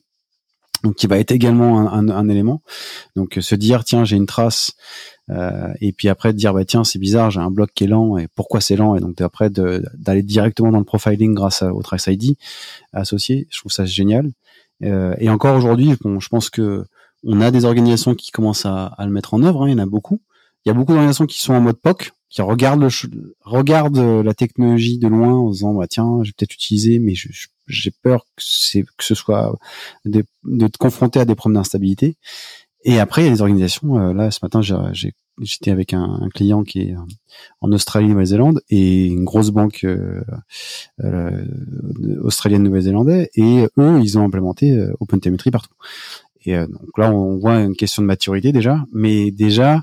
Donc 0.84 0.94
qui 0.94 1.06
va 1.06 1.18
être 1.18 1.32
également 1.32 1.80
un, 1.80 1.86
un, 1.86 2.08
un 2.08 2.28
élément. 2.28 2.62
Donc 3.16 3.38
se 3.40 3.54
dire 3.54 3.84
tiens 3.84 4.04
j'ai 4.04 4.16
une 4.16 4.26
trace 4.26 4.72
euh, 5.30 5.72
et 5.80 5.92
puis 5.92 6.08
après 6.08 6.32
de 6.32 6.38
dire 6.38 6.54
bah 6.54 6.64
tiens 6.64 6.84
c'est 6.84 6.98
bizarre 6.98 7.30
j'ai 7.30 7.40
un 7.40 7.50
bloc 7.50 7.70
qui 7.74 7.84
est 7.84 7.88
lent 7.88 8.16
et 8.16 8.28
pourquoi 8.34 8.60
c'est 8.60 8.76
lent? 8.76 8.94
Et 8.94 9.00
donc 9.00 9.20
après 9.20 9.50
d'aller 9.50 10.22
directement 10.22 10.70
dans 10.70 10.78
le 10.78 10.84
profiling 10.84 11.34
grâce 11.34 11.62
au 11.62 11.82
Trace 11.82 12.06
ID 12.06 12.36
associé 12.92 13.46
je 13.50 13.58
trouve 13.58 13.72
ça 13.72 13.84
génial. 13.84 14.30
Euh, 14.84 15.14
et 15.18 15.28
encore 15.28 15.56
aujourd'hui 15.56 15.96
bon, 16.00 16.20
je 16.20 16.28
pense 16.28 16.50
que 16.50 16.84
on 17.24 17.40
a 17.40 17.50
des 17.50 17.64
organisations 17.64 18.14
qui 18.14 18.30
commencent 18.30 18.66
à, 18.66 18.86
à 18.86 19.04
le 19.04 19.10
mettre 19.12 19.34
en 19.34 19.42
œuvre 19.42 19.64
hein, 19.64 19.68
il 19.68 19.72
y 19.72 19.74
en 19.74 19.82
a 19.82 19.86
beaucoup. 19.86 20.20
Il 20.64 20.68
y 20.68 20.72
a 20.72 20.74
beaucoup 20.74 20.92
d'organisations 20.92 21.26
qui 21.26 21.40
sont 21.40 21.54
en 21.54 21.60
mode 21.60 21.80
POC 21.80 22.12
qui 22.30 22.42
regardent 22.42 22.82
le 22.82 23.36
regardent 23.42 24.22
la 24.24 24.34
technologie 24.34 24.98
de 24.98 25.08
loin 25.08 25.34
en 25.34 25.50
disant 25.50 25.74
bah 25.74 25.86
tiens 25.88 26.20
je 26.22 26.28
vais 26.28 26.34
peut-être 26.36 26.54
utiliser 26.54 26.98
mais 26.98 27.14
j'ai 27.66 27.90
peur 27.90 28.24
que 28.36 28.42
c'est 28.44 28.82
que 28.82 29.04
ce 29.04 29.14
soit 29.14 29.58
de, 30.04 30.24
de 30.44 30.66
te 30.68 30.78
confronter 30.78 31.20
à 31.20 31.24
des 31.24 31.34
problèmes 31.34 31.60
d'instabilité 31.60 32.16
et 32.84 33.00
après, 33.00 33.22
il 33.22 33.24
y 33.26 33.28
a 33.28 33.32
des 33.32 33.40
organisations. 33.42 33.98
Euh, 33.98 34.12
là, 34.14 34.30
ce 34.30 34.38
matin, 34.42 34.60
j'étais 34.62 35.70
avec 35.70 35.92
un, 35.92 36.28
client 36.34 36.62
qui 36.62 36.80
est 36.82 36.94
en 37.60 37.72
Australie, 37.72 38.08
Nouvelle-Zélande, 38.08 38.62
et 38.70 39.06
une 39.06 39.24
grosse 39.24 39.50
banque 39.50 39.84
euh, 39.84 40.22
euh, 41.04 41.44
australienne, 42.22 42.62
Nouvelle-Zélandais, 42.62 43.30
et 43.34 43.66
eux, 43.78 44.00
ils 44.00 44.18
ont 44.18 44.24
implémenté 44.24 44.72
euh, 44.72 44.92
OpenTelemetry 45.00 45.50
partout. 45.50 45.74
Et 46.46 46.56
donc 46.56 46.96
là, 46.96 47.12
on 47.12 47.36
voit 47.36 47.60
une 47.60 47.74
question 47.74 48.00
de 48.00 48.06
maturité 48.06 48.52
déjà, 48.52 48.86
mais 48.92 49.30
déjà, 49.32 49.82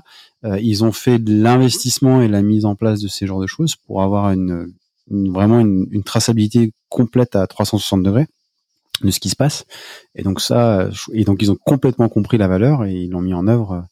ils 0.60 0.84
ont 0.84 0.92
fait 0.92 1.18
de 1.18 1.34
l'investissement 1.34 2.22
et 2.22 2.28
la 2.28 2.42
mise 2.42 2.64
en 2.64 2.74
place 2.74 3.00
de 3.00 3.08
ces 3.08 3.26
genres 3.26 3.40
de 3.40 3.46
choses 3.46 3.76
pour 3.76 4.02
avoir 4.02 4.30
une, 4.30 4.72
une 5.10 5.32
vraiment 5.32 5.60
une, 5.60 5.86
une 5.90 6.02
traçabilité 6.02 6.72
complète 6.88 7.36
à 7.36 7.46
360 7.46 8.02
degrés 8.02 8.26
de 9.02 9.10
ce 9.10 9.20
qui 9.20 9.28
se 9.28 9.36
passe. 9.36 9.64
Et 10.14 10.22
donc 10.22 10.40
ça, 10.40 10.88
et 11.12 11.24
donc 11.24 11.42
ils 11.42 11.50
ont 11.50 11.58
complètement 11.64 12.08
compris 12.08 12.38
la 12.38 12.48
valeur 12.48 12.84
et 12.84 12.94
ils 12.94 13.10
l'ont 13.10 13.20
mis 13.20 13.34
en 13.34 13.46
œuvre 13.46 13.86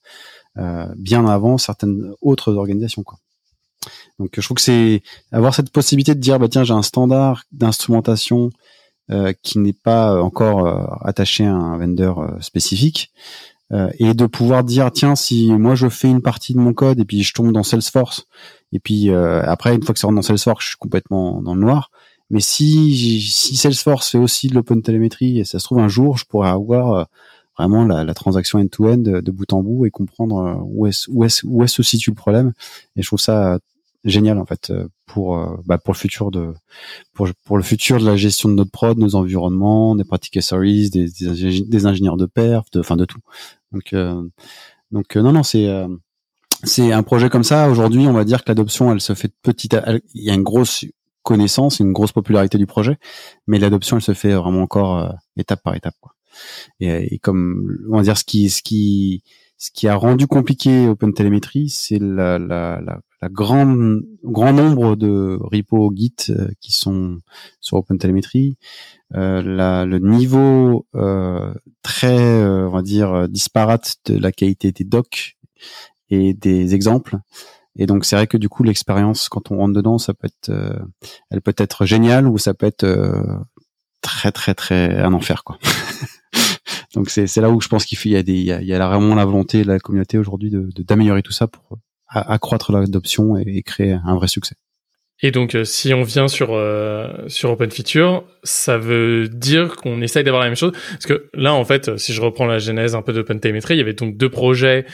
euh, 0.57 0.87
bien 0.97 1.27
avant 1.27 1.59
certaines 1.59 2.13
autres 2.23 2.55
organisations. 2.55 3.03
Quoi. 3.03 3.19
Donc 4.19 4.31
je 4.37 4.41
trouve 4.41 4.57
que 4.57 4.63
c'est 4.63 5.03
avoir 5.33 5.55
cette 5.55 5.71
possibilité 5.71 6.15
de 6.15 6.21
dire 6.21 6.39
bah 6.39 6.49
tiens 6.49 6.65
j'ai 6.65 6.73
un 6.73 6.83
standard 6.83 7.45
d'instrumentation 7.53 8.51
euh, 9.11 9.33
qui 9.43 9.59
n'est 9.59 9.75
pas 9.75 10.23
encore 10.23 10.67
euh, 10.67 10.87
attaché 11.03 11.45
à 11.45 11.53
un 11.53 11.77
vendeur 11.77 12.21
euh, 12.21 12.41
spécifique. 12.41 13.13
Euh, 13.75 13.89
et 13.99 14.15
de 14.15 14.27
pouvoir 14.27 14.63
dire 14.63 14.91
tiens 14.93 15.17
si 15.17 15.51
moi 15.53 15.75
je 15.75 15.89
fais 15.89 16.09
une 16.09 16.23
partie 16.23 16.55
de 16.55 16.59
mon 16.59 16.73
code 16.73 17.01
et 17.01 17.05
puis 17.05 17.23
je 17.23 17.35
tombe 17.35 17.53
dans 17.53 17.65
Salesforce 17.65 18.27
et 18.73 18.79
puis 18.79 19.11
euh, 19.11 19.43
après 19.45 19.75
une 19.75 19.83
fois 19.83 19.95
que 19.95 19.99
ça 19.99 20.07
rentre 20.07 20.17
dans 20.17 20.23
Salesforce 20.23 20.63
je 20.65 20.69
suis 20.71 20.79
complètement 20.79 21.43
dans 21.43 21.55
le 21.55 21.61
noir. 21.61 21.91
Mais 22.31 22.41
si 22.41 23.21
si 23.21 23.57
Salesforce 23.57 24.11
fait 24.11 24.19
aussi 24.19 24.49
de 24.49 24.55
l'open 24.55 24.81
télémétrie 24.81 25.41
et 25.41 25.45
ça 25.45 25.59
se 25.59 25.65
trouve 25.65 25.81
un 25.81 25.89
jour 25.89 26.17
je 26.17 26.25
pourrais 26.25 26.51
avoir 26.51 26.93
euh, 26.95 27.05
vraiment 27.59 27.85
la, 27.85 28.15
transaction 28.15 28.59
end-to-end 28.59 28.99
de, 28.99 29.21
de, 29.21 29.31
bout 29.31 29.53
en 29.53 29.63
bout 29.63 29.87
et 29.87 29.91
comprendre 29.91 30.61
où 30.65 30.87
est 30.87 31.07
où 31.09 31.25
est 31.25 31.43
où 31.45 31.63
est 31.63 31.69
se 31.69 31.83
situe 31.83 32.11
le 32.11 32.17
problème. 32.17 32.53
Et 32.97 33.03
je 33.03 33.07
trouve 33.07 33.21
ça 33.21 33.59
génial 34.05 34.39
en 34.39 34.45
fait 34.45 34.73
pour 35.07 35.39
bah, 35.65 35.79
pour 35.79 35.95
le 35.95 35.99
futur 35.99 36.31
de 36.31 36.53
pour 37.13 37.29
pour 37.45 37.57
le 37.57 37.63
futur 37.63 37.99
de 37.99 38.07
la 38.07 38.17
gestion 38.17 38.49
de 38.49 38.55
notre 38.55 38.71
prod, 38.71 38.99
nos 38.99 39.15
environnements, 39.15 39.97
des 39.97 40.05
pratiques 40.05 40.43
SREs, 40.43 40.91
des, 40.91 41.09
des, 41.11 41.87
ingénieurs 41.87 42.17
de 42.17 42.27
perf, 42.27 42.71
de 42.73 42.81
enfin 42.81 42.97
de 42.97 43.05
tout. 43.05 43.21
Donc 43.73 43.93
euh, 43.93 44.23
donc 44.91 45.17
non 45.17 45.33
non 45.33 45.43
c'est 45.43 45.69
c'est 46.65 46.93
un 46.93 47.03
projet 47.03 47.29
comme 47.29 47.45
ça. 47.45 47.69
Aujourd'hui, 47.69 48.07
on 48.07 48.13
va 48.13 48.25
dire 48.25 48.43
que 48.43 48.51
l'adoption, 48.51 48.93
elle 48.93 49.01
se 49.01 49.15
fait 49.15 49.33
petit. 49.43 49.75
À, 49.77 49.95
il 50.15 50.25
y 50.25 50.31
a 50.31 50.35
une 50.35 50.43
grosse 50.43 50.85
connaissance, 51.23 51.81
une 51.81 51.93
grosse 51.93 52.13
popularité 52.13 52.59
du 52.59 52.67
projet, 52.67 52.99
mais 53.47 53.59
l'adoption, 53.59 53.97
elle 53.97 54.03
se 54.03 54.15
fait 54.15 54.33
vraiment 54.33 54.63
encore 54.63 55.15
étape 55.37 55.63
par 55.63 55.75
étape. 55.75 55.95
Quoi. 56.01 56.15
Et, 56.81 57.19
comme 57.19 57.79
on 57.91 57.97
va 57.97 58.03
dire 58.03 58.19
ce 58.19 58.25
qui 58.25 58.51
ce 58.51 58.63
qui 58.63 59.23
ce 59.57 59.71
qui 59.71 59.89
a 59.89 59.95
rendu 59.95 60.27
compliqué 60.27 60.89
OpenTelemetry, 60.89 61.69
c'est 61.69 61.99
la, 61.99 62.39
la, 62.39 62.81
la, 62.81 63.01
la 63.25 63.31
grande 63.31 64.03
grand 64.23 64.53
nombre 64.53 64.97
de 64.97 65.39
repos 65.41 65.91
Git 65.97 66.27
euh, 66.29 66.49
qui 66.61 66.73
sont 66.73 67.21
sur 67.61 67.79
OpenTelemetry, 67.79 68.59
euh, 69.15 69.87
le 69.87 69.99
niveau 69.99 70.87
euh, 70.95 71.55
très, 71.83 72.19
euh, 72.19 72.69
on 72.69 72.73
va 72.73 72.83
dire, 72.83 73.27
disparate 73.31 73.97
de 74.05 74.19
la 74.19 74.31
qualité 74.31 74.73
des 74.73 74.85
docs 74.85 75.39
et 76.11 76.35
des 76.35 76.75
exemples. 76.75 77.17
Et 77.77 77.87
donc 77.87 78.05
c'est 78.05 78.15
vrai 78.15 78.27
que 78.27 78.37
du 78.37 78.51
coup 78.51 78.63
l'expérience 78.63 79.31
quand 79.31 79.51
on 79.51 79.57
rentre 79.57 79.73
dedans, 79.73 79.97
ça 79.97 80.13
peut 80.13 80.27
être, 80.27 80.51
euh, 80.51 80.79
elle 81.31 81.41
peut 81.41 81.55
être 81.57 81.87
géniale 81.87 82.29
ou 82.29 82.37
ça 82.37 82.53
peut 82.53 82.67
être 82.67 82.87
très 84.03 84.33
très 84.33 84.55
très 84.55 84.99
un 84.99 85.15
enfer 85.15 85.45
quoi. 85.45 85.59
Donc 86.95 87.11
c'est 87.11 87.37
là 87.39 87.51
où 87.51 87.61
je 87.61 87.67
pense 87.67 87.87
qu'il 87.87 88.13
y 88.13 88.17
a 88.17 88.23
des 88.23 88.35
il 88.35 88.67
y 88.67 88.75
a, 88.75 88.89
vraiment 88.89 89.17
la 89.17 89.25
volonté 89.25 89.63
de 89.63 89.69
la 89.69 89.81
communauté 89.81 90.19
aujourd'hui 90.19 90.53
d'améliorer 90.87 91.23
tout 91.23 91.33
ça 91.33 91.49
pour 91.49 91.79
accroître 92.21 92.73
l'adoption 92.73 93.37
et, 93.37 93.45
et, 93.47 93.63
créer 93.63 93.97
un 94.05 94.15
vrai 94.15 94.29
succès. 94.29 94.57
Et 95.23 95.31
donc 95.31 95.55
euh, 95.55 95.65
si 95.65 95.95
on 95.95 96.03
vient 96.03 96.29
sur 96.29 96.53
euh, 96.53 97.09
sur 97.29 97.51
Open 97.51 97.71
Feature, 97.71 98.25
ça 98.43 98.79
veut 98.79 99.29
dire 99.29 99.77
qu'on 99.77 100.01
essaye 100.01 100.25
d'avoir 100.25 100.43
la 100.43 100.49
même 100.49 100.57
chose? 100.57 100.73
Parce 100.91 101.07
que 101.07 101.31
là 101.35 101.55
en 101.55 101.65
fait, 101.65 101.97
si 101.99 102.13
je 102.13 102.21
reprends 102.21 102.47
la 102.47 102.59
genèse 102.59 102.95
un 102.95 103.03
peu 103.03 103.13
d'Open 103.13 103.41
Telemetry, 103.41 103.75
il 103.75 103.79
y 103.79 103.81
avait 103.81 103.95
donc 103.95 104.17
deux 104.17 104.29
projets 104.29 104.87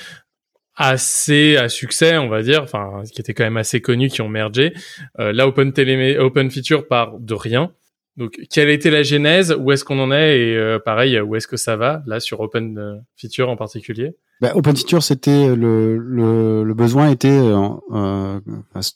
assez 0.77 1.57
à 1.57 1.69
succès, 1.69 2.17
on 2.17 2.29
va 2.29 2.43
dire, 2.43 2.63
enfin 2.63 3.03
qui 3.13 3.21
étaient 3.21 3.35
quand 3.35 3.45
même 3.45 3.59
assez 3.59 3.81
connus, 3.81 4.09
qui 4.09 4.23
ont 4.23 4.29
mergé. 4.29 4.73
Euh, 5.19 5.33
là, 5.33 5.47
Open 5.47 5.73
Tele 5.73 6.19
Open 6.19 6.51
Feature 6.51 6.89
part 6.89 7.19
de 7.19 7.35
rien. 7.35 7.73
Donc, 8.17 8.39
quelle 8.51 8.71
été 8.71 8.91
la 8.91 9.03
genèse? 9.03 9.55
Où 9.59 9.73
est-ce 9.73 9.85
qu'on 9.85 9.99
en 9.99 10.11
est? 10.11 10.39
Et 10.39 10.57
euh, 10.57 10.79
pareil, 10.79 11.21
où 11.21 11.37
est-ce 11.37 11.47
que 11.47 11.57
ça 11.57 11.77
va 11.77 12.03
là 12.07 12.19
sur 12.19 12.41
Open 12.41 12.79
euh, 12.79 12.97
Feature 13.17 13.51
en 13.51 13.57
particulier? 13.57 14.17
Bah, 14.41 14.53
Open 14.55 14.77
Feature, 14.77 15.03
c'était 15.03 15.55
le, 15.55 15.99
le, 15.99 16.65
le, 16.65 16.75
besoin 16.75 17.11
était 17.11 17.29
euh, 17.29 17.69
euh 17.93 18.41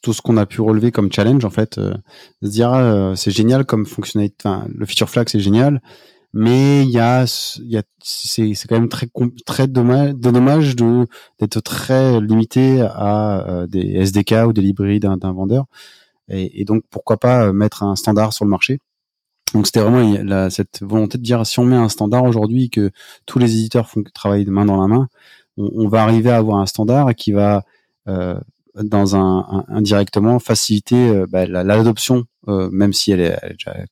tout 0.03 0.15
ce 0.15 0.23
qu'on 0.23 0.39
a 0.39 0.47
pu 0.47 0.61
relever 0.63 0.91
comme 0.91 1.13
challenge 1.13 1.45
en 1.45 1.51
fait, 1.51 1.77
euh, 1.79 1.95
se 2.43 2.49
dire 2.49 2.73
ah, 2.73 3.13
c'est 3.17 3.31
génial 3.31 3.67
comme 3.67 3.85
fonctionnalité. 3.85 4.37
Enfin, 4.45 4.67
le 4.75 4.87
feature 4.87 5.11
flag 5.11 5.29
c'est 5.29 5.41
génial, 5.41 5.83
mais 6.33 6.83
il 6.85 6.91
y 6.91 6.99
a, 6.99 7.27
y 7.63 7.77
a 7.77 7.83
c'est 8.03 8.55
c'est 8.55 8.69
quand 8.69 8.79
même 8.79 8.89
très 8.89 9.09
très 9.45 9.69
dommage, 9.69 10.15
de 10.77 11.07
d'être 11.39 11.61
très 11.61 12.21
limité 12.21 12.81
à 12.81 13.67
des 13.69 13.97
SDK 13.97 14.47
ou 14.49 14.53
des 14.53 14.63
librairies 14.63 15.01
d'un 15.01 15.17
vendeur. 15.17 15.67
Et 16.29 16.65
donc 16.65 16.85
pourquoi 16.91 17.19
pas 17.19 17.53
mettre 17.53 17.83
un 17.83 17.97
standard 17.97 18.33
sur 18.33 18.47
le 18.47 18.51
marché 18.51 18.81
donc 19.55 19.67
c'était 19.67 19.81
vraiment 19.81 20.19
la, 20.23 20.51
cette 20.51 20.83
volonté 20.83 21.17
de 21.17 21.23
dire 21.23 21.47
si 21.47 21.59
on 21.61 21.65
met 21.65 21.77
un 21.77 21.89
standard 21.89 22.25
aujourd'hui 22.25 22.69
que 22.69 22.91
tous 23.25 23.39
les 23.39 23.53
éditeurs 23.57 23.89
font 23.89 24.03
travailler 24.13 24.45
de 24.45 24.51
main 24.51 24.67
dans 24.67 24.81
la 24.81 24.89
main, 24.89 25.09
on, 25.57 25.71
on 25.75 25.89
va 25.89 26.03
arriver 26.03 26.31
à 26.31 26.37
avoir 26.37 26.59
un 26.59 26.67
standard 26.67 27.15
qui 27.15 27.33
va 27.33 27.65
euh, 28.09 28.39
dans 28.83 29.17
un, 29.17 29.47
un, 29.49 29.65
indirectement 29.69 30.39
faciliter 30.39 31.09
euh, 31.09 31.27
bah, 31.29 31.47
l'adoption, 31.47 32.25
euh, 32.49 32.69
même 32.73 32.93
si 32.93 33.13
elle 33.13 33.21
est, 33.21 33.39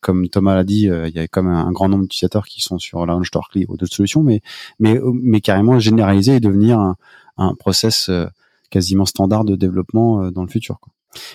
comme 0.00 0.28
Thomas 0.28 0.54
l'a 0.54 0.64
dit, 0.64 0.88
euh, 0.90 1.08
il 1.08 1.14
y 1.14 1.20
a 1.20 1.28
comme 1.28 1.46
un, 1.46 1.66
un, 1.66 1.72
grand 1.72 1.88
nombre 1.88 2.02
d'utilisateurs 2.02 2.46
qui 2.46 2.60
sont 2.60 2.78
sur 2.78 3.06
Launchdarkly 3.06 3.66
ou 3.68 3.76
d'autres 3.76 3.94
solutions, 3.94 4.22
mais 4.22 4.40
mais 4.80 4.98
mais 5.14 5.40
carrément 5.40 5.78
généraliser 5.78 6.36
et 6.36 6.40
devenir 6.40 6.78
un, 6.78 6.96
un 7.36 7.54
process 7.54 8.08
euh, 8.08 8.26
quasiment 8.70 9.06
standard 9.06 9.44
de 9.44 9.54
développement 9.54 10.30
dans 10.30 10.42
le 10.42 10.48
futur. 10.48 10.80
Quoi. 10.80 10.92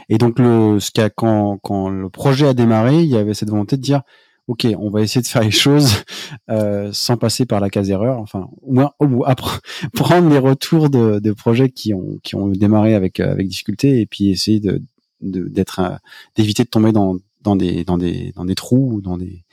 Et 0.09 0.17
donc 0.17 0.39
le 0.39 0.79
ce 0.79 0.91
quand 1.15 1.89
le 1.89 2.09
projet 2.09 2.47
a 2.47 2.53
démarré, 2.53 3.01
il 3.01 3.09
y 3.09 3.17
avait 3.17 3.33
cette 3.33 3.49
volonté 3.49 3.77
de 3.77 3.81
dire 3.81 4.01
ok, 4.47 4.65
on 4.79 4.89
va 4.89 5.01
essayer 5.01 5.21
de 5.21 5.27
faire 5.27 5.43
les 5.43 5.51
choses 5.51 6.03
euh, 6.49 6.89
sans 6.93 7.17
passer 7.17 7.45
par 7.45 7.59
la 7.59 7.69
case 7.69 7.89
erreur. 7.89 8.19
Enfin, 8.19 8.49
au 8.61 8.73
moins 8.73 8.91
prendre 9.93 10.29
les 10.29 10.39
retours 10.39 10.89
de, 10.89 11.19
de, 11.19 11.31
projets 11.33 11.69
qui 11.69 11.93
ont 11.93 12.47
démarré 12.47 12.95
avec 12.95 13.19
euh, 13.19 13.31
avec 13.31 13.47
difficulté 13.47 14.01
et 14.01 14.05
puis 14.05 14.29
essayer 14.29 14.61
d'être 15.21 15.79
euh, 15.79 15.95
d'éviter 16.35 16.63
de 16.63 16.69
tomber 16.69 16.91
dans 16.91 17.15
des 17.55 18.55
trous 18.55 19.01
ou 19.05 19.17
des 19.17 19.43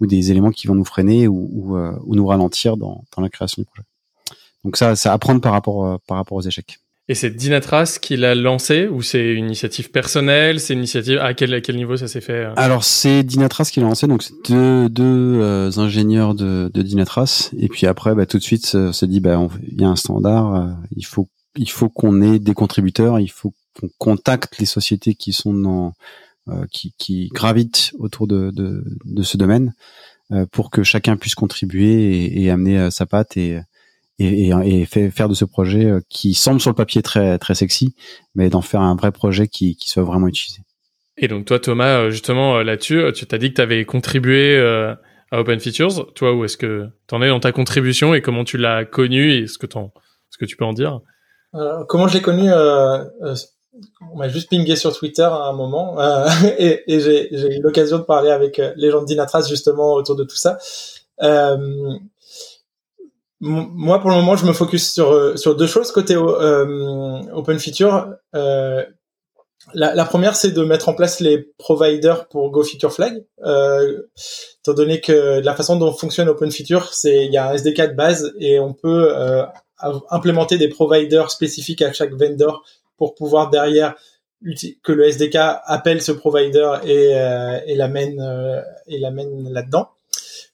ou 0.00 0.06
éléments 0.06 0.50
qui 0.50 0.66
vont 0.66 0.74
nous 0.74 0.84
freiner 0.84 1.28
ou 1.28 1.48
ou, 1.52 1.76
ou 1.76 2.14
nous 2.14 2.26
ralentir 2.26 2.76
dans 2.76 3.04
la 3.18 3.28
création 3.28 3.62
du 3.62 3.66
projet. 3.66 3.86
Donc 4.64 4.76
ça, 4.76 4.94
ça 4.94 5.12
apprendre 5.12 5.40
par 5.40 5.52
rapport 5.52 5.98
aux 6.32 6.42
échecs. 6.42 6.78
Et 7.10 7.14
c'est 7.14 7.30
Dinatras 7.30 7.98
qui 8.00 8.16
l'a 8.16 8.36
lancé 8.36 8.86
ou 8.86 9.02
c'est 9.02 9.32
une 9.34 9.46
initiative 9.46 9.90
personnelle 9.90 10.60
C'est 10.60 10.74
une 10.74 10.78
initiative 10.78 11.18
à 11.18 11.34
quel, 11.34 11.52
à 11.52 11.60
quel 11.60 11.74
niveau 11.74 11.96
ça 11.96 12.06
s'est 12.06 12.20
fait 12.20 12.44
euh? 12.44 12.52
Alors 12.54 12.84
c'est 12.84 13.24
Dinatras 13.24 13.70
qui 13.72 13.80
l'a 13.80 13.86
lancé, 13.86 14.06
donc 14.06 14.22
c'est 14.22 14.32
deux, 14.48 14.88
deux 14.88 15.40
euh, 15.40 15.72
ingénieurs 15.76 16.36
de, 16.36 16.70
de 16.72 16.82
Dinatras. 16.82 17.50
Et 17.58 17.66
puis 17.66 17.88
après, 17.88 18.14
bah, 18.14 18.26
tout 18.26 18.38
de 18.38 18.44
suite, 18.44 18.76
on 18.76 18.92
s'est 18.92 19.08
dit, 19.08 19.18
bah, 19.18 19.44
il 19.66 19.80
y 19.80 19.84
a 19.84 19.88
un 19.88 19.96
standard, 19.96 20.54
euh, 20.54 20.68
il 20.94 21.04
faut 21.04 21.28
il 21.56 21.68
faut 21.68 21.88
qu'on 21.88 22.22
ait 22.22 22.38
des 22.38 22.54
contributeurs, 22.54 23.18
il 23.18 23.32
faut 23.32 23.54
qu'on 23.74 23.88
contacte 23.98 24.58
les 24.58 24.66
sociétés 24.66 25.16
qui 25.16 25.32
sont 25.32 25.52
dans 25.52 25.94
qui, 26.70 26.94
qui 26.96 27.28
gravitent 27.34 27.92
autour 27.98 28.28
de, 28.28 28.52
de, 28.52 28.84
de 29.04 29.22
ce 29.22 29.36
domaine 29.36 29.72
pour 30.52 30.70
que 30.70 30.84
chacun 30.84 31.16
puisse 31.16 31.34
contribuer 31.34 32.24
et, 32.24 32.42
et 32.44 32.50
amener 32.50 32.90
sa 32.92 33.06
patte 33.06 33.36
et 33.36 33.60
et, 34.20 34.48
et, 34.48 34.80
et 34.80 34.84
fait, 34.84 35.10
faire 35.10 35.28
de 35.28 35.34
ce 35.34 35.44
projet 35.44 35.86
euh, 35.86 36.00
qui 36.08 36.34
semble 36.34 36.60
sur 36.60 36.70
le 36.70 36.74
papier 36.74 37.02
très 37.02 37.38
très 37.38 37.54
sexy, 37.54 37.94
mais 38.34 38.50
d'en 38.50 38.60
faire 38.60 38.82
un 38.82 38.94
vrai 38.94 39.12
projet 39.12 39.48
qui, 39.48 39.76
qui 39.76 39.88
soit 39.88 40.02
vraiment 40.02 40.28
utilisé. 40.28 40.60
Et 41.16 41.26
donc 41.26 41.46
toi 41.46 41.58
Thomas, 41.58 41.98
euh, 41.98 42.10
justement 42.10 42.58
euh, 42.58 42.62
là-dessus, 42.62 43.02
tu 43.14 43.26
t'as 43.26 43.38
dit 43.38 43.50
que 43.50 43.56
tu 43.56 43.60
avais 43.62 43.84
contribué 43.84 44.58
à 45.30 45.40
Open 45.40 45.58
Features. 45.58 46.12
Toi, 46.14 46.34
où 46.34 46.44
est-ce 46.44 46.56
que 46.56 46.88
tu 47.08 47.14
en 47.14 47.22
es 47.22 47.28
dans 47.28 47.40
ta 47.40 47.52
contribution 47.52 48.14
et 48.14 48.20
comment 48.20 48.44
tu 48.44 48.58
l'as 48.58 48.84
connu 48.84 49.32
et 49.32 49.46
ce 49.46 49.58
que, 49.58 49.66
ce 49.66 50.38
que 50.38 50.44
tu 50.44 50.56
peux 50.56 50.64
en 50.64 50.72
dire? 50.72 51.00
Euh, 51.54 51.84
Comment 51.88 52.06
je 52.06 52.14
l'ai 52.14 52.22
connu 52.22 52.50
euh, 52.52 53.04
On 54.12 54.18
m'a 54.18 54.28
juste 54.28 54.50
pingé 54.50 54.76
sur 54.76 54.96
Twitter 54.96 55.22
à 55.22 55.48
un 55.48 55.52
moment 55.52 55.98
et, 56.58 56.82
et 56.86 57.00
j'ai 57.00 57.56
eu 57.56 57.62
l'occasion 57.62 57.98
de 57.98 58.04
parler 58.04 58.30
avec 58.30 58.60
les 58.76 58.90
gens 58.90 59.00
de 59.00 59.06
Dinatras 59.06 59.48
justement 59.48 59.94
autour 59.94 60.16
de 60.16 60.24
tout 60.24 60.36
ça. 60.36 60.58
Moi, 63.40 64.00
pour 64.00 64.10
le 64.10 64.16
moment, 64.16 64.36
je 64.36 64.44
me 64.44 64.52
focus 64.52 64.92
sur 64.92 65.12
euh, 65.12 65.36
sur 65.36 65.56
deux 65.56 65.66
choses 65.66 65.92
côté 65.92 66.14
euh, 66.14 67.22
Open 67.32 67.58
Feature. 67.58 68.14
Euh, 68.34 68.84
la, 69.72 69.94
la, 69.94 70.04
première, 70.04 70.36
c'est 70.36 70.50
de 70.50 70.62
mettre 70.62 70.88
en 70.88 70.94
place 70.94 71.20
les 71.20 71.38
providers 71.58 72.28
pour 72.28 72.50
Go 72.50 72.62
Feature 72.62 72.92
Flag. 72.92 73.24
Euh, 73.44 74.02
étant 74.58 74.74
donné 74.74 75.00
que 75.00 75.40
la 75.40 75.54
façon 75.54 75.76
dont 75.76 75.92
fonctionne 75.92 76.28
Open 76.28 76.50
Feature, 76.50 76.92
c'est 76.92 77.24
il 77.24 77.32
y 77.32 77.38
a 77.38 77.48
un 77.48 77.54
SDK 77.54 77.90
de 77.90 77.94
base 77.94 78.32
et 78.38 78.58
on 78.58 78.74
peut 78.74 79.14
euh, 79.16 79.44
implémenter 80.10 80.58
des 80.58 80.68
providers 80.68 81.30
spécifiques 81.30 81.82
à 81.82 81.92
chaque 81.92 82.12
vendor 82.12 82.62
pour 82.98 83.14
pouvoir 83.14 83.48
derrière 83.48 83.94
que 84.82 84.92
le 84.92 85.04
SDK 85.04 85.36
appelle 85.64 86.02
ce 86.02 86.12
provider 86.12 86.72
et, 86.84 87.14
euh, 87.14 87.58
et 87.66 87.74
l'amène 87.74 88.22
et 88.86 88.98
l'amène 88.98 89.50
là-dedans. 89.50 89.88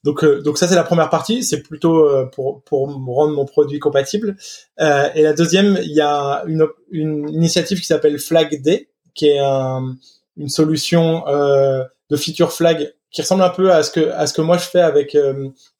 Donc, 0.03 0.23
euh, 0.23 0.41
donc 0.41 0.57
ça 0.57 0.67
c'est 0.67 0.75
la 0.75 0.83
première 0.83 1.09
partie, 1.09 1.43
c'est 1.43 1.61
plutôt 1.61 2.07
euh, 2.07 2.25
pour 2.25 2.63
pour 2.63 2.87
rendre 2.87 3.33
mon 3.33 3.45
produit 3.45 3.79
compatible. 3.79 4.37
Euh, 4.79 5.09
et 5.15 5.21
la 5.21 5.33
deuxième, 5.33 5.79
il 5.81 5.91
y 5.91 6.01
a 6.01 6.43
une, 6.47 6.67
une 6.91 7.29
initiative 7.29 7.79
qui 7.79 7.85
s'appelle 7.85 8.19
Flag 8.19 8.61
Day, 8.61 8.89
qui 9.13 9.27
est 9.27 9.39
une 9.39 10.49
solution 10.49 11.23
de 11.27 12.15
feature 12.15 12.53
flag 12.53 12.93
qui 13.11 13.21
ressemble 13.21 13.43
un 13.43 13.49
peu 13.49 13.71
à 13.71 13.83
ce 13.83 13.91
que 13.91 14.11
à 14.11 14.27
ce 14.27 14.33
que 14.33 14.41
moi 14.41 14.57
je 14.57 14.65
fais 14.65 14.81
avec 14.81 15.17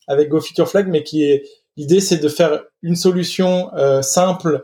avec 0.07 0.29
Go 0.29 0.41
Feature 0.41 0.67
Flag, 0.67 0.87
mais 0.87 1.03
qui 1.03 1.23
est 1.23 1.43
l'idée 1.75 1.99
c'est 1.99 2.17
de 2.17 2.29
faire 2.29 2.63
une 2.81 2.95
solution 2.95 3.69
simple 4.01 4.63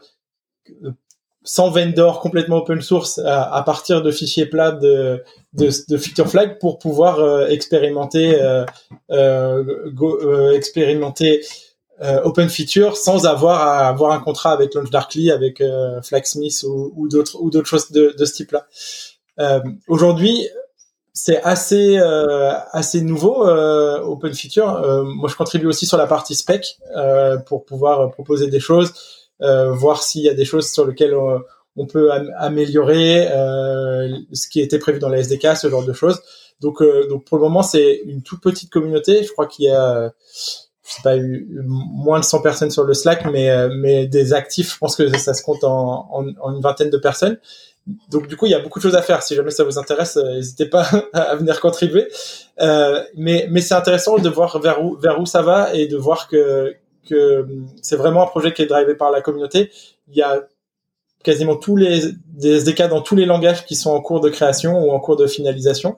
sans 1.44 1.70
vendor 1.70 2.22
complètement 2.22 2.58
open 2.58 2.82
source 2.82 3.20
à, 3.20 3.62
partir 3.66 4.02
de 4.02 4.12
fichiers 4.12 4.46
plats 4.46 4.72
de, 4.72 5.24
de, 5.54 5.70
de 5.90 5.98
feature 5.98 6.28
flag 6.28 6.58
pour 6.60 6.80
pouvoir 6.80 7.20
euh, 7.20 7.48
expérimenter 7.48 8.42
euh, 8.42 8.66
euh, 9.12 9.92
go, 9.92 10.20
euh, 10.22 10.54
expérimenter 10.54 11.42
open 12.26 12.50
feature 12.50 12.98
sans 12.98 13.26
avoir 13.26 13.62
à 13.62 13.88
avoir 13.88 14.12
un 14.12 14.20
contrat 14.20 14.52
avec 14.52 14.74
LaunchDarkly, 14.74 15.32
avec 15.32 15.64
Flagsmith 16.02 16.64
ou, 16.64 16.92
ou 16.98 17.08
d'autres 17.08 17.38
ou 17.40 17.50
d'autres 17.50 17.68
choses 17.68 17.92
de, 17.92 18.14
de 18.18 18.26
ce 18.26 18.34
type-là. 18.34 18.68
Aujourd'hui, 19.88 20.50
c'est 21.14 21.42
assez 21.44 21.98
assez 22.74 23.00
nouveau 23.00 23.46
open 23.46 24.34
feature. 24.34 24.82
moi, 25.06 25.30
je 25.30 25.36
contribue 25.36 25.68
aussi 25.68 25.86
sur 25.86 25.98
la 25.98 26.08
partie 26.08 26.36
spec 26.36 26.78
pour 27.46 27.64
pouvoir 27.64 28.12
proposer 28.12 28.48
des 28.48 28.60
choses, 28.60 28.92
voir 29.74 30.04
s'il 30.04 30.24
y 30.24 30.30
a 30.30 30.34
des 30.34 30.46
choses 30.46 30.72
sur 30.72 30.88
lesquelles 30.88 31.16
on 31.76 31.86
peut 31.86 32.12
améliorer 32.38 33.28
euh, 33.32 34.18
ce 34.32 34.48
qui 34.48 34.62
était 34.62 34.80
prévu 34.80 35.00
dans 35.00 35.10
la 35.10 35.20
SDK, 35.20 35.58
ce 35.58 35.70
genre 35.70 35.86
de 35.86 35.94
choses. 35.94 36.22
Donc, 36.62 36.82
euh, 36.82 37.08
donc 37.08 37.26
pour 37.26 37.38
le 37.38 37.44
moment, 37.44 37.64
c'est 37.64 38.02
une 38.06 38.22
toute 38.22 38.42
petite 38.42 38.70
communauté. 38.70 39.24
Je 39.24 39.32
crois 39.32 39.48
qu'il 39.48 39.66
y 39.66 39.70
a, 39.70 40.14
je 40.86 40.94
sais 40.94 41.02
pas, 41.04 41.16
moins 41.64 42.20
de 42.20 42.26
100 42.26 42.42
personnes 42.42 42.72
sur 42.72 42.84
le 42.84 42.94
Slack, 42.94 43.26
mais 43.26 43.50
euh, 43.50 43.70
mais 43.76 44.06
des 44.06 44.34
actifs, 44.34 44.74
je 44.74 44.78
pense 44.78 44.96
que 44.96 45.18
ça, 45.18 45.34
se 45.34 45.42
compte 45.42 45.64
en, 45.64 46.08
en, 46.12 46.54
une 46.54 46.62
vingtaine 46.62 46.90
de 46.90 46.98
personnes. 46.98 47.38
Donc 48.12 48.28
du 48.28 48.38
coup, 48.38 48.46
il 48.46 48.52
y 48.52 48.56
a 48.56 48.60
beaucoup 48.60 48.80
de 48.80 48.84
choses 48.84 48.96
à 48.96 49.02
faire. 49.02 49.24
Si 49.24 49.36
jamais 49.36 49.52
ça 49.52 49.64
vous 49.64 49.78
intéresse, 49.78 50.16
n'hésitez 50.16 50.68
pas 50.68 50.88
à 51.14 51.36
venir 51.36 51.60
contribuer. 51.60 52.08
Euh, 52.62 53.04
mais 53.18 53.48
mais 53.50 53.62
c'est 53.62 53.74
intéressant 53.74 54.18
de 54.20 54.30
voir 54.30 54.60
vers 54.60 54.84
où 54.84 54.96
vers 54.98 55.20
où 55.20 55.26
ça 55.26 55.42
va 55.42 55.74
et 55.74 55.88
de 55.88 55.98
voir 55.98 56.28
que 56.28 56.76
que 57.08 57.48
c'est 57.82 57.96
vraiment 57.96 58.24
un 58.24 58.28
projet 58.28 58.54
qui 58.54 58.62
est 58.62 58.68
drivé 58.68 58.96
par 58.96 59.12
la 59.12 59.22
communauté. 59.22 59.72
Il 60.08 60.16
y 60.16 60.22
a 60.22 60.48
quasiment 61.24 61.56
tous 61.56 61.76
les 61.76 62.02
des 62.28 62.58
SDK 62.58 62.90
dans 62.90 63.02
tous 63.02 63.16
les 63.16 63.26
langages 63.26 63.66
qui 63.66 63.76
sont 63.76 63.92
en 63.92 64.02
cours 64.02 64.20
de 64.20 64.30
création 64.30 64.86
ou 64.86 64.92
en 64.92 65.00
cours 65.00 65.16
de 65.16 65.26
finalisation. 65.26 65.98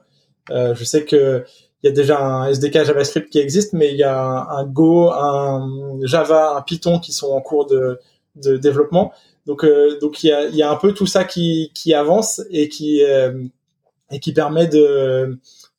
Euh, 0.51 0.75
je 0.75 0.83
sais 0.83 1.03
que 1.03 1.43
il 1.83 1.87
y 1.87 1.89
a 1.89 1.91
déjà 1.91 2.19
un 2.19 2.47
SDK 2.47 2.83
JavaScript 2.83 3.29
qui 3.29 3.39
existe, 3.39 3.73
mais 3.73 3.91
il 3.91 3.97
y 3.97 4.03
a 4.03 4.17
un, 4.17 4.65
Go, 4.65 5.11
un 5.11 5.99
Java, 6.01 6.55
un 6.55 6.61
Python 6.61 6.99
qui 6.99 7.11
sont 7.11 7.31
en 7.31 7.41
cours 7.41 7.67
de, 7.67 7.99
de 8.35 8.57
développement. 8.57 9.13
Donc, 9.45 9.63
euh, 9.63 9.99
donc 9.99 10.23
il 10.23 10.27
y, 10.27 10.31
a, 10.31 10.47
y 10.47 10.63
a 10.63 10.71
un 10.71 10.77
peu 10.77 10.93
tout 10.93 11.05
ça 11.05 11.25
qui, 11.25 11.71
qui 11.75 11.93
avance 11.93 12.41
et 12.49 12.69
qui 12.69 13.03
euh, 13.03 13.43
et 14.11 14.19
qui 14.19 14.33
permet 14.33 14.67
de 14.67 15.37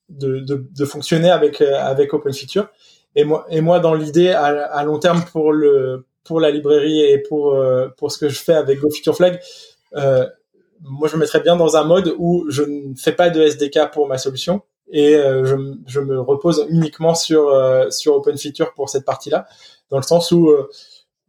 de, 0.09 0.39
de, 0.41 0.65
de 0.71 0.85
fonctionner 0.85 1.31
avec 1.31 1.61
avec 1.61 2.15
Open 2.15 2.33
Feature. 2.33 2.69
Et 3.17 3.25
moi 3.25 3.81
dans 3.81 3.95
l'idée 3.95 4.31
à, 4.31 4.85
long 4.85 4.99
terme 4.99 5.25
pour 5.33 6.41
la 6.41 6.51
librairie 6.51 7.01
et 7.01 7.19
pour 7.19 7.55
euh, 7.55 7.89
pour 7.97 8.13
ce 8.13 8.19
que 8.19 8.29
je 8.29 8.39
fais 8.39 8.53
avec 8.53 8.79
Go 8.79 8.91
Future 8.91 9.17
Flag, 9.17 9.41
euh, 9.95 10.27
moi 10.83 11.09
je 11.09 11.17
me 11.17 11.21
mettrais 11.21 11.41
bien 11.41 11.57
dans 11.57 11.79
un 11.79 11.85
mode 11.85 12.15
où 12.19 12.45
je 12.51 12.63
ne 12.63 12.95
fais 12.95 13.13
pas 13.13 13.31
de 13.31 13.41
SDK 13.41 13.91
pour 13.93 14.07
ma 14.07 14.19
solution 14.19 14.61
et 14.93 15.17
euh, 15.17 15.45
je, 15.87 16.01
me 16.01 16.21
repose 16.21 16.67
uniquement 16.69 17.15
sur 17.15 17.51
sur 17.91 18.17
Open 18.17 18.37
Feature 18.37 18.75
pour 18.75 18.91
cette 18.91 19.07
partie-là, 19.07 19.47
dans 19.91 19.97
le 19.97 20.03
sens 20.03 20.31
où 20.31 20.55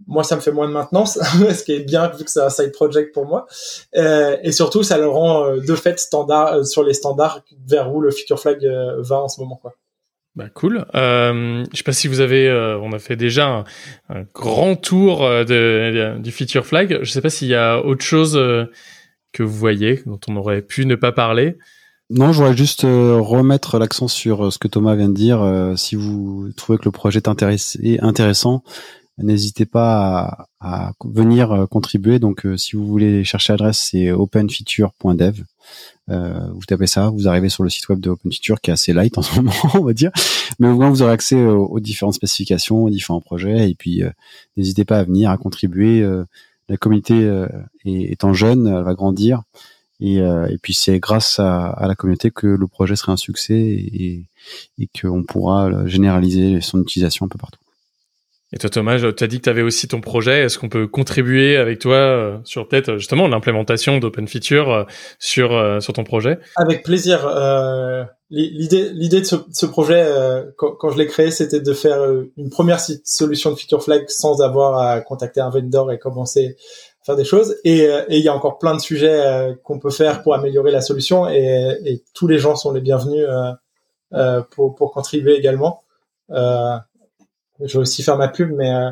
moi 0.07 0.25
ça 0.25 0.35
me 0.35 0.41
fait 0.41 0.51
moins 0.51 0.67
de 0.67 0.73
maintenance, 0.73 1.17
ce 1.23 1.63
qui 1.63 1.71
est 1.71 1.79
bien 1.79 2.09
vu 2.09 2.25
que 2.25 2.29
c'est 2.29 2.41
un 2.41 2.49
side 2.49 2.73
project 2.73 3.13
pour 3.13 3.25
moi, 3.25 3.47
et 3.93 4.51
surtout 4.51 4.83
ça 4.83 4.97
le 4.97 5.07
rend 5.07 5.55
de 5.55 5.75
fait 5.75 5.97
standard 5.99 6.65
sur 6.65 6.83
les 6.83 6.93
standards 6.93 7.43
vers 7.65 7.95
où 7.95 8.01
le 8.01 8.11
Future 8.11 8.41
Flag 8.41 8.61
va 8.97 9.21
en 9.21 9.29
ce 9.29 9.39
moment 9.39 9.55
quoi. 9.55 9.73
Bah 10.38 10.49
cool. 10.53 10.85
Euh, 10.93 11.65
je 11.71 11.77
sais 11.77 11.83
pas 11.83 11.93
si 11.93 12.07
vous 12.07 12.19
avez, 12.19 12.47
euh, 12.47 12.77
on 12.77 12.93
a 12.93 12.99
fait 12.99 13.15
déjà 13.15 13.65
un, 14.07 14.21
grand 14.35 14.75
tour 14.75 15.25
euh, 15.25 15.43
de, 15.43 16.21
du 16.21 16.31
feature 16.31 16.63
flag. 16.63 16.99
Je 17.01 17.09
sais 17.09 17.21
pas 17.21 17.31
s'il 17.31 17.47
y 17.47 17.55
a 17.55 17.83
autre 17.83 18.05
chose 18.05 18.38
euh, 18.38 18.65
que 19.31 19.41
vous 19.41 19.57
voyez 19.57 20.03
dont 20.05 20.19
on 20.27 20.35
aurait 20.35 20.61
pu 20.61 20.85
ne 20.85 20.93
pas 20.93 21.11
parler. 21.11 21.57
Non, 22.11 22.33
je 22.33 22.38
voudrais 22.38 22.55
juste 22.55 22.83
remettre 22.83 23.79
l'accent 23.79 24.07
sur 24.07 24.53
ce 24.53 24.59
que 24.59 24.67
Thomas 24.67 24.95
vient 24.95 25.09
de 25.09 25.15
dire. 25.15 25.73
si 25.75 25.95
vous 25.95 26.51
trouvez 26.55 26.77
que 26.77 26.85
le 26.85 26.91
projet 26.91 27.19
est 27.19 27.99
intéressant, 28.01 28.63
n'hésitez 29.18 29.65
pas 29.65 30.47
à, 30.59 30.91
venir 31.03 31.68
contribuer. 31.70 32.20
Donc, 32.20 32.45
si 32.57 32.76
vous 32.76 32.86
voulez 32.86 33.24
chercher 33.24 33.53
l'adresse, 33.53 33.89
c'est 33.91 34.11
openfeature.dev. 34.11 35.43
Euh, 36.09 36.47
vous 36.53 36.65
tapez 36.65 36.88
ça, 36.88 37.09
vous 37.09 37.28
arrivez 37.28 37.49
sur 37.49 37.63
le 37.63 37.70
site 37.70 37.89
web 37.89 37.99
de 37.99 38.09
OpenFeature 38.09 38.61
qui 38.61 38.70
est 38.70 38.74
assez 38.74 38.93
light 38.93 39.18
en 39.18 39.22
ce 39.22 39.36
moment, 39.36 39.51
on 39.74 39.84
va 39.84 39.93
dire, 39.93 40.11
mais 40.59 40.70
au 40.70 40.76
moins 40.76 40.89
vous 40.89 41.01
aurez 41.01 41.11
accès 41.11 41.43
aux, 41.43 41.80
différentes 41.80 42.13
spécifications, 42.13 42.86
aux 42.86 42.89
différents 42.89 43.22
projets, 43.22 43.70
et 43.70 43.76
puis 43.76 44.03
euh, 44.03 44.09
n'hésitez 44.55 44.86
pas 44.86 44.99
à 44.99 45.03
venir, 45.03 45.30
à 45.30 45.38
contribuer. 45.38 46.01
Euh, 46.01 46.24
la 46.70 46.76
communauté 46.76 47.45
étant 47.86 48.34
jeune, 48.34 48.68
elle 48.68 48.84
va 48.84 48.93
grandir, 48.93 49.43
et, 50.01 50.22
puis 50.61 50.74
c'est 50.74 50.99
grâce 50.99 51.39
à, 51.39 51.68
à, 51.68 51.88
la 51.88 51.95
communauté 51.95 52.30
que 52.30 52.45
le 52.45 52.68
projet 52.68 52.97
sera 52.97 53.13
un 53.13 53.18
succès 53.18 53.55
et, 53.55 54.26
et 54.78 54.89
qu'on 54.99 55.24
pourra 55.24 55.88
généraliser 55.88 56.59
son 56.59 56.82
utilisation 56.82 57.26
un 57.26 57.30
peu 57.30 57.38
partout. 57.38 57.61
Et 58.53 58.57
toi, 58.57 58.69
Thomas, 58.69 58.97
tu 58.97 59.23
as 59.23 59.27
dit 59.27 59.39
que 59.39 59.43
tu 59.43 59.49
avais 59.49 59.61
aussi 59.61 59.89
ton 59.89 59.99
projet. 59.99 60.43
Est-ce 60.43 60.57
qu'on 60.57 60.69
peut 60.69 60.87
contribuer 60.87 61.57
avec 61.57 61.79
toi 61.79 61.95
euh, 61.95 62.37
sur 62.45 62.65
peut-être 62.69 62.95
justement 62.95 63.27
l'implémentation 63.27 63.97
d'Open 63.97 64.25
Feature 64.25 64.71
euh, 64.71 64.83
sur, 65.19 65.51
euh, 65.51 65.81
sur 65.81 65.91
ton 65.91 66.05
projet? 66.05 66.39
Avec 66.55 66.81
plaisir. 66.83 67.27
Euh, 67.27 68.05
l'idée, 68.29 68.89
l'idée 68.93 69.19
de 69.19 69.25
ce, 69.25 69.35
ce 69.51 69.65
projet, 69.65 70.09
quand, 70.55 70.71
quand, 70.75 70.91
je 70.91 70.97
l'ai 70.97 71.07
créé, 71.07 71.29
c'était 71.29 71.59
de 71.59 71.73
faire 71.73 72.01
une 72.37 72.49
première 72.49 72.79
solution 73.03 73.51
de 73.51 73.57
Feature 73.57 73.83
Flag 73.83 74.05
sans 74.07 74.41
avoir 74.41 74.79
à 74.79 75.01
contacter 75.01 75.41
un 75.41 75.49
vendor 75.49 75.91
et 75.91 75.99
commencer 75.99 76.55
à 77.01 77.05
faire 77.05 77.15
des 77.17 77.25
choses. 77.25 77.57
Et 77.65 77.89
il 78.09 78.19
y 78.19 78.29
a 78.29 78.33
encore 78.33 78.59
plein 78.59 78.75
de 78.75 78.81
sujets 78.81 79.55
qu'on 79.63 79.79
peut 79.79 79.89
faire 79.89 80.23
pour 80.23 80.35
améliorer 80.35 80.71
la 80.71 80.81
solution 80.81 81.27
et, 81.27 81.77
et, 81.85 82.03
tous 82.13 82.27
les 82.27 82.37
gens 82.37 82.55
sont 82.55 82.71
les 82.71 82.81
bienvenus 82.81 83.25
pour, 84.51 84.75
pour 84.75 84.93
contribuer 84.93 85.35
également. 85.35 85.83
Euh, 86.31 86.77
je 87.64 87.74
vais 87.74 87.80
aussi 87.80 88.03
faire 88.03 88.18
ma 88.18 88.28
pub, 88.28 88.51
mais 88.51 88.74
euh, 88.74 88.89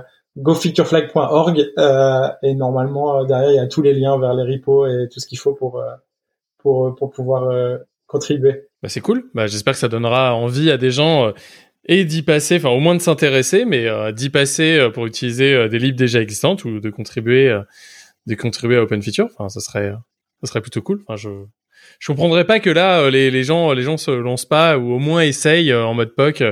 euh, 1.77 2.27
et 2.43 2.55
normalement 2.55 3.19
euh, 3.19 3.25
derrière 3.25 3.51
il 3.51 3.55
y 3.55 3.59
a 3.59 3.67
tous 3.67 3.81
les 3.81 3.93
liens 3.93 4.19
vers 4.19 4.33
les 4.33 4.55
repos 4.55 4.85
et 4.85 5.07
tout 5.11 5.19
ce 5.19 5.27
qu'il 5.27 5.39
faut 5.39 5.53
pour 5.53 5.79
euh, 5.79 5.91
pour 6.57 6.93
pour 6.95 7.11
pouvoir 7.11 7.79
contribuer. 8.07 8.67
Bah 8.81 8.89
c'est 8.89 9.01
cool. 9.01 9.29
Bah 9.33 9.47
j'espère 9.47 9.73
que 9.73 9.79
ça 9.79 9.87
donnera 9.87 10.35
envie 10.35 10.71
à 10.71 10.77
des 10.77 10.91
gens 10.91 11.31
et 11.85 12.05
d'y 12.05 12.23
passer, 12.23 12.57
enfin 12.57 12.69
au 12.69 12.79
moins 12.79 12.95
de 12.95 13.01
s'intéresser, 13.01 13.65
mais 13.65 13.87
d'y 14.13 14.29
passer 14.29 14.89
pour 14.93 15.05
utiliser 15.05 15.69
des 15.69 15.79
libres 15.79 15.97
déjà 15.97 16.21
existantes 16.21 16.65
ou 16.65 16.79
de 16.79 16.89
contribuer 16.89 17.57
de 18.25 18.35
contribuer 18.35 18.77
à 18.77 18.83
Open 18.83 19.01
Feature. 19.01 19.27
Enfin 19.37 19.49
ça 19.49 19.59
serait 19.59 19.93
ça 20.41 20.47
serait 20.47 20.61
plutôt 20.61 20.81
cool. 20.81 21.03
Enfin 21.07 21.15
je 21.15 21.29
je 21.99 22.07
comprendrais 22.07 22.45
pas 22.45 22.59
que 22.59 22.69
là 22.69 23.09
les, 23.09 23.31
les 23.31 23.43
gens 23.43 23.73
les 23.73 23.83
gens 23.83 23.97
se 23.97 24.11
lancent 24.11 24.45
pas 24.45 24.77
ou 24.77 24.93
au 24.93 24.99
moins 24.99 25.21
essayent 25.21 25.73
en 25.73 25.93
mode 25.93 26.15
POC 26.15 26.43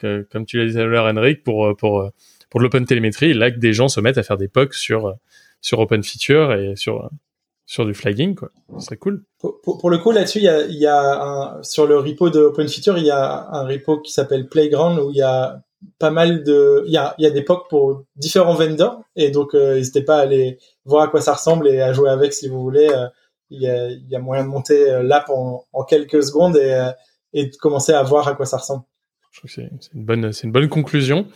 comme 0.00 0.46
tu 0.46 0.58
l'as 0.58 0.66
dit 0.66 0.72
tout 0.72 0.78
à 0.80 0.84
l'heure 0.84 1.06
Henrik 1.06 1.42
pour 1.42 1.76
pour 1.76 2.10
pour 2.50 2.60
l'open 2.60 2.84
télémétrie 2.84 3.34
là 3.34 3.50
que 3.50 3.58
des 3.58 3.72
gens 3.72 3.88
se 3.88 4.00
mettent 4.00 4.18
à 4.18 4.22
faire 4.22 4.36
des 4.36 4.48
POC 4.48 4.74
sur 4.74 5.14
sur 5.60 5.78
open 5.78 6.02
feature 6.02 6.52
et 6.52 6.76
sur 6.76 7.08
sur 7.66 7.86
du 7.86 7.94
flagging 7.94 8.34
quoi. 8.34 8.50
Ce 8.78 8.86
serait 8.86 8.96
cool. 8.96 9.24
Pour, 9.38 9.88
le 9.88 9.98
coup 9.98 10.10
là-dessus 10.10 10.38
il 10.38 10.44
y 10.44 10.48
a 10.48 10.66
y 10.66 10.86
a 10.86 11.22
un, 11.22 11.62
sur 11.62 11.86
le 11.86 11.98
repo 11.98 12.28
de 12.28 12.40
open 12.40 12.68
feature 12.68 12.98
il 12.98 13.06
y 13.06 13.10
a 13.10 13.48
un 13.50 13.64
repo 13.66 13.98
qui 14.00 14.12
s'appelle 14.12 14.48
playground 14.48 14.98
où 14.98 15.10
il 15.10 15.16
y 15.16 15.22
a 15.22 15.62
pas 15.98 16.10
mal 16.10 16.44
de 16.44 16.84
il 16.86 16.92
y 16.92 16.96
a 16.96 17.14
y 17.18 17.26
a 17.26 17.30
des 17.30 17.42
POC 17.42 17.68
pour 17.68 18.04
différents 18.16 18.54
vendors. 18.54 19.02
Et 19.16 19.30
donc 19.30 19.54
euh, 19.54 19.76
n'hésitez 19.76 20.02
pas 20.02 20.18
à 20.18 20.20
aller 20.20 20.58
voir 20.84 21.04
à 21.04 21.08
quoi 21.08 21.20
ça 21.20 21.34
ressemble 21.34 21.68
et 21.68 21.80
à 21.80 21.92
jouer 21.92 22.10
avec 22.10 22.32
si 22.32 22.48
vous 22.48 22.60
voulez 22.60 22.88
euh, 22.90 23.06
il 23.52 24.06
y 24.08 24.16
a, 24.16 24.18
moyen 24.18 24.44
de 24.44 24.48
monter 24.48 24.90
euh, 24.90 25.02
l'app 25.02 25.28
en, 25.28 25.84
quelques 25.88 26.22
secondes 26.22 26.56
et, 26.56 26.72
euh, 26.72 26.90
et 27.32 27.46
de 27.46 27.56
commencer 27.56 27.92
à 27.92 28.02
voir 28.02 28.28
à 28.28 28.34
quoi 28.34 28.46
ça 28.46 28.56
ressemble. 28.56 28.84
Je 29.30 29.38
trouve 29.38 29.50
que 29.50 29.54
c'est 29.80 30.42
une 30.44 30.52
bonne, 30.52 30.68
conclusion. 30.68 31.26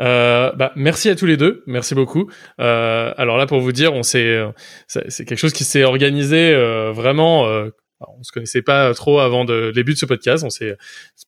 Euh, 0.00 0.52
bah, 0.52 0.72
merci 0.74 1.10
à 1.10 1.14
tous 1.14 1.26
les 1.26 1.36
deux, 1.36 1.62
merci 1.66 1.94
beaucoup. 1.94 2.30
Alors 2.56 3.36
là, 3.36 3.46
pour 3.46 3.60
vous 3.60 3.72
dire, 3.72 3.92
on 3.92 4.02
c'est 4.02 4.40
quelque 4.88 5.36
chose 5.36 5.52
qui 5.52 5.64
s'est 5.64 5.84
organisé 5.84 6.54
vraiment 6.94 7.46
on 8.18 8.22
se 8.22 8.32
connaissait 8.32 8.62
pas 8.62 8.92
trop 8.94 9.20
avant 9.20 9.44
de, 9.44 9.52
le 9.52 9.72
début 9.72 9.92
de 9.92 9.98
ce 9.98 10.06
podcast. 10.06 10.44
On 10.44 10.50
s'est 10.50 10.76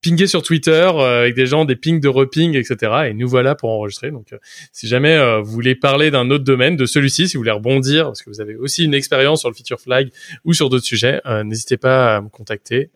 pingé 0.02 0.26
sur 0.26 0.42
Twitter 0.42 0.70
euh, 0.70 1.20
avec 1.20 1.34
des 1.34 1.46
gens, 1.46 1.64
des 1.64 1.76
pings 1.76 2.00
de 2.00 2.08
reping, 2.08 2.56
etc. 2.56 3.08
Et 3.08 3.14
nous 3.14 3.28
voilà 3.28 3.54
pour 3.54 3.70
enregistrer. 3.70 4.10
Donc, 4.10 4.32
euh, 4.32 4.38
si 4.72 4.86
jamais 4.86 5.14
euh, 5.16 5.40
vous 5.40 5.50
voulez 5.50 5.74
parler 5.74 6.10
d'un 6.10 6.30
autre 6.30 6.44
domaine, 6.44 6.76
de 6.76 6.86
celui-ci, 6.86 7.28
si 7.28 7.36
vous 7.36 7.40
voulez 7.40 7.50
rebondir, 7.50 8.06
parce 8.06 8.22
que 8.22 8.30
vous 8.30 8.40
avez 8.40 8.56
aussi 8.56 8.84
une 8.84 8.94
expérience 8.94 9.40
sur 9.40 9.48
le 9.48 9.54
feature 9.54 9.80
flag 9.80 10.10
ou 10.44 10.52
sur 10.52 10.70
d'autres 10.70 10.84
sujets, 10.84 11.20
n'hésitez 11.44 11.76
pas 11.76 12.16
à 12.16 12.20
me 12.20 12.28
contacter 12.28 12.90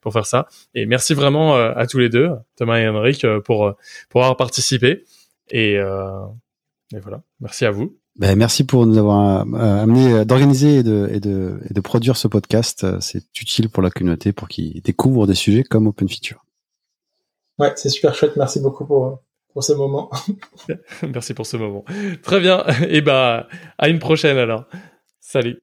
pour 0.00 0.12
faire 0.12 0.26
ça. 0.26 0.48
Et 0.74 0.86
merci 0.86 1.14
vraiment 1.14 1.56
à 1.56 1.86
tous 1.86 1.98
les 1.98 2.08
deux, 2.08 2.30
Thomas 2.56 2.78
et 2.78 2.88
Henrik, 2.88 3.26
pour 3.44 3.74
pour 4.08 4.22
avoir 4.22 4.36
participé. 4.36 5.04
Et, 5.50 5.74
et 5.74 6.98
voilà, 7.00 7.22
merci 7.40 7.64
à 7.64 7.70
vous. 7.70 7.99
Ben, 8.16 8.36
merci 8.36 8.64
pour 8.64 8.86
nous 8.86 8.98
avoir 8.98 9.46
euh, 9.46 9.82
amené 9.82 10.12
euh, 10.12 10.24
d'organiser 10.24 10.78
et 10.78 10.82
de, 10.82 11.08
et, 11.12 11.20
de, 11.20 11.60
et 11.68 11.72
de 11.72 11.80
produire 11.80 12.16
ce 12.16 12.28
podcast. 12.28 12.84
Euh, 12.84 12.98
c'est 13.00 13.24
utile 13.40 13.70
pour 13.70 13.82
la 13.82 13.90
communauté 13.90 14.32
pour 14.32 14.48
qu'ils 14.48 14.82
découvrent 14.82 15.26
des 15.26 15.34
sujets 15.34 15.62
comme 15.62 15.86
Open 15.86 16.08
Feature. 16.08 16.44
Ouais, 17.58 17.72
c'est 17.76 17.88
super 17.88 18.14
chouette. 18.14 18.36
Merci 18.36 18.60
beaucoup 18.60 18.84
pour, 18.84 19.22
pour 19.52 19.62
ce 19.62 19.72
moment. 19.72 20.10
merci 21.02 21.34
pour 21.34 21.46
ce 21.46 21.56
moment. 21.56 21.84
Très 22.22 22.40
bien. 22.40 22.64
Et 22.88 23.00
bah, 23.00 23.48
à 23.78 23.88
une 23.88 23.98
prochaine 23.98 24.38
alors. 24.38 24.64
Salut. 25.20 25.62